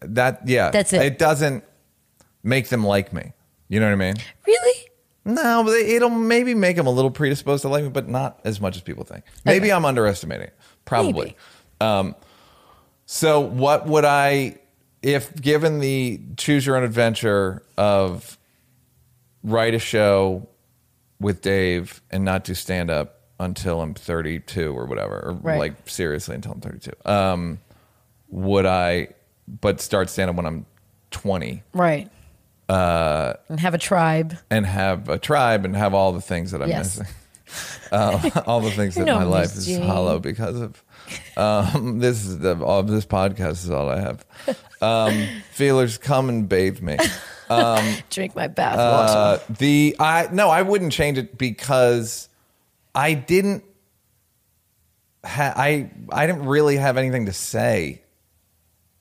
[0.00, 1.02] That yeah, That's it.
[1.02, 1.64] It doesn't
[2.44, 3.32] make them like me.
[3.68, 4.14] You know what I mean?
[4.46, 4.86] really.
[5.24, 8.60] No, but it'll maybe make them a little predisposed to like me, but not as
[8.60, 9.24] much as people think.
[9.44, 10.48] Maybe I'm underestimating.
[10.48, 10.58] it.
[10.84, 11.36] Probably.
[11.80, 12.14] Maybe.
[13.06, 14.56] So, what would I,
[15.02, 18.38] if given the choose your own adventure of
[19.44, 20.48] write a show
[21.20, 25.58] with Dave and not do stand up until I'm 32 or whatever, or Right.
[25.58, 26.92] like seriously until I'm 32?
[27.04, 27.58] Um,
[28.30, 29.08] would I,
[29.60, 30.64] but start stand up when I'm
[31.10, 32.08] 20 Right.
[32.72, 34.36] Uh, and have a tribe.
[34.50, 36.98] and have a tribe and have all the things that I'm Yes.
[36.98, 37.14] missing?
[37.90, 39.82] Uh, all the things that know my life is Jean.
[39.82, 40.82] hollow because of.
[41.36, 44.24] Um, this is the all this podcast is all I have.
[44.80, 46.96] Um, feelers, come and bathe me.
[48.08, 52.28] Drink my bath Uh, the I no, I wouldn't change it because
[52.94, 53.64] I didn't.
[55.24, 58.00] Ha- I I didn't really have anything to say,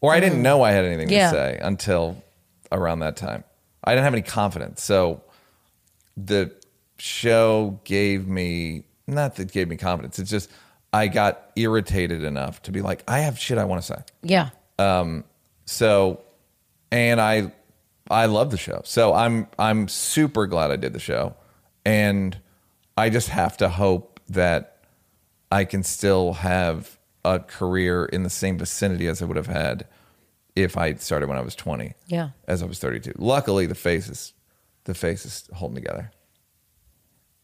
[0.01, 1.11] or I didn't know I had anything Mm.
[1.11, 1.31] Yeah.
[1.31, 2.21] to say until
[2.71, 3.43] around that time.
[3.83, 5.21] I didn't have any confidence, so
[6.17, 6.53] the
[6.97, 10.19] show gave me not that it gave me confidence.
[10.19, 10.49] It's just
[10.93, 14.01] I got irritated enough to be like, I have shit I want to say.
[14.23, 14.49] yeah.
[14.79, 15.23] Um.
[15.65, 16.21] So,
[16.91, 17.53] and I,
[18.09, 18.81] I love the show.
[18.83, 21.35] So I'm, I'm super glad I did the show,
[21.85, 22.37] and
[22.97, 24.79] I just have to hope that
[25.51, 29.87] I can still have a career in the same vicinity as I would have had
[30.55, 31.93] if I started when I was 20.
[32.07, 32.29] Yeah.
[32.47, 33.13] As I was 32.
[33.17, 34.33] Luckily, the face is,
[34.85, 36.11] the face is holding together.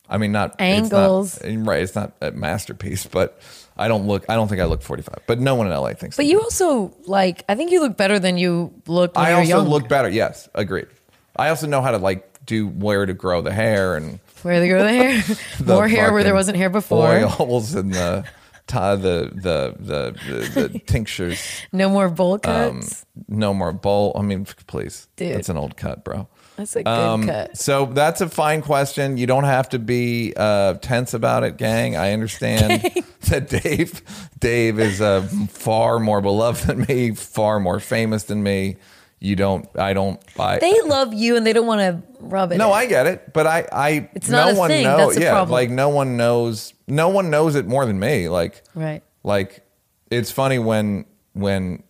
[0.10, 1.42] I mean, not it's not- Angles.
[1.44, 1.82] right?
[1.84, 3.42] It's not a masterpiece, but
[3.78, 4.26] I don't look.
[4.30, 5.16] I don't think I look 45.
[5.28, 6.16] But no one in LA thinks.
[6.16, 7.44] But you also like.
[7.50, 9.68] I think you look better than you look when I you were also young.
[9.68, 10.08] look better.
[10.10, 10.88] Yes, agreed.
[11.36, 14.70] I also know how to like do where to grow the hair and where they
[14.70, 15.22] grow the hair.
[15.60, 17.30] the More hair where there wasn't hair before.
[17.42, 18.32] Oils and the tie
[18.68, 20.16] the the the
[20.54, 21.40] the, the tinctures.
[21.72, 23.06] No more bowl Um, cuts.
[23.28, 24.14] no more bowl.
[24.18, 25.36] I mean, please, Dude.
[25.36, 26.28] that's an old cut, bro.
[26.58, 27.56] That's a good Um, cut.
[27.58, 29.18] so that's a fine question.
[29.18, 31.96] You don't have to be uh, tense about it, gang.
[31.96, 32.82] I understand
[33.30, 34.02] that Dave,
[34.40, 38.78] Dave is uh, far more beloved than me, far more famous than me.
[39.20, 39.68] You don't.
[39.78, 40.22] I don't.
[40.40, 42.58] I, They love you and they don't want to rub it.
[42.58, 42.74] no, in.
[42.74, 44.84] I get it, but I, I, It's no not a one thing.
[44.84, 45.14] knows.
[45.16, 45.52] That's yeah, problem.
[45.52, 46.74] like no one knows.
[46.88, 48.30] No one knows it more than me.
[48.30, 49.02] Like, Right.
[49.24, 49.66] like
[50.12, 51.82] it's funny when when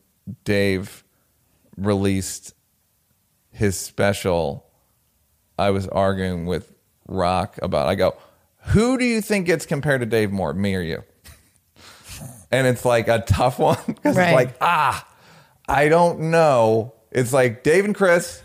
[0.45, 1.03] Dave
[1.75, 2.53] released
[3.51, 4.65] his special.
[5.59, 6.73] I was arguing with
[7.07, 7.87] Rock about.
[7.87, 8.15] I go,
[8.67, 11.03] who do you think gets compared to Dave more, me or you?
[12.51, 14.27] And it's like a tough one because Right.
[14.29, 15.05] it's like ah,
[15.67, 16.93] I don't know.
[17.11, 18.41] It's like Dave and Chris,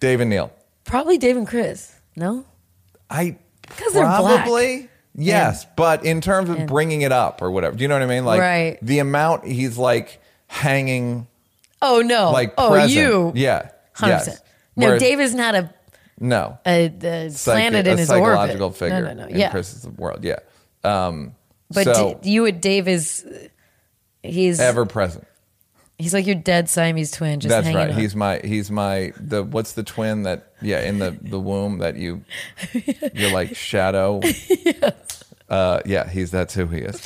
[0.00, 0.52] Dave and Neal.
[0.84, 1.92] Probably Dave and Chris.
[2.16, 2.44] No?
[3.08, 3.36] I
[3.68, 4.44] 'Cause they're black.
[4.44, 8.02] probably yes, but in terms of bringing it up or whatever, do you know what
[8.02, 8.24] I mean?
[8.24, 8.78] Like Right.
[8.82, 11.26] the amount he's like hanging
[11.80, 12.30] Oh, no.
[12.32, 12.92] like oh, present.
[12.92, 13.32] you.
[13.34, 14.08] yeah, 100%.
[14.08, 14.42] yes.
[14.76, 15.72] No, Whereas- Dave is not a,
[16.18, 18.78] no a, a planet in a his psychological orbit.
[18.78, 19.28] figure No, no, no.
[19.28, 19.50] in Yeah.
[19.50, 20.24] Chris's world.
[20.24, 20.36] Yeah,
[20.84, 21.34] um,
[21.70, 23.24] But so D- you, Dave is,
[24.22, 25.26] he's, ever present.
[26.02, 27.40] He's like your dead Siamese twin.
[27.40, 27.94] Just That's hanging right.
[27.96, 31.96] He's my he's my the what's the twin that yeah in the the womb that
[31.96, 32.22] you
[33.14, 34.20] you're like shadow.
[35.48, 36.96] Uh, yeah, he's that's who he is.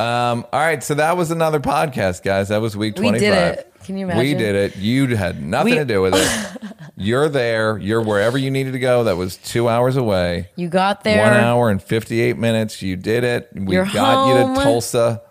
[0.00, 2.48] Um, all right, so that was another podcast, guys.
[2.48, 3.22] That was week twenty five.
[3.22, 3.72] We did it.
[3.84, 4.22] Can you imagine?
[4.22, 4.76] We did it.
[4.76, 6.72] You had nothing We- to do with it.
[6.98, 7.78] You're there.
[7.78, 9.04] You're wherever you needed to go.
[9.04, 10.48] That was two hours away.
[10.56, 11.22] you got there.
[11.22, 12.82] One hour and fifty eight minutes.
[12.82, 13.48] You did it.
[13.54, 15.22] We You're got you to Tulsa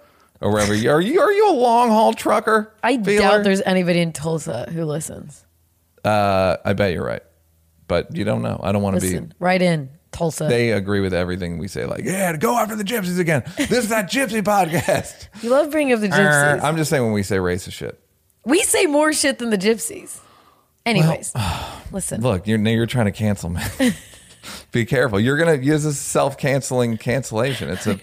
[0.41, 0.73] or wherever.
[0.73, 2.73] You, are you are you a long haul trucker?
[2.83, 3.21] I Feeler?
[3.21, 5.45] doubt there's anybody in Tulsa who listens.
[6.03, 7.23] Uh, I bet you're right,
[7.87, 8.59] but you don't know.
[8.61, 9.27] I don't want to be.
[9.39, 10.45] Right in Tulsa.
[10.45, 11.85] They agree with everything we say.
[11.85, 13.43] Like, yeah, go after the gypsies again.
[13.57, 15.27] This is that gypsy podcast.
[15.43, 16.63] you love bringing up the gypsies.
[16.63, 17.99] I'm just saying when we say racist shit.
[18.45, 20.19] we say more shit than the gypsies.
[20.85, 21.33] Anyways,
[21.91, 22.21] listen.
[22.21, 23.61] Look, you're now you're trying to cancel me.
[24.71, 25.19] Be careful.
[25.19, 27.69] You're gonna use this self canceling cancellation.
[27.69, 27.99] It's a.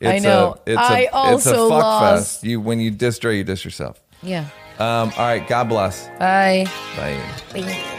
[0.00, 0.56] It's know.
[0.66, 2.32] A, it's I a, it's a also fuck lost.
[2.32, 2.44] fest.
[2.44, 4.00] You when you diss Dre, you diss yourself.
[4.22, 4.46] Yeah.
[4.78, 5.12] Um.
[5.16, 5.46] All right.
[5.46, 6.08] God bless.
[6.18, 6.66] Bye.
[6.96, 7.20] Bye.
[7.52, 7.96] Bye.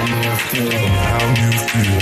[0.00, 2.00] How do you feel?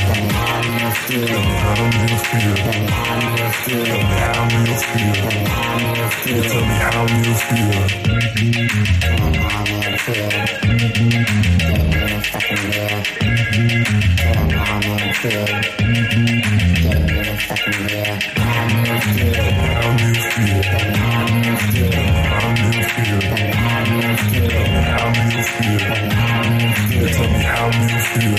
[26.99, 28.39] Tell me how you feel.